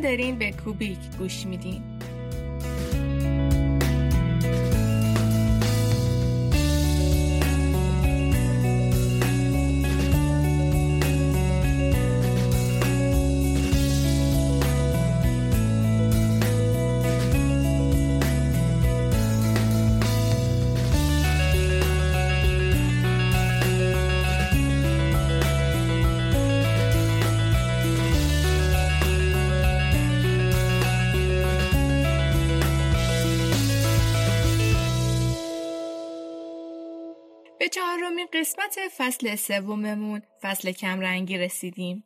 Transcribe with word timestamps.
دارین 0.00 0.38
به 0.38 0.52
کوبیک 0.64 0.98
گوش 1.18 1.46
میدین. 1.46 1.99
قسمت 38.70 38.88
فصل 38.88 39.36
سوممون 39.36 40.22
فصل 40.42 40.72
کمرنگی 40.72 41.38
رسیدیم. 41.38 42.04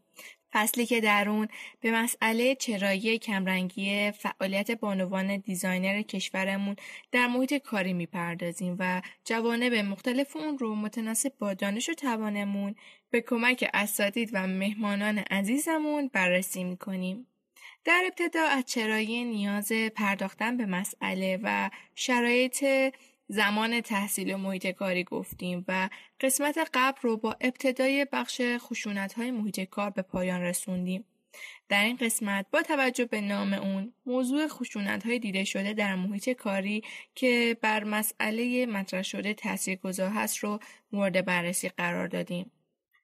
فصلی 0.53 0.87
که 0.87 1.01
در 1.01 1.29
اون 1.29 1.49
به 1.81 1.91
مسئله 1.91 2.55
چرایی 2.55 3.19
کمرنگی 3.19 4.11
فعالیت 4.11 4.71
بانوان 4.71 5.37
دیزاینر 5.37 6.03
کشورمون 6.03 6.77
در 7.13 7.27
محیط 7.27 7.55
کاری 7.55 7.93
می‌پردازیم 7.93 8.77
و 8.79 9.03
جوانب 9.25 9.75
مختلف 9.75 10.37
اون 10.37 10.59
رو 10.59 10.75
متناسب 10.75 11.33
با 11.39 11.55
دانش 11.55 11.89
و 11.89 11.95
توانمون 11.95 12.75
به 13.11 13.21
کمک 13.21 13.71
اساتید 13.75 14.31
و 14.33 14.47
مهمانان 14.47 15.19
عزیزمون 15.19 16.11
بررسی 16.13 16.65
می‌کنیم. 16.65 17.27
در 17.85 18.03
ابتدا 18.07 18.43
از 18.43 18.65
چرایی 18.65 19.25
نیاز 19.25 19.73
پرداختن 19.73 20.57
به 20.57 20.67
مسئله 20.67 21.39
و 21.43 21.71
شرایط 21.95 22.65
زمان 23.29 23.81
تحصیل 23.81 24.35
و 24.35 24.37
محیط 24.37 24.67
کاری 24.67 25.05
گفتیم 25.05 25.65
و 25.69 25.89
قسمت 26.21 26.71
قبل 26.75 26.99
رو 27.03 27.17
با 27.17 27.37
ابتدای 27.41 28.07
بخش 28.13 28.41
خشونت 28.59 29.13
های 29.13 29.31
محیط 29.31 29.61
کار 29.61 29.91
به 29.91 30.03
پایان 30.03 30.41
رسوندیم. 30.41 31.05
در 31.69 31.85
این 31.85 31.97
قسمت 31.97 32.47
با 32.51 32.63
توجه 32.63 33.05
به 33.05 33.21
نام 33.21 33.53
اون 33.53 33.93
موضوع 34.07 34.49
خشونت 34.49 35.07
های 35.07 35.19
دیده 35.19 35.45
شده 35.45 35.73
در 35.73 35.95
محیط 35.95 36.31
کاری 36.31 36.83
که 37.15 37.57
بر 37.61 37.85
مسئله 37.85 38.67
مطرح 38.67 39.03
شده 39.03 39.35
تاثیرگذار 39.35 40.11
هست 40.11 40.39
رو 40.39 40.59
مورد 40.93 41.25
بررسی 41.25 41.69
قرار 41.69 42.09
دادیم. 42.09 42.51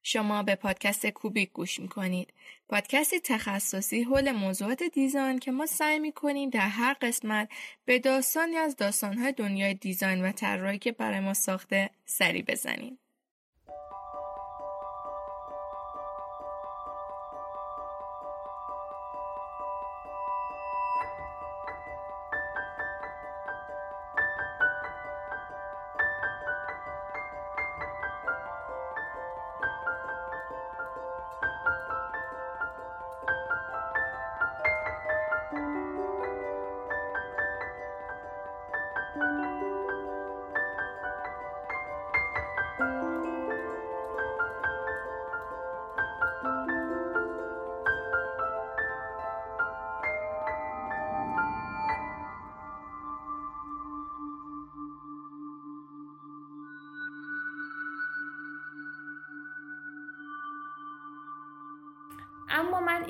شما 0.03 0.43
به 0.43 0.55
پادکست 0.55 1.07
کوبیک 1.07 1.53
گوش 1.53 1.81
می‌کنید. 1.81 2.33
پادکستی 2.71 3.21
تخصصی 3.21 4.03
حول 4.03 4.33
موضوعات 4.33 4.83
دیزاین 4.83 5.39
که 5.39 5.53
ما 5.53 5.67
سعی 5.67 5.99
می‌کنیم 5.99 6.51
در 6.51 6.69
هر 6.69 6.97
قسمت 7.03 7.49
به 7.85 7.99
داستانی 7.99 8.57
از 8.57 8.77
داستانهای 8.77 9.33
دنیای 9.33 9.75
دیزاین 9.75 10.25
و 10.25 10.33
طراحی 10.33 10.79
که 10.79 10.93
برای 10.93 11.21
ما 11.21 11.35
ساخته 11.35 11.91
سری 12.05 12.43
بزنیم. 12.43 13.00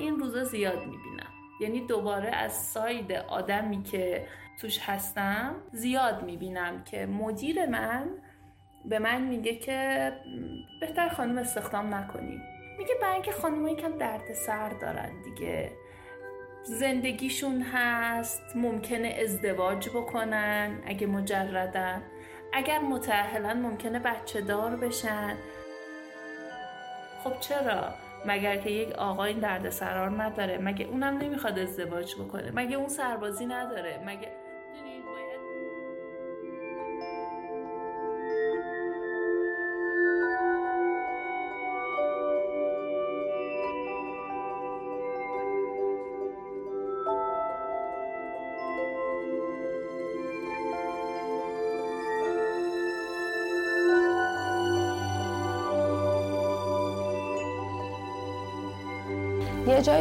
این 0.01 0.19
روزا 0.19 0.43
زیاد 0.43 0.79
می‌بینم. 0.79 1.31
یعنی 1.59 1.85
دوباره 1.85 2.29
از 2.29 2.53
ساید 2.53 3.11
آدمی 3.11 3.83
که 3.83 4.27
توش 4.61 4.79
هستم 4.79 5.55
زیاد 5.71 6.23
می‌بینم 6.23 6.83
که 6.83 7.05
مدیر 7.05 7.65
من 7.65 8.09
به 8.85 8.99
من 8.99 9.21
میگه 9.21 9.55
که 9.55 10.11
بهتر 10.81 11.09
خانم 11.09 11.37
استخدام 11.37 11.95
نکنی. 11.95 12.41
میگه 12.77 12.93
برای 13.01 13.13
اینکه 13.13 13.31
خانم 13.31 13.67
یکم 13.67 13.97
درد 13.97 14.33
سر 14.33 14.69
دارن 14.69 15.21
دیگه. 15.23 15.71
زندگیشون 16.63 17.61
هست 17.61 18.55
ممکنه 18.55 19.07
ازدواج 19.07 19.89
بکنن 19.89 20.81
اگه 20.85 21.07
مجردن. 21.07 22.03
اگر 22.53 22.79
متعهلن 22.79 23.61
ممکنه 23.61 23.99
بچه 23.99 24.41
دار 24.41 24.75
بشن. 24.75 25.35
خب 27.23 27.39
چرا؟ 27.39 27.93
مگر 28.25 28.57
که 28.57 28.69
یک 28.69 28.91
آقای 28.91 29.33
درد 29.33 29.69
سرار 29.69 30.23
نداره 30.23 30.57
مگه 30.57 30.85
اونم 30.85 31.17
نمی‌خواد 31.17 31.59
ازدواج 31.59 32.15
بکنه؟ 32.15 32.51
مگه 32.55 32.75
اون 32.77 32.87
سربازی 32.87 33.45
نداره؟ 33.45 34.03
مگه 34.05 34.31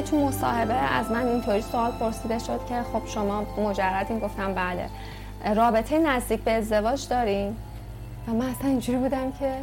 تو 0.03 0.27
مصاحبه 0.27 0.75
از 0.75 1.11
من 1.11 1.27
اینطوری 1.27 1.61
سوال 1.61 1.91
پرسیده 1.91 2.38
شد 2.38 2.61
که 2.69 2.83
خب 2.93 3.06
شما 3.06 3.44
مجردین 3.59 4.19
گفتم 4.19 4.55
بله. 4.55 4.91
رابطه 5.55 5.99
نزدیک 5.99 6.41
به 6.41 6.50
ازدواج 6.50 7.09
دارین؟ 7.09 7.56
و 8.28 8.33
من 8.33 8.47
اصلا 8.47 8.69
اینجوری 8.69 8.99
بودم 8.99 9.33
که 9.33 9.55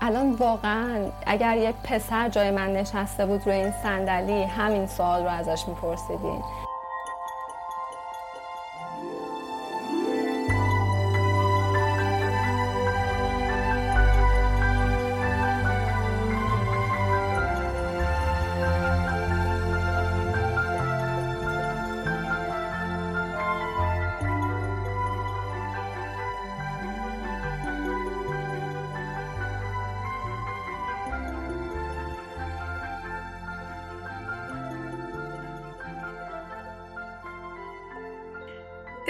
الان 0.00 0.32
واقعا 0.32 1.06
اگر 1.26 1.56
یه 1.56 1.74
پسر 1.84 2.28
جای 2.28 2.50
من 2.50 2.72
نشسته 2.72 3.26
بود 3.26 3.46
روی 3.46 3.54
این 3.54 3.72
صندلی 3.82 4.42
همین 4.42 4.86
سوال 4.86 5.22
رو 5.22 5.28
ازش 5.28 5.68
میپرسیدین. 5.68 6.42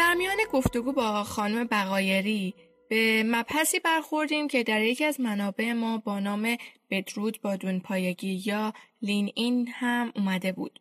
در 0.02 0.14
میان 0.14 0.36
گفتگو 0.52 0.92
با 0.92 1.24
خانم 1.24 1.64
بقایری 1.64 2.54
به 2.88 3.22
مبحثی 3.26 3.80
برخوردیم 3.80 4.48
که 4.48 4.62
در 4.62 4.82
یکی 4.82 5.04
از 5.04 5.20
منابع 5.20 5.72
ما 5.72 5.98
با 5.98 6.20
نام 6.20 6.56
بدرود 6.90 7.40
با 7.42 7.56
دون 7.56 7.80
پایگی 7.80 8.42
یا 8.46 8.72
لین 9.02 9.32
این 9.34 9.68
هم 9.68 10.12
اومده 10.16 10.52
بود. 10.52 10.80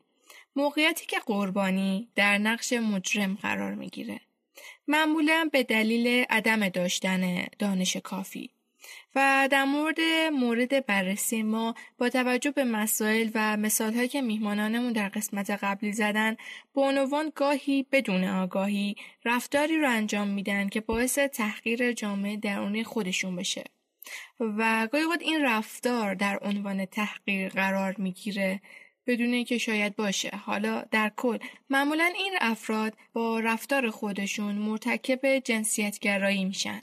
موقعیتی 0.55 1.05
که 1.05 1.19
قربانی 1.25 2.09
در 2.15 2.37
نقش 2.37 2.73
مجرم 2.73 3.37
قرار 3.41 3.73
می‌گیره. 3.73 4.21
معمولا 4.87 5.49
به 5.51 5.63
دلیل 5.63 6.25
عدم 6.29 6.69
داشتن 6.69 7.45
دانش 7.59 7.97
کافی. 7.97 8.49
و 9.15 9.47
در 9.51 9.63
مورد 9.63 9.99
مورد 10.33 10.85
بررسی 10.85 11.43
ما 11.43 11.75
با 11.97 12.09
توجه 12.09 12.51
به 12.51 12.63
مسائل 12.63 13.29
و 13.35 13.57
مثالهایی 13.57 14.07
که 14.07 14.21
میهمانانمون 14.21 14.93
در 14.93 15.09
قسمت 15.09 15.49
قبلی 15.49 15.91
زدن 15.91 16.37
به 16.75 16.81
عنوان 16.81 17.31
گاهی 17.35 17.85
بدون 17.91 18.23
آگاهی 18.23 18.95
رفتاری 19.25 19.77
رو 19.77 19.89
انجام 19.89 20.27
میدن 20.27 20.69
که 20.69 20.81
باعث 20.81 21.19
تحقیر 21.19 21.91
جامعه 21.91 22.37
درونی 22.37 22.83
خودشون 22.83 23.35
بشه. 23.35 23.63
و 24.39 24.87
گاهی 24.91 25.05
این 25.21 25.41
رفتار 25.41 26.15
در 26.15 26.39
عنوان 26.41 26.85
تحقیر 26.85 27.49
قرار 27.49 27.95
می‌گیره 27.97 28.61
بدون 29.07 29.33
اینکه 29.33 29.57
شاید 29.57 29.95
باشه. 29.95 30.29
حالا 30.45 30.85
در 30.91 31.11
کل 31.15 31.37
معمولا 31.69 32.11
این 32.17 32.33
افراد 32.41 32.93
با 33.13 33.39
رفتار 33.39 33.89
خودشون 33.89 34.55
مرتکب 34.55 35.39
جنسیتگرایی 35.39 36.45
میشن. 36.45 36.81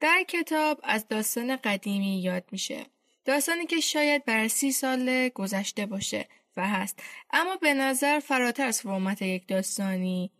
در 0.00 0.24
کتاب 0.28 0.80
از 0.82 1.08
داستان 1.08 1.56
قدیمی 1.56 2.22
یاد 2.22 2.44
میشه. 2.52 2.86
داستانی 3.24 3.66
که 3.66 3.80
شاید 3.80 4.24
بر 4.24 4.48
سی 4.48 4.72
سال 4.72 5.28
گذشته 5.28 5.86
باشه 5.86 6.28
و 6.56 6.68
هست. 6.68 7.02
اما 7.30 7.56
به 7.56 7.74
نظر 7.74 8.20
فراتر 8.20 8.66
از 8.66 8.80
فرمت 8.80 9.22
یک 9.22 9.48
داستانی 9.48 10.30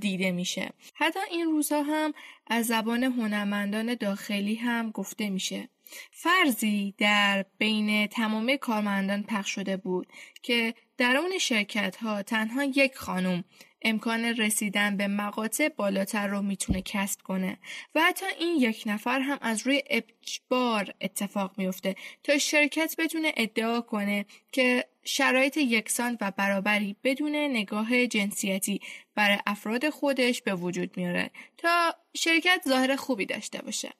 دیده 0.00 0.32
میشه. 0.32 0.70
حتی 0.94 1.20
این 1.30 1.46
روزها 1.46 1.82
هم 1.82 2.14
از 2.46 2.66
زبان 2.66 3.04
هنرمندان 3.04 3.94
داخلی 3.94 4.54
هم 4.54 4.90
گفته 4.90 5.30
میشه. 5.30 5.68
فرضی 6.10 6.94
در 6.98 7.44
بین 7.58 8.06
تمام 8.06 8.56
کارمندان 8.56 9.22
پخش 9.22 9.50
شده 9.50 9.76
بود 9.76 10.06
که 10.42 10.74
در 10.98 11.16
اون 11.16 11.38
شرکت 11.38 11.96
ها 11.96 12.22
تنها 12.22 12.64
یک 12.64 12.96
خانم 12.96 13.44
امکان 13.84 14.24
رسیدن 14.24 14.96
به 14.96 15.06
مقاطع 15.06 15.68
بالاتر 15.68 16.26
رو 16.26 16.42
می‌تونه 16.42 16.82
کسب 16.82 17.22
کنه 17.22 17.58
و 17.94 18.00
حتی 18.00 18.26
این 18.40 18.56
یک 18.60 18.82
نفر 18.86 19.20
هم 19.20 19.38
از 19.40 19.66
روی 19.66 19.82
اجبار 19.86 20.94
اتفاق 21.00 21.54
میفته 21.56 21.96
تا 22.22 22.38
شرکت 22.38 22.94
بتونه 22.98 23.32
ادعا 23.36 23.80
کنه 23.80 24.26
که 24.52 24.84
شرایط 25.04 25.56
یکسان 25.56 26.18
و 26.20 26.30
برابری 26.30 26.96
بدون 27.04 27.36
نگاه 27.36 28.06
جنسیتی 28.06 28.80
برای 29.14 29.38
افراد 29.46 29.90
خودش 29.90 30.42
به 30.42 30.54
وجود 30.54 30.96
میاره 30.96 31.30
تا 31.58 31.94
شرکت 32.14 32.62
ظاهر 32.68 32.96
خوبی 32.96 33.26
داشته 33.26 33.62
باشه 33.62 33.92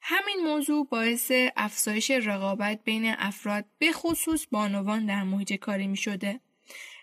همین 0.00 0.36
موضوع 0.44 0.86
باعث 0.86 1.32
افزایش 1.56 2.10
رقابت 2.10 2.84
بین 2.84 3.14
افراد 3.18 3.64
به 3.78 3.92
خصوص 3.92 4.46
بانوان 4.50 5.06
در 5.06 5.22
محیط 5.22 5.52
کاری 5.52 5.86
می 5.86 5.96
شده. 5.96 6.40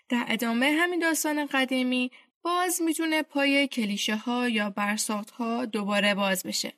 در 0.08 0.24
ادامه 0.28 0.66
همین 0.80 1.00
داستان 1.00 1.46
قدیمی 1.46 2.10
باز 2.42 2.82
می‌تونه 2.82 3.22
پای 3.22 3.68
کلیشه 3.68 4.16
ها 4.16 4.48
یا 4.48 4.70
برساخت 4.70 5.30
ها 5.30 5.64
دوباره 5.64 6.14
باز 6.14 6.42
بشه. 6.42 6.72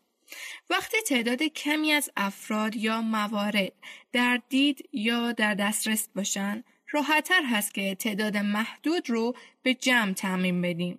وقتی 0.71 0.97
تعداد 1.07 1.43
کمی 1.43 1.93
از 1.93 2.11
افراد 2.17 2.77
یا 2.77 3.01
موارد 3.01 3.73
در 4.13 4.41
دید 4.49 4.89
یا 4.93 5.33
در 5.33 5.55
دسترس 5.55 6.09
باشن 6.15 6.65
راحتتر 6.91 7.43
هست 7.45 7.75
که 7.75 7.95
تعداد 7.95 8.37
محدود 8.37 9.11
رو 9.11 9.37
به 9.63 9.75
جمع 9.75 10.13
تعمین 10.13 10.63
بدیم. 10.63 10.99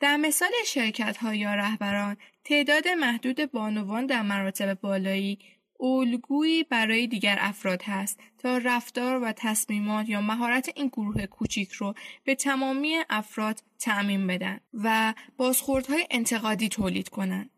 در 0.00 0.16
مثال 0.16 0.50
شرکت 0.66 1.16
ها 1.16 1.34
یا 1.34 1.54
رهبران 1.54 2.16
تعداد 2.44 2.88
محدود 2.88 3.52
بانوان 3.52 4.06
در 4.06 4.22
مراتب 4.22 4.80
بالایی 4.80 5.38
الگویی 5.84 6.64
برای 6.64 7.06
دیگر 7.06 7.36
افراد 7.40 7.82
هست 7.82 8.20
تا 8.38 8.58
رفتار 8.58 9.22
و 9.22 9.32
تصمیمات 9.32 10.08
یا 10.08 10.20
مهارت 10.20 10.70
این 10.76 10.88
گروه 10.88 11.26
کوچیک 11.26 11.72
رو 11.72 11.94
به 12.24 12.34
تمامی 12.34 12.96
افراد 13.10 13.62
تعمین 13.78 14.26
بدن 14.26 14.60
و 14.74 15.14
بازخوردهای 15.36 16.06
انتقادی 16.10 16.68
تولید 16.68 17.08
کنند. 17.08 17.50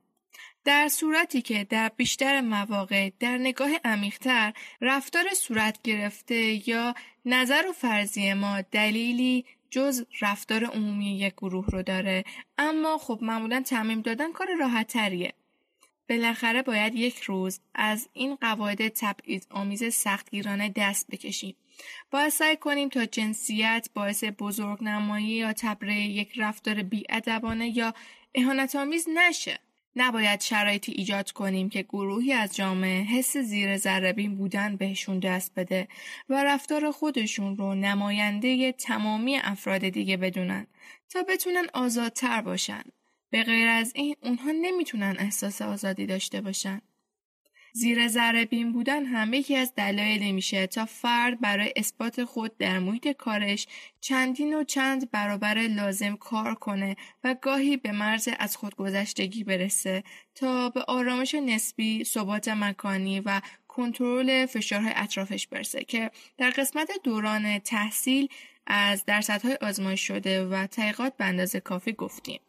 در 0.65 0.89
صورتی 0.89 1.43
که 1.43 1.65
در 1.65 1.91
بیشتر 1.97 2.41
مواقع 2.41 3.11
در 3.21 3.39
نگاه 3.39 3.71
عمیقتر 3.85 4.53
رفتار 4.81 5.25
صورت 5.35 5.83
گرفته 5.85 6.69
یا 6.69 6.95
نظر 7.25 7.67
و 7.69 7.73
فرضی 7.73 8.35
ما 8.35 8.61
دلیلی 8.61 9.45
جز 9.71 10.05
رفتار 10.21 10.65
عمومی 10.65 11.19
یک 11.19 11.35
گروه 11.35 11.67
رو 11.67 11.83
داره 11.83 12.25
اما 12.59 12.99
خب 12.99 13.19
معمولا 13.23 13.61
تعمیم 13.61 14.01
دادن 14.01 14.33
کار 14.33 14.49
راحت 14.61 14.87
تریه. 14.87 15.33
بالاخره 16.09 16.63
باید 16.63 16.95
یک 16.95 17.21
روز 17.21 17.61
از 17.75 18.09
این 18.13 18.35
قواعد 18.35 18.89
تبعیض 18.89 19.47
آمیز 19.51 19.95
سختگیرانه 19.95 20.73
دست 20.77 21.07
بکشیم. 21.11 21.57
باید 22.11 22.29
سعی 22.29 22.57
کنیم 22.57 22.89
تا 22.89 23.05
جنسیت 23.07 23.89
باعث 23.95 24.25
بزرگ 24.39 24.85
نمایی 24.85 25.27
یا 25.27 25.53
تبره 25.53 26.01
یک 26.01 26.33
رفتار 26.37 26.83
بیادبانه 26.83 27.77
یا 27.77 27.95
اهانت 28.35 28.77
آمیز 28.77 29.09
نشه. 29.15 29.59
نباید 29.97 30.41
شرایطی 30.41 30.93
ایجاد 30.93 31.31
کنیم 31.31 31.69
که 31.69 31.83
گروهی 31.83 32.33
از 32.33 32.57
جامعه 32.57 33.03
حس 33.03 33.37
زیر 33.37 33.77
ذربین 33.77 34.37
بودن 34.37 34.77
بهشون 34.77 35.19
دست 35.19 35.55
بده 35.55 35.89
و 36.29 36.45
رفتار 36.45 36.91
خودشون 36.91 37.57
رو 37.57 37.75
نماینده 37.75 38.73
تمامی 38.73 39.37
افراد 39.37 39.89
دیگه 39.89 40.17
بدونن 40.17 40.67
تا 41.11 41.23
بتونن 41.23 41.67
آزادتر 41.75 42.43
باشن. 42.43 42.83
به 43.31 43.43
غیر 43.43 43.69
از 43.69 43.93
این 43.95 44.17
اونها 44.23 44.51
نمی‌تونن 44.51 45.17
احساس 45.19 45.63
آزادی 45.63 46.07
داشته 46.07 46.41
باشن. 46.41 46.81
زیر 47.77 48.09
ذره 48.09 48.45
بین 48.45 48.73
بودن 48.73 49.05
هم 49.05 49.35
یکی 49.35 49.57
از 49.57 49.75
دلایلی 49.75 50.33
میشه 50.33 50.67
تا 50.67 50.87
فرد 50.87 51.41
برای 51.41 51.73
اثبات 51.77 52.25
خود 52.25 52.59
در 52.59 52.79
محیط 52.79 53.09
کارش 53.09 53.67
چندین 54.01 54.55
و 54.55 54.65
چند 54.65 55.11
برابر 55.11 55.55
لازم 55.55 56.17
کار 56.17 56.55
کنه 56.55 56.97
و 57.25 57.37
گاهی 57.43 57.77
به 57.77 57.93
مرز 57.93 58.29
از 58.39 58.57
خودگذشتگی 58.57 59.45
برسه 59.45 60.05
تا 60.35 60.71
به 60.71 60.83
آرامش 60.83 61.35
نسبی، 61.35 62.05
ثبات 62.05 62.49
مکانی 62.49 63.21
و 63.21 63.41
کنترل 63.69 64.47
فشارهای 64.47 64.93
اطرافش 64.97 65.47
برسه 65.47 65.85
که 65.85 66.11
در 66.39 66.51
قسمت 66.51 66.91
دوران 67.05 67.59
تحصیل 67.59 68.29
از 68.67 69.05
درصدهای 69.05 69.59
آزمایش 69.61 70.07
شده 70.07 70.47
و 70.47 70.67
تحقیقات 70.67 71.17
به 71.17 71.25
اندازه 71.25 71.61
کافی 71.61 71.93
گفتیم. 71.93 72.41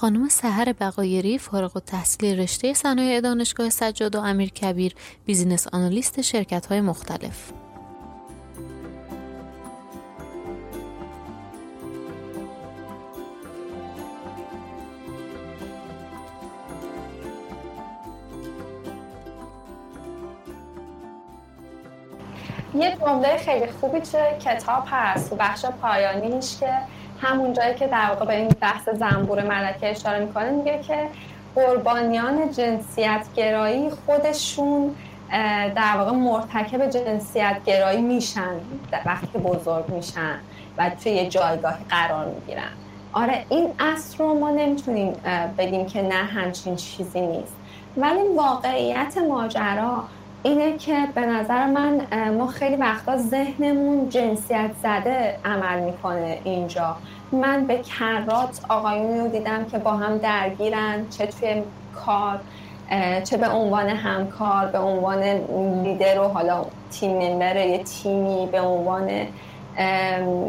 خانم 0.00 0.28
سهر 0.28 0.72
بقایری 0.80 1.38
فارغ 1.38 1.76
و 1.76 1.80
تحصیل 1.80 2.40
رشته 2.40 2.74
صنایع 2.74 3.20
دانشگاه 3.20 3.70
سجاد 3.70 4.16
و 4.16 4.20
امیر 4.20 4.50
کبیر 4.50 4.94
بیزینس 5.24 5.66
آنالیست 5.72 6.20
شرکت 6.20 6.66
های 6.66 6.80
مختلف. 6.80 7.52
یه 22.74 22.96
جمله 22.96 23.36
خیلی 23.36 23.66
خوبی 23.66 24.00
چه 24.00 24.38
کتاب 24.44 24.84
هست 24.86 25.32
و 25.32 25.36
بخش 25.36 25.64
پایانیش 25.64 26.56
که 26.60 26.72
همون 27.20 27.52
جایی 27.52 27.74
که 27.74 27.86
در 27.86 28.06
واقع 28.08 28.24
به 28.24 28.36
این 28.36 28.48
بحث 28.48 28.88
زنبور 28.88 29.42
ملکه 29.42 29.90
اشاره 29.90 30.18
می‌کنه 30.24 30.50
میگه 30.50 30.78
که 30.82 31.08
قربانیان 31.54 32.50
جنسیت 32.50 33.26
گرایی 33.36 33.90
خودشون 33.90 34.94
در 35.76 35.96
واقع 35.96 36.10
مرتکب 36.12 36.90
جنسیت 36.90 37.56
گرایی 37.66 38.02
میشن 38.02 38.54
وقتی 39.06 39.26
که 39.32 39.38
بزرگ 39.38 39.88
میشن 39.88 40.38
و 40.78 40.90
توی 40.90 41.12
یه 41.12 41.28
جایگاهی 41.28 41.84
قرار 41.88 42.26
می‌گیرن. 42.26 42.70
آره 43.12 43.44
این 43.48 43.70
اصل 43.78 44.18
رو 44.18 44.34
ما 44.34 44.50
نمی‌تونیم 44.50 45.12
بگیم 45.58 45.86
که 45.86 46.02
نه 46.02 46.14
همچین 46.14 46.76
چیزی 46.76 47.20
نیست. 47.20 47.56
ولی 47.96 48.20
واقعیت 48.36 49.18
ماجرا 49.28 50.04
اینه 50.42 50.76
که 50.76 51.08
به 51.14 51.20
نظر 51.20 51.66
من 51.66 52.00
ما 52.30 52.46
خیلی 52.46 52.76
وقتا 52.76 53.16
ذهنمون 53.16 54.08
جنسیت 54.08 54.70
زده 54.82 55.38
عمل 55.44 55.80
می‌کنه 55.80 56.38
اینجا. 56.44 56.96
من 57.32 57.66
به 57.66 57.78
کرات 57.78 58.60
آقایونی 58.68 59.20
رو 59.20 59.28
دیدم 59.28 59.64
که 59.64 59.78
با 59.78 59.92
هم 59.92 60.18
درگیرن 60.18 61.08
چه 61.10 61.26
توی 61.26 61.62
کار 62.04 62.40
چه 63.24 63.36
به 63.36 63.48
عنوان 63.48 63.88
همکار 63.88 64.66
به 64.66 64.78
عنوان 64.78 65.22
لیدر 65.82 66.20
و 66.20 66.28
حالا 66.28 66.64
تیم 66.90 67.18
ممبر 67.18 67.56
یه 67.56 67.78
تیمی 67.78 68.48
به 68.52 68.60
عنوان 68.60 69.10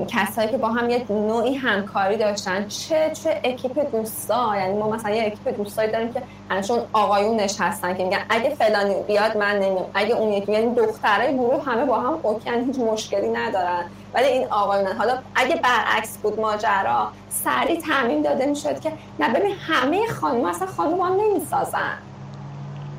کسایی 0.08 0.48
که 0.48 0.58
با 0.58 0.68
هم 0.68 0.90
یه 0.90 1.06
نوعی 1.10 1.56
همکاری 1.56 2.18
داشتن. 2.18 2.68
چه 2.68 3.12
چه 3.24 3.42
اکیپ 3.44 3.92
دوستا؟ 3.92 4.56
یعنی 4.58 4.78
ما 4.78 4.90
مثلا 4.90 5.16
یه 5.16 5.26
اکیپ 5.26 5.58
دوستایی 5.58 5.92
داریم 5.92 6.14
که 6.14 6.22
همشون 6.50 6.80
آقایونش 6.94 7.62
هستن 7.62 7.98
که 7.98 8.04
میگن 8.04 8.20
اگه 8.30 8.50
فلانی 8.50 8.96
بیاد 9.08 9.38
من 9.38 9.56
نمیام. 9.56 9.86
اگه 9.94 10.16
اون 10.16 10.34
یکی 10.34 10.52
یعنی 10.52 10.76
دخترای 10.76 11.34
گروه 11.34 11.64
همه 11.66 11.86
با 11.86 12.00
هم 12.00 12.20
اوکن 12.24 12.64
هیچ 12.66 12.80
مشکلی 12.80 13.30
ندارن. 13.30 13.84
ولی 14.14 14.28
این 14.28 14.48
آقایونن 14.48 14.98
حالا 14.98 15.18
اگه 15.36 15.56
برعکس 15.56 16.18
بود 16.18 16.40
ماجرا 16.40 17.08
سریع 17.30 17.82
تعمین 17.82 18.22
داده 18.22 18.46
می‌شد 18.46 18.80
که 18.80 18.92
نه 19.20 19.30
ببین 19.30 19.56
همه 19.68 20.08
خانم 20.08 20.46
اصلا 20.46 20.68
خانم 20.68 21.02
هم 21.02 21.14
نمی‌سازن. 21.22 21.98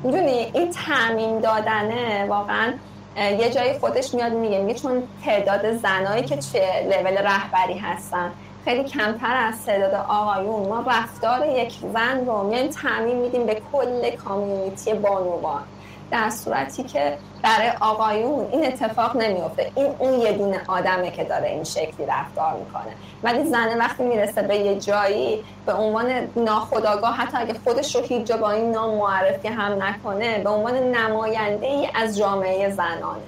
می‌دونی؟ 0.03 0.51
این 0.53 0.71
تعمین 0.71 1.39
دادنه 1.39 2.25
واقعا 2.29 2.73
یه 3.17 3.49
جایی 3.49 3.79
خودش 3.79 4.13
میاد 4.13 4.31
میگه 4.31 4.61
میگه 4.61 4.79
چون 4.79 5.03
تعداد 5.25 5.77
زنایی 5.77 6.23
که 6.23 6.37
چه 6.37 6.83
لول 6.83 7.17
رهبری 7.17 7.77
هستن 7.77 8.31
خیلی 8.65 8.83
کمتر 8.83 9.35
از 9.35 9.65
تعداد 9.65 9.93
آقایون 9.93 10.67
ما 10.69 10.85
رفتار 10.87 11.47
یک 11.47 11.73
زن 11.93 12.25
رو 12.25 12.43
میایم 12.43 12.67
تعمین 12.67 13.17
میدیم 13.17 13.45
به 13.45 13.61
کل 13.71 14.15
کامیونیتی 14.15 14.93
بانوان. 14.93 15.63
در 16.11 16.29
صورتی 16.29 16.83
که 16.83 17.17
برای 17.43 17.71
آقایون 17.79 18.47
این 18.51 18.65
اتفاق 18.65 19.17
نمیفته. 19.17 19.71
این 19.75 19.95
اون 19.99 20.19
یه 20.19 20.31
دونه 20.31 20.61
آدمه 20.67 21.11
که 21.11 21.23
داره 21.23 21.47
این 21.47 21.63
شکلی 21.63 22.05
رفتار 22.07 22.53
می‌کنه. 22.53 22.93
ولی 23.23 23.49
زنه 23.49 23.77
وقتی 23.77 24.03
می‌رسه 24.03 24.41
به 24.41 24.55
یه 24.55 24.79
جایی 24.79 25.43
به 25.65 25.73
عنوان 25.73 26.29
ناخداگاه 26.35 27.15
حتی 27.15 27.37
اگه 27.37 27.53
خودش 27.63 27.95
رو 27.95 28.01
هیچ 28.01 28.27
جا 28.27 28.37
با 28.37 28.51
این 28.51 28.71
نام 28.71 28.95
معرفی 28.95 29.47
هم 29.47 29.83
نکنه 29.83 30.39
به 30.39 30.49
عنوان 30.49 30.75
نماینده 30.75 31.67
ای 31.67 31.89
از 31.95 32.17
جامعه 32.17 32.69
زنانه. 32.69 33.21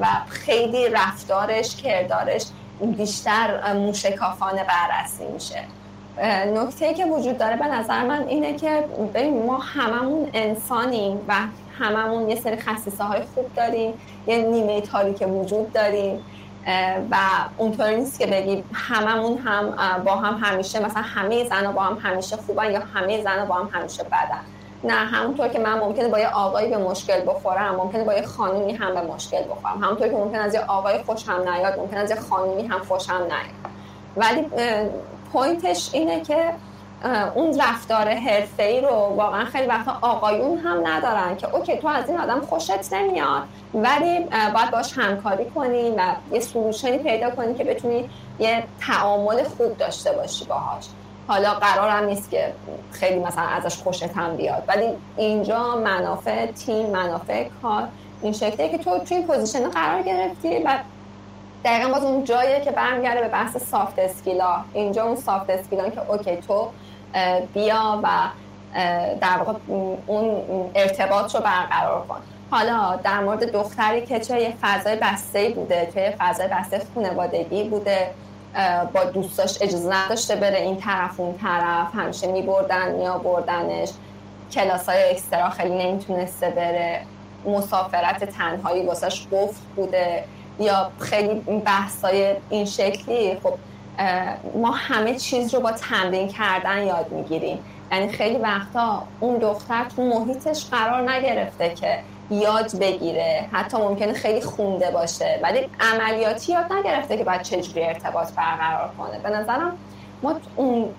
و 0.00 0.06
خیلی 0.28 0.88
رفتارش 0.88 1.76
کردارش 1.76 2.46
بیشتر 2.80 3.72
موشکافانه 3.72 4.64
بررسی 4.64 5.24
میشه. 5.26 5.62
نکته 6.46 6.94
که 6.94 7.04
وجود 7.04 7.38
داره 7.38 7.56
به 7.56 7.66
نظر 7.66 8.04
من 8.04 8.28
اینه 8.28 8.54
که 8.54 8.84
ما 9.46 9.58
هممون 9.58 10.30
انسانیم 10.34 11.24
و 11.28 11.34
هممون 11.78 12.28
یه 12.28 12.36
سری 12.36 12.56
خصیصه 12.56 13.04
های 13.04 13.22
خوب 13.34 13.54
داریم 13.56 13.94
یه 14.26 14.36
نیمه 14.38 14.80
تاریک 14.80 15.24
وجود 15.28 15.72
داریم. 15.72 16.24
و 17.10 17.16
اونطوری 17.58 17.96
نیست 17.96 18.18
که 18.18 18.26
بگی 18.26 18.64
هممون 18.72 19.38
هم 19.38 19.74
با 20.04 20.16
هم 20.16 20.38
همیشه 20.42 20.86
مثلا 20.86 21.02
همه 21.02 21.44
زن 21.44 21.72
با 21.72 21.82
هم 21.82 21.98
همیشه 22.02 22.36
خوبن 22.36 22.70
یا 22.72 22.80
همه 22.94 23.22
زن 23.22 23.44
با 23.44 23.54
هم 23.54 23.68
همیشه 23.72 24.02
بدن. 24.02 24.40
نه 24.84 24.92
همونطور 24.92 25.48
که 25.48 25.58
من 25.58 25.78
ممکنه 25.78 26.08
با 26.08 26.18
یه 26.18 26.28
آقایی 26.28 26.70
به 26.70 26.76
مشکل 26.76 27.20
بخورم 27.26 27.74
ممکنه 27.74 28.04
با 28.04 28.14
یه 28.14 28.22
خانومی 28.22 28.72
هم 28.72 28.94
به 28.94 29.00
مشکل 29.00 29.42
بخورم. 29.42 29.84
همونطور 29.84 30.08
که 30.08 30.16
ممکن 30.16 30.38
از 30.38 30.54
یه 30.54 30.60
آقای 30.60 31.02
خوش 31.02 31.28
هم 31.28 31.48
نیاد 31.48 31.78
ممکن 31.78 31.96
از 31.96 32.10
یه 32.10 32.16
خانومی 32.16 32.66
هم 32.66 32.78
خوش 32.78 33.10
هم 33.10 33.22
نیاد. 33.22 33.72
ولی 34.16 34.46
point 35.32 35.73
ش 35.73 35.90
اینه 35.92 36.20
که 36.20 36.52
اون 37.34 37.60
رفتار 37.60 38.08
حرفه‌ای 38.58 38.80
رو 38.80 38.88
واقعا 38.88 39.44
خیلی 39.44 39.66
وقتا 39.66 39.98
آقایون 40.00 40.58
هم 40.58 40.86
ندارن 40.86 41.36
که 41.36 41.54
okay 41.54 41.76
تو 41.76 41.88
از 41.88 42.08
این 42.08 42.20
آدم 42.20 42.40
خوشت 42.40 42.92
نمیاد. 42.92 43.42
ولی 43.74 44.18
باید 44.54 44.70
باش 44.72 44.98
همکاری 44.98 45.44
کنی 45.44 45.90
و 45.90 46.02
یه 46.32 46.40
solution 46.40 46.92
ی 46.92 46.98
پیدا 46.98 47.30
کنی 47.30 47.54
که 47.54 47.64
بتونی 47.64 48.10
یه 48.38 48.64
تعامل 48.80 49.44
خوب 49.44 49.78
داشته 49.78 50.12
باشی 50.12 50.44
باهاش. 50.44 50.84
حالا 51.28 51.54
قرارم 51.54 52.04
نیست 52.04 52.30
که 52.30 52.52
خیلی 52.92 53.18
مثلا 53.18 53.44
ازش 53.44 53.76
خوشت 53.76 54.16
هم 54.16 54.36
بیاد. 54.36 54.62
ولی 54.68 54.88
اینجا 55.16 55.76
منافع 55.76 56.46
تیم 56.46 56.90
منافع 56.90 57.48
کار 57.62 57.88
این 58.22 58.32
شکلیه 58.32 58.68
که 58.68 58.78
تو 58.78 58.98
توی 58.98 59.16
این 59.16 59.26
position 59.26 59.68
قرار 59.68 60.02
گرفتی 60.02 60.58
و 60.58 60.78
دقیقا 61.64 61.88
باز 61.92 62.04
اون 62.04 62.24
جاییه 62.24 62.60
که 62.60 62.70
برمیگرده 62.70 63.20
به 63.20 63.28
بحث 63.28 63.56
soft 63.56 63.98
skill 63.98 64.53
ا 64.53 64.64
اینجا 64.72 65.04
اون 65.04 65.16
soft 65.16 65.50
skill 65.50 65.83
ان 65.83 65.90
که 65.90 66.10
okay 66.10 66.36
تو 66.36 66.68
بیا 67.54 68.00
و 68.02 68.08
در 69.20 69.36
واقع 69.38 69.58
اون 70.06 70.70
ارتباط 70.74 71.34
رو 71.34 71.40
برقرار 71.40 72.06
کن. 72.08 72.20
حالا 72.50 72.96
در 73.04 73.20
مورد 73.20 73.52
دختری 73.52 74.06
که 74.06 74.20
چه 74.20 74.40
یه 74.40 74.54
فضای 74.62 74.96
بسته 74.96 75.48
بوده 75.48 75.90
توی 75.94 76.10
فضای 76.18 76.48
بسته 76.48 76.82
خانوادگی 76.94 77.68
بوده 77.68 78.10
با 78.94 79.04
دوستاش 79.04 79.58
اجازه 79.62 79.94
نداشته 79.94 80.36
بره 80.36 80.56
این 80.56 80.76
طرف 80.76 81.20
اون 81.20 81.38
طرف 81.38 81.94
همیشه 81.94 82.26
می 82.26 82.42
بردن 82.42 82.90
می 82.90 83.04
بردنش 83.24 83.90
کلاس 84.52 84.88
های 84.88 85.10
extra 85.10 85.50
خیلی 85.50 85.74
نمی‌تونسته 85.74 86.50
بره. 86.50 87.02
مسافرت 87.46 88.24
تنهایی 88.24 88.86
واسش 88.86 89.26
گفت 89.32 89.60
بوده. 89.76 90.24
یا 90.58 90.90
خیلی 90.98 91.34
بحث 91.64 92.04
های 92.04 92.34
این 92.50 92.64
شکلی. 92.64 93.38
خب 93.42 93.54
ما 94.54 94.70
همه 94.70 95.14
چیز 95.14 95.54
رو 95.54 95.60
با 95.60 95.72
تمرین 95.72 96.28
کردن 96.28 96.82
یاد 96.82 97.12
می‌گیریم. 97.12 97.58
یعنی 97.92 98.08
خیلی 98.08 98.36
وقتا 98.36 99.02
اون 99.20 99.38
دختر 99.38 99.84
تو 99.96 100.02
محیطش 100.02 100.66
قرار 100.70 101.10
نگرفته 101.10 101.74
که 101.74 101.98
یاد 102.30 102.78
بگیره. 102.78 103.48
حتی 103.52 103.76
ممکنه 103.76 104.12
خیلی 104.12 104.40
خونده 104.40 104.90
باشه. 104.90 105.40
ولی 105.42 105.68
عملیاتی 105.80 106.52
یاد 106.52 106.72
نگرفته 106.72 107.16
که 107.16 107.24
باید 107.24 107.42
چجوری 107.42 107.84
ارتباط 107.84 108.32
برقرار 108.32 108.90
کنه. 108.98 109.18
به 109.18 109.30
نظرم 109.30 109.78
ما 110.22 110.40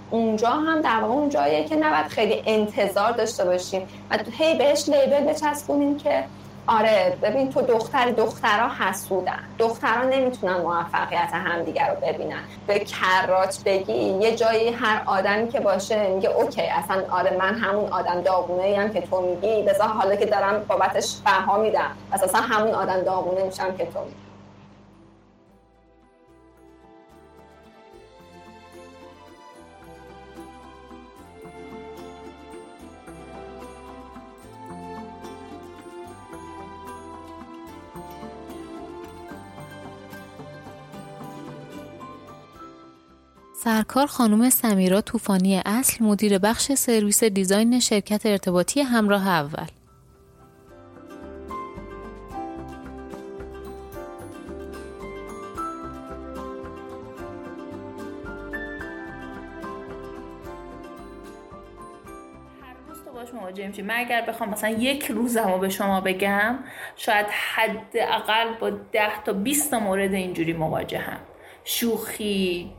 اونجا 0.09 0.49
هم 0.49 0.81
در 0.81 0.99
واقع 0.99 1.13
اون 1.13 1.29
جاییه 1.29 1.63
که 1.63 1.75
نباید 1.75 2.05
خیلی 2.05 2.43
انتظار 2.45 3.11
داشته 3.11 3.45
باشیم 3.45 3.87
و 4.11 4.17
هی 4.37 4.57
بهش 4.57 4.89
لیبل 4.89 5.23
بچسبونیم 5.23 5.97
که 5.97 6.23
آره 6.67 7.17
ببین 7.21 7.49
تو 7.49 7.61
دختر 7.61 8.11
دخترها 8.11 8.85
حسودن. 8.85 9.39
دخترها 9.59 10.03
نمی‌تونن 10.03 10.57
موفقیت 10.57 11.29
همدیگر 11.33 11.89
رو 11.89 12.07
ببینن. 12.07 12.39
به 12.67 12.79
کرات 12.79 13.59
بگی 13.65 13.93
یه 13.93 14.35
جایی 14.35 14.69
هر 14.69 15.01
آدمی 15.05 15.47
که 15.47 15.59
باشه 15.59 16.07
میگه 16.07 16.29
اوکی 16.29 16.61
اصلا 16.61 17.03
آره 17.11 17.37
من 17.37 17.55
همون 17.55 17.89
آدم 17.89 18.21
داغونه 18.21 18.77
هم 18.77 18.89
که 18.93 19.01
تو 19.01 19.21
میگی. 19.21 19.63
بذار 19.63 19.87
حالا 19.87 20.15
که 20.15 20.25
دارم 20.25 20.63
بابتش 20.67 21.15
بها 21.25 21.57
میدم. 21.57 21.91
اصلا 22.11 22.41
همون 22.41 22.73
آدم 22.73 23.01
داغونه 23.01 23.43
میشم 23.43 23.77
که 23.77 23.85
تو 23.85 23.99
میگی. 23.99 24.26
سرکار 43.67 44.07
خانم 44.07 44.49
سمیرا 44.49 45.01
طوفانی 45.01 45.61
اصل 45.65 46.03
مدیر 46.03 46.37
بخش 46.37 46.71
سرویس 46.71 47.23
دیزاین 47.23 47.79
شرکت 47.79 48.25
ارتباطی 48.25 48.81
همراه 48.81 49.27
اول. 49.27 49.67
مواجه 63.33 63.83
من 63.83 63.95
اگر 63.97 64.25
بخوام 64.25 64.49
مثلا 64.49 64.69
یک 64.69 65.11
روزمو 65.11 65.57
به 65.57 65.69
شما 65.69 66.01
بگم 66.01 66.59
شاید 66.95 67.25
حداقل 67.55 68.53
با 68.59 68.69
10 68.69 69.23
تا 69.25 69.33
20 69.33 69.71
تا 69.71 69.79
مورد 69.79 70.13
اینجوری 70.13 70.53
مواجهم. 70.53 71.19
شوخی 71.63 72.71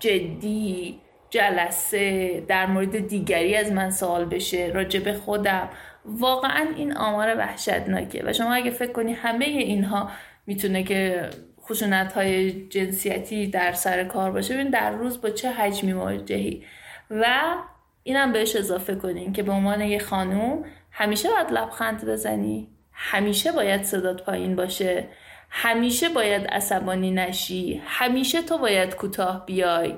جدی 0.00 0.98
جلسه 1.30 2.40
در 2.48 2.66
مورد 2.66 3.08
دیگری 3.08 3.56
از 3.56 3.72
من 3.72 3.90
سوال 3.90 4.24
بشه 4.24 4.70
راجع 4.74 5.00
به 5.00 5.12
خودم. 5.12 5.68
واقعا 6.04 6.66
این 6.76 6.96
آمار 6.96 7.38
وحشتناکه 7.38 8.22
و 8.26 8.32
شما 8.32 8.54
اگه 8.54 8.70
فکر 8.70 8.92
کنی 8.92 9.12
همه 9.12 9.44
اینها 9.44 10.10
می‌تونه 10.46 10.82
که 10.82 11.30
خشونت 11.62 12.12
های 12.12 12.52
جنسیتی 12.68 13.46
در 13.46 13.72
سر 13.72 14.04
کار 14.04 14.30
باشه 14.30 14.54
ببین 14.54 14.70
در 14.70 14.90
روز 14.90 15.20
با 15.20 15.30
چه 15.30 15.50
حجمی 15.50 15.92
مواجهی؟ 15.92 16.64
و 17.10 17.54
اینم 18.02 18.32
بهش 18.32 18.56
اضافه 18.56 18.94
کنین 18.94 19.32
که 19.32 19.42
به 19.42 19.52
عنوان 19.52 19.80
یه 19.80 19.98
خانوم 19.98 20.64
همیشه 20.90 21.28
باید 21.28 21.52
لبخند 21.52 22.04
بزنی 22.04 22.68
همیشه 22.92 23.52
باید 23.52 23.82
صدات 23.82 24.22
پایین 24.22 24.56
باشه. 24.56 25.08
همیشه 25.50 26.08
باید 26.08 26.46
عصبانی 26.46 27.10
نشی 27.10 27.82
همیشه 27.84 28.42
تو 28.42 28.58
باید 28.58 28.94
کوتاه 28.94 29.46
بیای. 29.46 29.96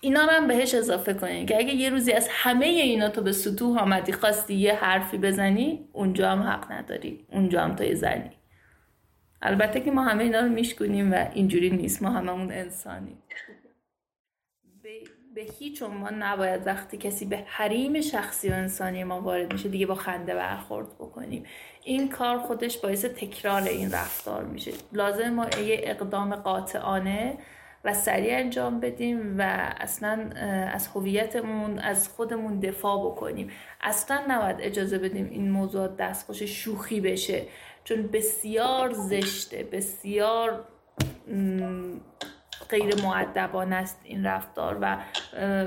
اینا 0.00 0.26
هم 0.26 0.46
بهش 0.46 0.74
اضافه 0.74 1.14
کنین 1.14 1.46
که 1.46 1.56
اگه 1.56 1.74
یه 1.74 1.90
روزی 1.90 2.12
از 2.12 2.28
همه 2.30 2.66
اینا 2.66 3.08
تو 3.08 3.22
به 3.22 3.32
سطوح 3.32 3.78
آمدی 3.78 4.12
خواستی 4.12 4.54
یه 4.54 4.74
حرفی 4.74 5.18
بزنی 5.18 5.88
اونجا 5.92 6.30
هم 6.30 6.42
حق 6.42 6.72
نداری 6.72 7.26
اونجا 7.32 7.62
هم 7.62 7.76
توی 7.76 7.94
زنی. 7.94 8.30
البته 9.42 9.80
که 9.80 9.90
ما 9.90 10.04
همه 10.04 10.24
اینا 10.24 10.40
رو 10.40 10.48
میشکنیم 10.48 11.12
و 11.12 11.26
اینجوری 11.34 11.70
نیست 11.70 12.02
ما 12.02 12.10
هممون 12.10 12.52
انسانی 12.52 13.16
به 15.36 15.46
هیچ 15.58 15.82
عنوان 15.82 16.22
نباید 16.22 16.66
وقتی 16.66 16.96
کسی 16.96 17.24
به 17.24 17.42
حریم 17.46 18.00
شخصی 18.00 18.48
و 18.48 18.52
انسانی 18.52 19.04
ما 19.04 19.20
وارد 19.20 19.52
میشه 19.52 19.68
دیگه 19.68 19.86
با 19.86 19.94
خنده 19.94 20.34
برخورد 20.34 20.94
بکنیم. 20.94 21.44
این 21.86 22.08
کار 22.08 22.38
خودش 22.38 22.78
باعث 22.78 23.04
تکرار 23.04 23.62
این 23.62 23.92
رفتار 23.92 24.44
میشه. 24.44 24.72
لازم 24.92 25.28
ما 25.28 25.46
یه 25.48 25.80
اقدام 25.82 26.34
قاطعانه 26.34 27.38
و 27.84 27.94
سریع 27.94 28.38
انجام 28.38 28.80
بدیم 28.80 29.38
و 29.38 29.42
اصلا 29.80 30.30
از 30.72 30.88
هویتمون 30.94 31.78
از 31.78 32.08
خودمون 32.08 32.60
دفاع 32.60 33.10
بکنیم. 33.10 33.50
اصلا 33.80 34.20
نباید 34.28 34.56
اجازه 34.60 34.98
بدیم 34.98 35.28
این 35.30 35.50
موضوع 35.50 35.88
دستخوش 35.88 36.42
شوخی 36.42 37.00
بشه. 37.00 37.42
چون 37.84 38.06
بسیار 38.06 38.92
زشته 38.92 39.62
بسیار 39.72 40.64
غیر 42.68 43.02
معدبانه 43.02 43.76
است 43.76 44.00
این 44.04 44.26
رفتار 44.26 44.78
و 44.80 44.98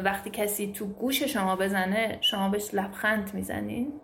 وقتی 0.04 0.30
کسی 0.30 0.72
تو 0.72 0.86
گوش 0.86 1.24
شما 1.24 1.56
بزنه 1.56 2.18
شما 2.22 2.50
بهش 2.50 2.70
لبخند 2.74 3.34
می‌زنین. 3.34 4.02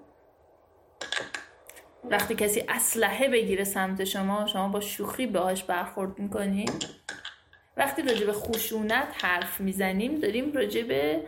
وقتی 2.10 2.36
کسی 2.36 2.64
اسلحه 2.70 3.28
بگیره 3.28 3.64
سمت 3.64 4.04
شما 4.04 4.48
شما 4.48 4.68
با 4.68 4.80
شوخی 4.80 5.28
باهاش 5.28 5.64
برخورد 5.64 6.20
می‌کنین 6.20 6.70
وقتی 7.78 8.02
راجع 8.02 8.26
به 8.26 8.34
خشونت 8.34 9.08
حرف 9.24 9.62
می‌زنیم 9.62 10.20
داریم 10.20 10.52
راجع 10.54 10.84
به 10.84 11.22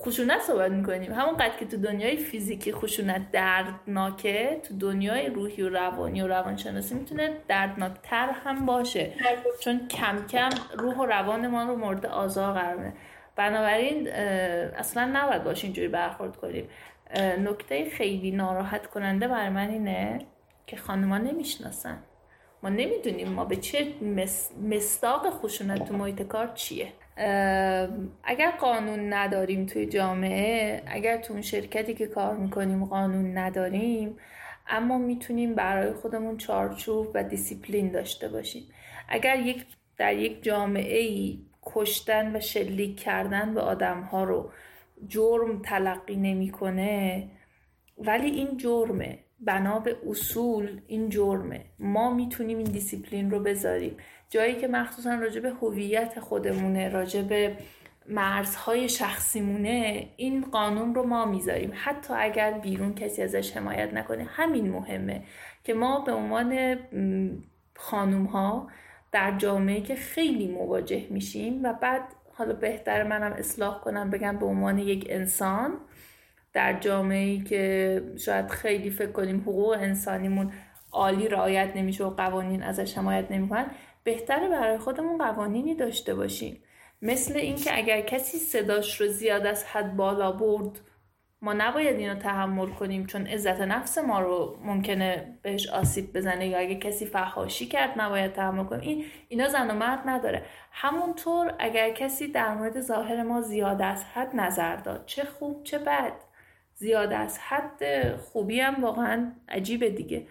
خشونت 0.00 0.40
صحبت 0.40 0.70
می‌کنیم. 0.70 1.12
همون 1.12 1.36
قد 1.36 1.56
که 1.58 1.66
تو 1.66 1.76
دنیای 1.76 2.16
فیزیکی 2.16 2.72
خشونت 2.72 3.32
دردناکه 3.32 4.60
تو 4.68 4.78
دنیای 4.78 5.26
روحی 5.26 5.62
و 5.62 5.68
روانی 5.68 6.22
و 6.22 6.28
روانشناسی 6.28 6.94
می‌تونه 6.94 7.36
دردناکتر 7.48 8.30
هم 8.44 8.66
باشه. 8.66 9.12
چون 9.60 9.88
کم 9.88 10.26
کم 10.26 10.50
روح 10.78 10.96
و 10.96 11.06
روان 11.06 11.46
ما 11.46 11.64
رو 11.64 11.76
مورد 11.76 12.06
آزار 12.06 12.52
قرار 12.52 12.92
بنابراین 13.36 14.08
اصلا 14.08 15.10
نباید 15.12 15.44
باش 15.44 15.64
اینجوری 15.64 15.88
برخورد 15.88 16.36
کنیم. 16.36 16.68
نکته 17.16 17.90
خیلی 17.90 18.30
ناراحت 18.30 18.86
کننده 18.86 19.28
برای 19.28 19.48
من 19.48 19.70
اینه 19.70 20.18
که 20.66 20.76
خانما 20.76 21.18
نمی‌شناسن. 21.18 22.02
ما 22.62 22.68
نمی‌دونیم 22.68 23.28
ما 23.28 23.44
به 23.44 23.56
چه 23.56 23.86
مستاق 24.62 25.30
خشونت 25.30 25.84
تو 25.84 25.96
محیط 25.96 26.22
کار 26.22 26.52
چیه. 26.54 26.92
اگر 28.24 28.50
قانون 28.60 29.12
نداریم 29.12 29.66
توی 29.66 29.86
جامعه 29.86 30.82
اگر 30.86 31.16
تو 31.16 31.32
اون 31.32 31.42
شرکتی 31.42 31.94
که 31.94 32.06
کار 32.06 32.36
می‌کنیم 32.36 32.84
قانون 32.84 33.38
نداریم 33.38 34.16
اما 34.68 34.98
می‌تونیم 34.98 35.54
برای 35.54 35.92
خودمون 35.92 36.36
چارچوب 36.36 37.08
و 37.14 37.24
دیسیپلین 37.24 37.90
داشته 37.90 38.28
باشیم. 38.28 38.62
اگر 39.08 39.38
یک 39.38 39.64
در 39.96 40.14
یک 40.14 40.42
جامعه 40.42 40.98
ای 40.98 41.38
کشتن 41.62 42.36
و 42.36 42.40
شلیک 42.40 43.00
کردن 43.00 43.54
به 43.54 43.60
آدم 43.60 44.00
ها 44.00 44.24
رو 44.24 44.50
جرم 45.08 45.62
تلقی 45.62 46.16
نمی‌کنه. 46.16 47.28
ولی 47.98 48.30
این 48.30 48.56
جرمه. 48.56 49.18
بنا 49.40 49.78
به 49.78 49.96
اصول 50.08 50.80
این 50.86 51.08
جرمه. 51.08 51.64
ما 51.78 52.14
می‌تونیم 52.14 52.58
این 52.58 52.66
دیسیپلین 52.66 53.30
رو 53.30 53.40
بذاریم. 53.40 53.96
جایی 54.30 54.54
که 54.54 54.68
مخصوصا 54.68 55.14
راجع 55.14 55.40
به 55.40 55.50
هویت 55.50 56.20
خودمونه 56.20 56.88
راجع 56.88 57.22
به 57.22 57.56
مرزهای 58.08 58.88
شخصیمونه 58.88 60.08
این 60.16 60.40
قانون 60.40 60.94
رو 60.94 61.06
ما 61.06 61.24
می‌ذاریم. 61.24 61.72
حتی 61.74 62.14
اگر 62.16 62.52
بیرون 62.58 62.94
کسی 62.94 63.22
ازش 63.22 63.56
حمایت 63.56 63.94
نکنه 63.94 64.24
همین 64.24 64.70
مهمه 64.70 65.22
که 65.64 65.74
ما 65.74 66.00
به 66.00 66.12
عنوان 66.12 66.78
خانوم 67.76 68.24
ها 68.24 68.68
در 69.12 69.38
جامعه 69.38 69.80
که 69.80 69.94
خیلی 69.94 70.48
مواجه 70.48 71.06
میشیم 71.10 71.62
و 71.62 71.72
بعد 71.72 72.02
حالا 72.40 72.52
بهتر 72.52 73.02
منم 73.02 73.32
اصلاح 73.32 73.80
کنم 73.80 74.10
بگم 74.10 74.38
به 74.38 74.46
عنوان 74.46 74.78
یک 74.78 75.06
انسان 75.10 75.78
در 76.52 76.80
جامعه 76.80 77.18
ای 77.18 77.40
که 77.40 78.02
شاید 78.16 78.48
خیلی 78.48 78.90
فکر 78.90 79.12
کنیم 79.12 79.40
حقوق 79.40 79.76
انسانیمون 79.80 80.52
عالی 80.92 81.28
رعایت 81.28 81.76
نمیشه 81.76 82.04
و 82.04 82.10
قوانین 82.10 82.62
ازش 82.62 82.98
حمایت 82.98 83.30
نمی‌کنن 83.30 83.66
بهتره 84.04 84.48
برای 84.48 84.78
خودمون 84.78 85.18
قوانینی 85.18 85.74
داشته 85.74 86.14
باشیم. 86.14 86.62
مثل 87.02 87.36
اینکه 87.36 87.78
اگر 87.78 88.00
کسی 88.00 88.38
صداش 88.38 89.00
رو 89.00 89.06
زیاد 89.06 89.46
از 89.46 89.64
حد 89.64 89.96
بالا 89.96 90.32
برد 90.32 90.80
ما 91.42 91.52
نباید 91.52 91.96
اینو 91.96 92.14
تحمل 92.14 92.66
کنیم 92.66 93.06
چون 93.06 93.26
عزت 93.26 93.60
نفس 93.60 93.98
ما 93.98 94.20
رو 94.20 94.58
ممکنه 94.62 95.38
بهش 95.42 95.68
آسیب 95.68 96.12
بزنه 96.16 96.48
یا 96.48 96.58
اگه 96.58 96.74
کسی 96.74 97.06
فحاشی 97.06 97.66
کرد 97.66 98.00
نباید 98.00 98.32
تحمل 98.32 98.64
کنیم. 98.64 98.82
این 98.82 99.04
اینا 99.28 99.48
زن 99.48 99.70
و 99.70 99.74
مرد 99.74 100.02
نداره. 100.06 100.42
همونطور 100.72 101.54
اگر 101.58 101.90
کسی 101.90 102.28
در 102.28 102.54
مورد 102.54 102.80
ظاهر 102.80 103.22
ما 103.22 103.40
زیاد 103.40 103.82
از 103.82 104.04
حد 104.04 104.36
نظر 104.36 104.76
داد 104.76 105.06
چه 105.06 105.24
خوب 105.24 105.64
چه 105.64 105.78
بد 105.78 106.12
زیاد 106.74 107.12
از 107.12 107.38
حد 107.38 108.16
خوبی 108.16 108.60
هم 108.60 108.84
واقعا 108.84 109.32
عجیبه 109.48 109.90
دیگه. 109.90 110.26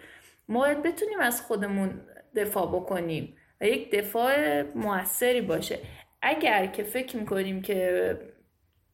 ما 0.48 0.60
باید 0.60 0.82
بتونیم 0.82 1.20
از 1.20 1.42
خودمون 1.42 2.00
دفاع 2.36 2.66
بکنیم 2.66 3.36
و 3.60 3.64
یک 3.64 3.90
دفاع 3.90 4.62
موثری 4.62 5.40
باشه. 5.40 5.78
اگر 6.22 6.66
که 6.66 6.82
فکر 6.82 7.16
می‌کنیم 7.16 7.62
که 7.62 8.18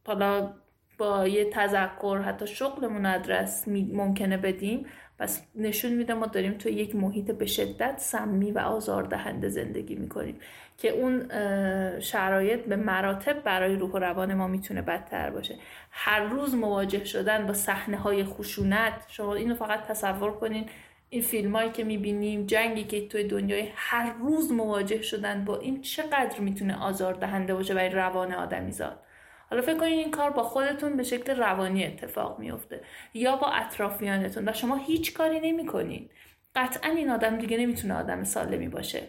حالا 0.07 0.53
با 0.97 1.27
یه 1.27 1.49
تذکر 1.49 2.17
حتی 2.17 2.47
شغلمون 2.47 3.05
ادرس 3.05 3.67
ممکنه 3.67 4.37
بدیم. 4.37 4.85
پس 5.19 5.45
نشون 5.55 5.91
میده 5.91 6.13
ما 6.13 6.25
داریم 6.25 6.53
تو 6.53 6.69
یک 6.69 6.95
محیط 6.95 7.31
به 7.31 7.45
شدت 7.45 7.97
سمی 7.97 8.51
و 8.51 8.59
آزاردهنده 8.59 9.49
زندگی 9.49 9.95
می‌کنیم 9.95 10.39
که 10.77 10.89
اون 10.89 11.29
شرایط 11.99 12.65
به 12.65 12.75
مراتب 12.75 13.43
برای 13.43 13.75
روح 13.75 13.91
و 13.91 13.97
روان 13.97 14.33
ما 14.33 14.47
می‌تونه 14.47 14.81
بدتر 14.81 15.29
باشه. 15.29 15.55
هر 15.91 16.19
روز 16.19 16.55
مواجه 16.55 17.05
شدن 17.05 17.47
با 17.47 17.53
صحنه 17.53 17.97
های 17.97 18.23
خشونت 18.23 18.93
شما 19.07 19.35
اینو 19.35 19.55
فقط 19.55 19.83
تصور 19.87 20.31
کنین 20.31 20.65
این 21.09 21.21
فیلم 21.21 21.55
هایی 21.55 21.71
که 21.71 21.83
می‌بینیم 21.83 22.45
جنگی 22.45 22.83
که 22.83 23.07
توی 23.07 23.23
دنیای 23.23 23.69
هر 23.75 24.13
روز 24.13 24.51
مواجه 24.51 25.01
شدن 25.01 25.45
با 25.45 25.57
این 25.57 25.81
چقدر 25.81 26.39
می‌تونه 26.39 26.83
آزار 26.83 27.13
دهنده 27.13 27.53
باشه 27.53 27.73
برای 27.73 27.89
روان 27.89 28.33
آدمی 28.33 28.71
زاد 28.71 28.99
حالا 29.49 29.61
فکر 29.61 29.77
کنید 29.77 29.99
این 29.99 30.11
کار 30.11 30.29
با 30.29 30.43
خودتون 30.43 30.97
به 30.97 31.03
شکل 31.03 31.35
روانی 31.35 31.85
اتفاق 31.85 32.39
میفته 32.39 32.81
یا 33.13 33.35
با 33.35 33.47
اطرافیانتون 33.47 34.49
و 34.49 34.53
شما 34.53 34.75
هیچ 34.75 35.13
کاری 35.13 35.39
نمی‌کنین. 35.39 36.09
قطعا 36.55 36.91
این 36.91 37.09
آدم 37.09 37.37
دیگه 37.37 37.57
نمی‌تونه 37.57 37.93
آدم 37.93 38.23
سالمی 38.23 38.67
باشه. 38.67 39.03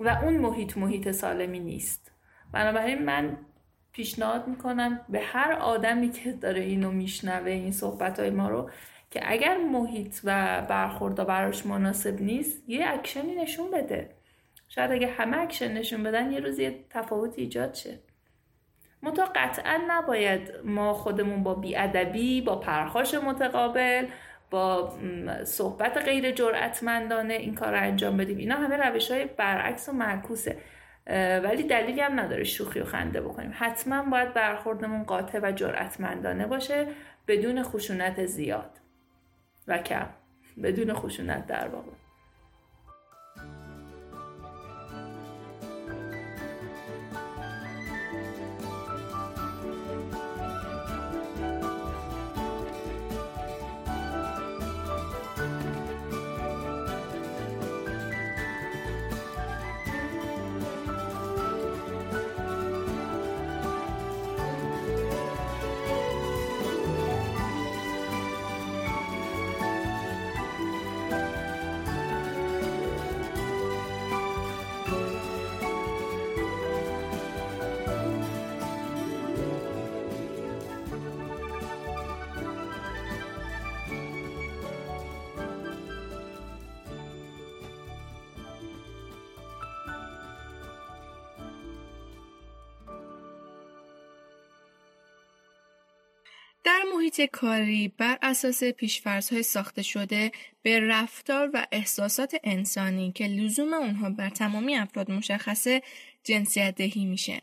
و 0.00 0.08
اون 0.22 0.36
محیط 0.36 0.76
محیط 0.76 1.10
سالمی 1.10 1.60
نیست. 1.60 2.12
بنابراین 2.52 3.02
من 3.02 3.36
پیشنهاد 3.92 4.48
می‌کنم 4.48 5.00
به 5.08 5.20
هر 5.20 5.52
آدمی 5.52 6.10
که 6.10 6.32
داره 6.32 6.60
اینو 6.60 6.90
میشنوه 6.90 7.50
این 7.50 7.72
صحبت 7.72 8.20
های 8.20 8.30
ما 8.30 8.48
رو 8.48 8.70
که 9.10 9.20
اگر 9.32 9.58
محیط 9.58 10.20
و 10.24 10.62
برخوردا 10.68 11.24
براش 11.24 11.66
مناسب 11.66 12.20
نیست 12.20 12.68
یه 12.68 12.88
اکشنی 12.88 13.34
نشون 13.34 13.70
بده. 13.70 14.10
شاید 14.68 14.92
اگه 14.92 15.06
همه 15.06 15.38
اکشن 15.38 15.72
نشون 15.72 16.02
بدن 16.02 16.32
یه 16.32 16.40
روز 16.40 16.58
یه 16.58 16.84
تفاوت 16.90 17.38
ایجاد 17.38 17.74
شه. 17.74 17.98
منتها 19.02 19.24
قطعا 19.34 19.80
نباید 19.88 20.52
ما 20.64 20.92
خودمون 20.92 21.42
با 21.42 21.54
بیادبی 21.54 22.40
با 22.40 22.56
پرخاش 22.56 23.14
متقابل 23.14 24.06
با 24.50 24.92
صحبت 25.44 25.96
غیر 25.96 26.30
جرأتمندانه 26.30 27.34
این 27.34 27.54
کار 27.54 27.72
رو 27.72 27.82
انجام 27.82 28.16
بدیم. 28.16 28.38
اینا 28.38 28.56
همه 28.56 28.76
روش 28.76 29.10
های 29.10 29.24
برعکس 29.24 29.88
و 29.88 29.92
معکوسه. 29.92 30.58
ولی 31.42 31.62
دلیلی 31.62 32.00
هم 32.00 32.20
نداره 32.20 32.44
شوخی 32.44 32.80
و 32.80 32.84
خنده 32.84 33.20
بکنیم. 33.20 33.54
حتما 33.54 34.02
باید 34.02 34.34
برخوردمون 34.34 35.02
قاطع 35.02 35.40
و 35.42 35.52
جرأتمندانه 35.52 36.46
باشه 36.46 36.86
بدون 37.28 37.62
خشونت 37.62 38.26
زیاد 38.26 38.70
و 39.66 39.78
کم. 39.78 40.06
بدون 40.62 40.94
خشونت 40.94 41.46
در 41.46 41.68
واقع. 41.68 42.07
در 96.68 96.82
محیط 96.94 97.20
کاری 97.20 97.88
بر 97.88 98.18
اساس 98.22 98.64
پیشفرزهای 98.64 99.42
ساخته 99.42 99.82
شده 99.82 100.32
به 100.62 100.80
رفتار 100.80 101.50
و 101.54 101.66
احساسات 101.72 102.36
انسانی 102.44 103.12
که 103.12 103.26
لزوم 103.26 103.74
اونها 103.74 104.10
بر 104.10 104.30
تمامی 104.30 104.76
افراد 104.76 105.10
مشخصه 105.10 105.82
جنسیت 106.24 106.74
دهی 106.74 107.04
میشه. 107.04 107.42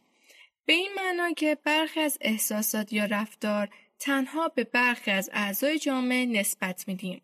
به 0.65 0.73
این 0.73 0.91
معنا 0.95 1.33
که 1.33 1.57
برخی 1.63 1.99
از 1.99 2.17
احساسات 2.21 2.93
یا 2.93 3.05
رفتار 3.05 3.69
تنها 3.99 4.47
به 4.47 4.63
برخی 4.63 5.11
از 5.11 5.29
اعضای 5.33 5.79
جامعه 5.79 6.25
نسبت 6.25 6.87
میدیم. 6.87 7.21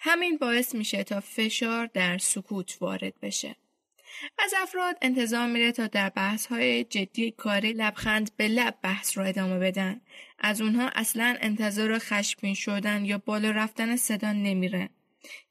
همین 0.00 0.36
باعث 0.36 0.74
میشه 0.74 1.04
تا 1.04 1.20
فشار 1.20 1.86
در 1.86 2.18
سکوت 2.18 2.76
وارد 2.80 3.20
بشه. 3.22 3.56
از 4.38 4.54
افراد 4.62 4.96
انتظار 5.02 5.46
میره 5.46 5.72
تا 5.72 5.86
در 5.86 6.08
بحث 6.08 6.46
های 6.46 6.84
جدی 6.84 7.30
کاری 7.30 7.72
لبخند 7.72 8.30
به 8.36 8.48
لب 8.48 8.74
بحث 8.82 9.18
رو 9.18 9.24
ادامه 9.26 9.58
بدن. 9.58 10.00
از 10.38 10.60
اونها 10.60 10.88
اصلا 10.88 11.36
انتظار 11.40 11.98
خشمگین 11.98 12.54
شدن 12.54 13.04
یا 13.04 13.18
بالا 13.18 13.50
رفتن 13.50 13.96
صدا 13.96 14.32
نمیره. 14.32 14.88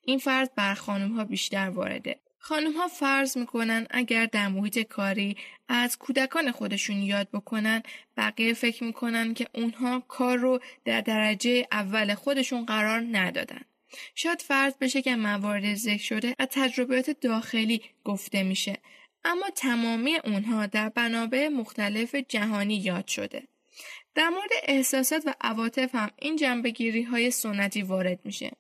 این 0.01 0.19
فرض 0.19 0.49
بر 0.55 0.73
خانم 0.73 1.11
ها 1.11 1.23
بیشتر 1.23 1.69
وارده. 1.69 2.19
خانم 2.39 2.71
ها 2.71 2.87
فرض 2.87 3.37
می‌کنن 3.37 3.87
اگر 3.89 4.25
در 4.25 4.47
محیط 4.47 4.79
کاری 4.79 5.37
از 5.69 5.97
کودکان 5.97 6.51
خودشون 6.51 6.97
یاد 6.97 7.29
بکنن 7.33 7.83
بقیه 8.17 8.53
فکر 8.53 8.83
می‌کنن 8.83 9.33
که 9.33 9.47
اونها 9.53 9.99
کار 9.99 10.37
رو 10.37 10.59
در 10.85 11.01
درجه 11.01 11.67
اول 11.71 12.13
خودشون 12.13 12.65
قرار 12.65 13.03
ندادن. 13.11 13.61
شاید 14.15 14.41
فرض 14.41 14.73
بشه 14.81 15.01
که 15.01 15.15
موارد 15.15 15.75
ذکر 15.75 16.03
شده 16.03 16.35
از 16.39 16.47
تجربیات 16.51 17.09
داخلی 17.09 17.81
گفته 18.03 18.43
میشه 18.43 18.77
اما 19.23 19.49
تمامی 19.55 20.15
اونها 20.15 20.65
در 20.65 20.89
بنابع 20.89 21.47
مختلف 21.47 22.15
جهانی 22.15 22.75
یاد 22.75 23.07
شده. 23.07 23.43
در 24.15 24.29
مورد 24.29 24.49
احساسات 24.63 25.23
و 25.25 25.33
عواطف 25.41 25.95
هم 25.95 26.11
این 26.19 26.35
جنبگیری 26.35 27.03
های 27.03 27.31
سنتی 27.31 27.81
وارد 27.81 28.19
میشه. 28.23 28.51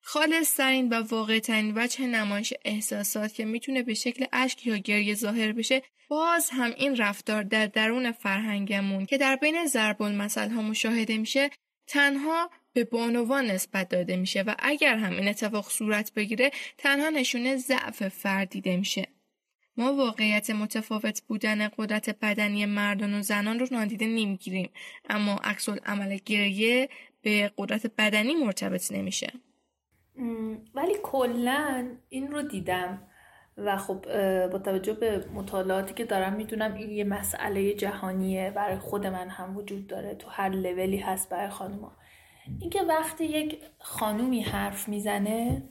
خالصترین 0.00 0.88
و 0.88 0.94
واقعترین 0.94 1.72
وجه 1.76 2.06
نمایش 2.06 2.54
احساسات 2.64 3.34
که 3.34 3.44
می‌تونه 3.44 3.82
به 3.82 3.94
شکل 3.94 4.24
اشک 4.32 4.66
یا 4.66 4.76
گریه 4.76 5.14
ظاهر 5.14 5.52
بشه 5.52 5.82
باز 6.08 6.50
هم 6.50 6.70
این 6.76 6.96
رفتار 6.96 7.42
در 7.42 7.66
درون 7.66 8.12
فرهنگمون 8.12 9.06
که 9.06 9.18
در 9.18 9.36
بین 9.36 9.66
ضرب 9.66 10.00
ها 10.00 10.62
مشاهده 10.62 11.18
میشه 11.18 11.50
تنها 11.86 12.50
به 12.72 12.84
بانوان 12.84 13.46
نسبت 13.46 13.88
داده 13.88 14.16
میشه 14.16 14.42
و 14.42 14.54
اگر 14.58 14.96
هم 14.96 15.12
این 15.12 15.28
اتفاق 15.28 15.68
صورت 15.68 16.14
بگیره 16.14 16.50
تنها 16.78 17.10
نشونه 17.10 17.56
ضعف 17.56 18.08
فرد 18.08 18.48
دیده 18.48 18.76
میشه. 18.76 19.06
ما 19.76 19.94
واقعیت 19.94 20.50
متفاوت 20.50 21.22
بودن 21.22 21.68
قدرت 21.68 22.18
بدنی 22.22 22.66
مردان 22.66 23.14
و 23.14 23.22
زنان 23.22 23.58
رو 23.58 23.66
نادیده 23.72 24.06
نمی‌گیریم 24.06 24.70
اما 25.08 25.34
عکس 25.44 25.68
عمل 25.68 26.18
گریه 26.24 26.88
به 27.22 27.52
قدرت 27.58 27.86
بدنی 27.98 28.34
مرتبط 28.34 28.92
نمیشه. 28.92 29.32
ولی 30.74 30.94
کلا 31.02 31.88
این 32.08 32.30
رو 32.30 32.42
دیدم 32.42 33.02
و 33.56 33.76
خب 33.76 34.00
با 34.48 34.58
توجه 34.58 34.92
به 34.92 35.24
مطالعاتی 35.34 35.94
که 35.94 36.04
دارم 36.04 36.32
می‌دونم 36.32 36.74
این 36.74 36.90
یه 36.90 37.04
مسئله 37.04 37.74
جهانیه 37.74 38.50
برای 38.50 38.78
خود 38.78 39.06
من 39.06 39.28
هم 39.28 39.56
وجود 39.56 39.86
داره 39.86 40.14
تو 40.14 40.28
هر 40.30 40.48
لولی 40.48 40.96
هست 40.96 41.28
برای 41.28 41.50
خانوما. 41.50 41.96
اینکه 42.60 42.82
وقتی 42.82 43.24
یک 43.24 43.58
خانومی 43.78 44.42
حرف 44.42 44.88
می‌زنه 44.88 45.62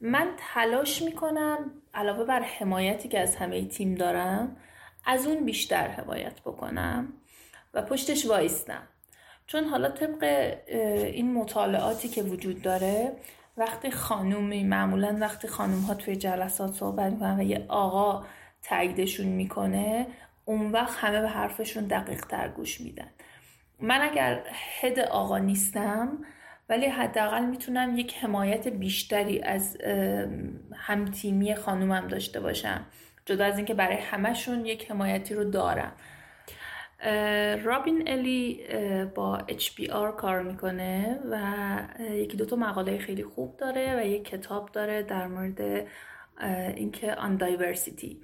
من 0.00 0.28
تلاش 0.54 1.02
می‌کنم 1.02 1.70
علاوه 1.94 2.24
بر 2.24 2.42
حمایتی 2.42 3.08
که 3.08 3.20
از 3.20 3.36
همه 3.36 3.64
تیم 3.64 3.94
دارم 3.94 4.56
از 5.06 5.26
اون 5.26 5.44
بیشتر 5.44 5.88
حمایت 5.88 6.40
بکنم 6.40 7.12
و 7.74 7.82
پشتش 7.82 8.26
وایستم. 8.26 8.82
چون 9.46 9.64
حالا 9.64 9.88
طبق 9.90 10.24
این 11.14 11.34
مطالعاتی 11.34 12.08
که 12.08 12.22
وجود 12.22 12.62
داره 12.62 13.12
وقتی 13.56 13.90
خانومی 13.90 14.64
معمولا 14.64 15.16
وقتی 15.20 15.48
خانوم 15.48 15.80
ها 15.80 15.94
توی 15.94 16.16
جلسات 16.16 16.74
صحبت 16.74 17.12
می‌کنن 17.12 17.40
و 17.40 17.42
یه 17.42 17.64
آقا 17.68 18.24
تاییدشون 18.62 19.26
می‌کنه 19.26 20.06
اون 20.44 20.72
وقت 20.72 20.98
همه 20.98 21.20
به 21.20 21.28
حرفشون 21.28 21.84
دقیق 21.84 22.26
تر 22.26 22.48
گوش 22.48 22.80
میدن. 22.80 23.10
من 23.80 24.00
اگر 24.00 24.42
هد 24.80 24.98
آقا 24.98 25.38
نیستم 25.38 26.18
ولی 26.68 26.86
حداقل 26.86 27.44
می‌تونم 27.44 27.98
یک 27.98 28.16
حمایت 28.16 28.68
بیشتری 28.68 29.42
از 29.42 29.76
همتیمی 30.76 31.54
خانومم 31.54 32.08
داشته 32.08 32.40
باشم. 32.40 32.86
جدا 33.26 33.44
از 33.44 33.56
اینکه 33.56 33.74
برای 33.74 33.96
همهشون 33.96 34.66
یک 34.66 34.90
حمایتی 34.90 35.34
رو 35.34 35.44
دارم. 35.44 35.92
رابین 37.64 38.08
الی 38.08 38.60
با 39.14 39.38
HBR 39.48 40.16
کار 40.16 40.42
می‌کنه 40.42 41.18
و 41.30 41.38
یکی 42.00 42.36
دوتا 42.36 42.56
مقاله 42.56 42.98
خیلی 42.98 43.24
خوب 43.24 43.56
داره 43.56 43.96
و 44.00 44.06
یک 44.06 44.24
کتاب 44.24 44.72
داره 44.72 45.02
در 45.02 45.26
مورد 45.26 45.86
اینکه 46.76 47.14
آن 47.14 47.36
دایورسیتی 47.36 48.20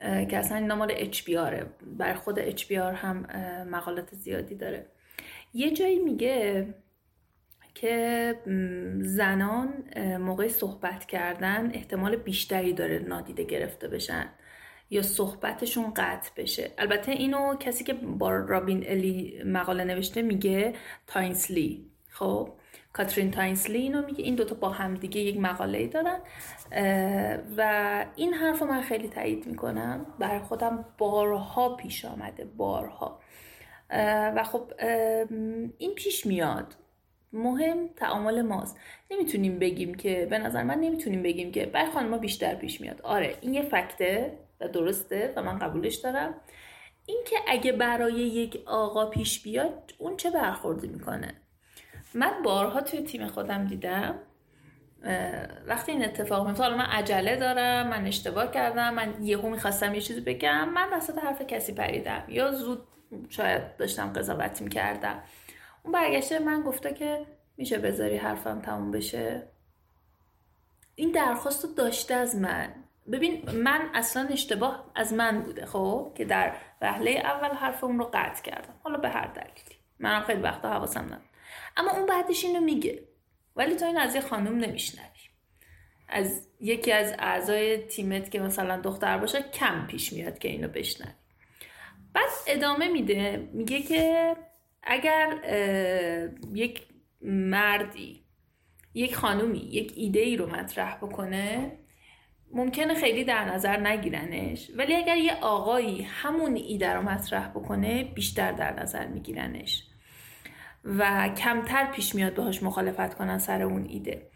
که 0.00 0.36
اصلا 0.36 0.56
این 0.56 0.72
مال 0.72 1.12
HBR 1.12 1.64
بر 1.98 2.14
خود 2.14 2.56
HBR 2.58 2.72
هم 2.72 3.26
مقالات 3.70 4.14
زیادی 4.14 4.54
داره. 4.54 4.86
یه 5.54 5.70
جایی 5.70 5.98
میگه 5.98 6.66
که 7.74 8.34
زنان 9.00 9.84
موقع 10.20 10.48
صحبت 10.48 11.04
کردن 11.04 11.70
احتمال 11.74 12.16
بیشتری 12.16 12.72
داره 12.72 12.98
نادیده 12.98 13.44
گرفته 13.44 13.88
بشن 13.88 14.28
یا 14.90 15.02
صحبتشون 15.02 15.94
قطع 15.94 16.30
بشه. 16.36 16.70
البته 16.78 17.12
اینو 17.12 17.56
کسی 17.56 17.84
که 17.84 17.92
با 17.92 18.30
رابین 18.30 18.84
الی 18.86 19.42
مقاله 19.44 19.84
نوشته 19.84 20.22
میگه 20.22 20.74
تاینسلی 21.06 21.86
خب؟ 22.10 22.52
کاترین 22.92 23.30
تاینسلی 23.30 23.78
اینو 23.78 24.06
میگه. 24.06 24.24
این 24.24 24.34
دوتا 24.34 24.54
با 24.54 24.68
هم 24.68 24.94
دیگه 24.94 25.20
یک 25.20 25.40
مقاله 25.40 25.86
دارن. 25.86 26.18
و 27.56 28.04
این 28.16 28.34
حرف 28.34 28.60
رو 28.60 28.66
من 28.66 28.80
خیلی 28.82 29.08
تایید 29.08 29.46
می‌کنم. 29.46 30.06
برای 30.18 30.38
خودم 30.38 30.84
بارها 30.98 31.76
پیش 31.76 32.04
آمده 32.04 32.44
بارها. 32.44 33.20
و 34.36 34.44
خب 34.44 34.72
این 35.78 35.94
پیش 35.94 36.26
میاد. 36.26 36.74
مهم 37.32 37.88
تعامل 37.96 38.42
ماست. 38.42 38.76
نمی‌تونیم 39.10 39.58
بگیم 39.58 39.94
که 39.94 40.26
به 40.30 40.38
نظر 40.38 40.62
من 40.62 40.80
نمی‌تونیم 40.80 41.22
بگیم 41.22 41.52
که 41.52 41.66
برای 41.66 41.90
خانم 41.90 42.18
بیشتر 42.18 42.54
پیش 42.54 42.80
میاد. 42.80 43.00
آره 43.02 43.36
این 43.40 43.54
یه 43.54 43.62
فکته 43.62 44.38
و 44.60 44.68
درسته 44.68 45.32
و 45.36 45.42
من 45.42 45.58
قبولش 45.58 45.94
دارم. 45.94 46.34
اینکه 47.06 47.36
اگه 47.48 47.72
برای 47.72 48.14
یک 48.14 48.62
آقا 48.66 49.06
پیش 49.06 49.42
بیاد 49.42 49.92
اون 49.98 50.16
چه 50.16 50.30
برخوردی 50.30 50.88
می‌کنه؟ 50.88 51.34
من 52.14 52.42
بارها 52.44 52.80
توی 52.80 53.02
تیم 53.02 53.26
خودم 53.26 53.66
دیدم 53.66 54.18
وقتی 55.66 55.92
این 55.92 56.04
اتفاق 56.04 56.46
میفته 56.46 56.62
حالا 56.62 56.76
من 56.76 56.84
عجله 56.84 57.36
دارم 57.36 57.88
من 57.88 58.06
اشتباه 58.06 58.50
کردم 58.50 58.94
من 58.94 59.14
یهو 59.22 59.50
می‌خواستم 59.50 59.94
یه 59.94 60.00
چیزی 60.00 60.20
بگم 60.20 60.68
من 60.68 60.88
وسط 60.92 61.18
حرف 61.18 61.42
کسی 61.42 61.74
پریدم 61.74 62.24
یا 62.28 62.52
زود 62.52 62.86
شاید 63.28 63.76
داشتم 63.76 64.12
قضاوت 64.12 64.62
می‌کردم. 64.62 65.22
اون 65.82 65.92
برگشته 65.92 66.38
من 66.38 66.62
گفته 66.62 66.94
که 66.94 67.26
میشه 67.56 67.78
بذاری 67.78 68.16
حرفم 68.16 68.60
تموم 68.60 68.90
بشه؟ 68.90 69.48
این 70.94 71.10
درخواست 71.10 71.64
رو 71.64 71.74
داشته 71.74 72.14
از 72.14 72.36
من. 72.36 72.74
ببین 73.12 73.50
من 73.50 73.90
اصلا 73.94 74.28
اشتباه 74.30 74.90
از 74.94 75.12
من 75.12 75.40
بوده 75.40 75.66
خب 75.66 76.12
که 76.14 76.24
در 76.24 76.52
وهله 76.80 77.10
اول 77.10 77.48
حرف 77.48 77.84
اون 77.84 77.98
رو 77.98 78.10
قطع 78.12 78.42
کردم. 78.42 78.74
حالا 78.82 78.98
به 78.98 79.08
هر 79.08 79.26
دلیلی. 79.26 79.76
منم 79.98 80.22
خیلی 80.22 80.42
وقتا 80.42 80.70
حواسم 80.70 81.04
نبود. 81.04 81.29
اما 81.80 81.90
اون 81.90 82.06
بعدش 82.06 82.44
اینو 82.44 82.60
میگه. 82.60 83.02
ولی 83.56 83.76
تو 83.76 83.84
این 83.84 83.98
از 83.98 84.14
یه 84.14 84.20
خانم 84.20 84.58
نمیشنوی. 84.58 85.06
از 86.08 86.48
یکی 86.60 86.92
از 86.92 87.14
اعضای 87.18 87.76
تیمت 87.78 88.30
که 88.30 88.40
مثلا 88.40 88.80
دختر 88.80 89.18
باشه 89.18 89.42
کم 89.42 89.86
پیش 89.86 90.12
میاد 90.12 90.38
که 90.38 90.48
اینو 90.48 90.68
بشنوی. 90.68 91.12
بعد 92.12 92.28
ادامه 92.46 92.88
میده. 92.88 93.48
میگه 93.52 93.82
که 93.82 94.36
اگر 94.82 95.38
یک 96.54 96.82
مردی 97.22 98.24
یک 98.94 99.14
خانومی 99.16 99.58
یک 99.58 99.92
ایده 99.96 100.20
ای 100.20 100.36
رو 100.36 100.46
مطرح 100.46 100.96
بکنه 100.96 101.72
ممکنه 102.52 102.94
خیلی 102.94 103.24
در 103.24 103.44
نظر 103.44 103.76
نگیرنش. 103.76 104.70
ولی 104.76 104.94
اگر 104.94 105.16
یه 105.16 105.34
آقایی 105.40 106.02
همون 106.02 106.56
ایده 106.56 106.92
رو 106.92 107.02
مطرح 107.02 107.48
بکنه 107.48 108.04
بیشتر 108.04 108.52
در 108.52 108.80
نظر 108.80 109.06
میگیرنش. 109.06 109.89
و 110.84 111.28
کمتر 111.28 111.86
پیش 111.86 112.14
میاد 112.14 112.34
باهاش 112.34 112.62
مخالفت 112.62 113.14
کنن 113.14 113.38
سر 113.38 113.62
اون 113.62 113.86
ایده. 113.88 114.30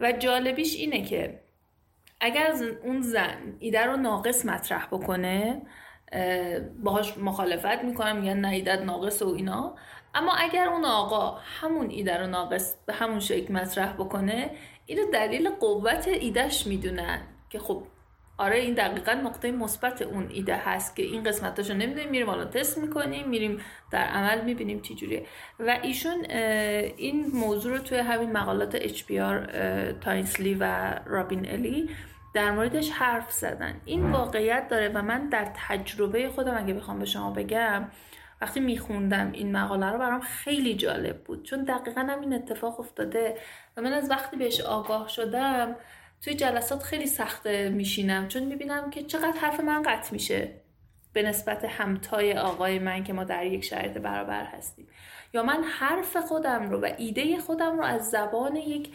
و 0.00 0.12
جالبیش 0.12 0.76
اینه 0.76 1.04
که 1.04 1.40
اگر 2.20 2.54
اون 2.84 3.00
زن 3.00 3.56
ایده 3.58 3.86
رو 3.86 3.96
ناقص 3.96 4.46
مطرح 4.46 4.86
بکنه 4.86 5.62
باهاش 6.82 7.18
مخالفت 7.18 7.84
می‌کنم 7.84 8.16
میگن 8.16 8.36
نه 8.36 8.48
ایدت 8.48 8.82
ناقص 8.82 9.22
و 9.22 9.28
اینا. 9.28 9.76
اما 10.14 10.32
اگر 10.32 10.68
اون 10.68 10.84
آقا 10.84 11.38
همون 11.60 11.90
ایده 11.90 12.16
رو 12.16 12.26
ناقص 12.26 12.74
به 12.86 12.92
همون 12.92 13.20
شکل 13.20 13.52
مطرح 13.52 13.92
بکنه 13.92 14.50
اینو 14.86 15.10
دلیل 15.10 15.50
قوت 15.50 16.08
ایدهش 16.08 16.66
می‌دونن 16.66 17.20
که 17.50 17.58
خب 17.58 17.86
آره 18.38 18.56
این 18.56 18.74
دقیقا 18.74 19.12
نقطه 19.12 19.52
مثبت 19.52 20.02
اون 20.02 20.28
ایده 20.30 20.56
هست 20.56 20.96
که 20.96 21.02
این 21.02 21.22
قسمتاشو 21.22 21.74
نمی‌دونیم 21.74 22.10
میریم 22.10 22.30
حالا 22.30 22.44
تست 22.44 22.78
می‌کنیم 22.78 23.28
میریم 23.28 23.60
در 23.90 24.04
عمل 24.04 24.44
می‌بینیم 24.44 24.80
چی 24.80 24.94
جوریه. 24.94 25.26
و 25.58 25.78
ایشون 25.82 26.24
این 26.96 27.26
موضوع 27.34 27.72
رو 27.72 27.78
توی 27.78 27.98
همین 27.98 28.32
مقالات 28.32 28.78
HBR 28.78 29.48
تاینسلی 30.00 30.56
و 30.60 30.94
رابین 31.06 31.50
الی 31.50 31.90
در 32.34 32.50
موردش 32.50 32.90
حرف 32.90 33.32
زدن. 33.32 33.80
این 33.84 34.10
واقعیت 34.10 34.68
داره 34.68 34.88
و 34.88 35.02
من 35.02 35.28
در 35.28 35.52
تجربه 35.68 36.28
خودم 36.28 36.56
اگه 36.58 36.74
بخوام 36.74 36.98
به 36.98 37.04
شما 37.04 37.30
بگم 37.30 37.84
وقتی 38.40 38.60
میخوندم 38.60 39.32
این 39.32 39.56
مقاله 39.56 39.86
رو 39.86 39.98
برام 39.98 40.20
خیلی 40.20 40.74
جالب 40.74 41.24
بود. 41.24 41.42
چون 41.42 41.64
دقیقا 41.64 42.00
هم 42.00 42.20
این 42.20 42.32
اتفاق 42.32 42.80
افتاده 42.80 43.36
و 43.76 43.82
من 43.82 43.92
از 43.92 44.10
وقتی 44.10 44.36
بهش 44.36 44.60
آگاه 44.60 45.08
شدم 45.08 45.76
توی 46.24 46.34
جلسات 46.34 46.82
خیلی 46.82 47.06
سخته 47.06 47.68
میشینم 47.68 48.28
چون 48.28 48.42
می‌بینم 48.42 48.90
که 48.90 49.02
چقدر 49.02 49.38
حرف 49.38 49.60
من 49.60 49.82
قطع 49.82 50.12
میشه 50.12 50.50
به 51.12 51.22
نسبت 51.22 51.64
همتای 51.64 52.38
آقای 52.38 52.78
من 52.78 53.04
که 53.04 53.12
ما 53.12 53.24
در 53.24 53.46
یک 53.46 53.64
شرایط 53.64 53.98
برابر 53.98 54.44
هستیم. 54.44 54.88
یا 55.34 55.42
من 55.42 55.64
حرف 55.64 56.16
خودم 56.16 56.70
رو 56.70 56.80
و 56.80 56.90
ایده 56.98 57.38
خودم 57.38 57.78
رو 57.78 57.84
از 57.84 58.10
زبان 58.10 58.56
یک 58.56 58.88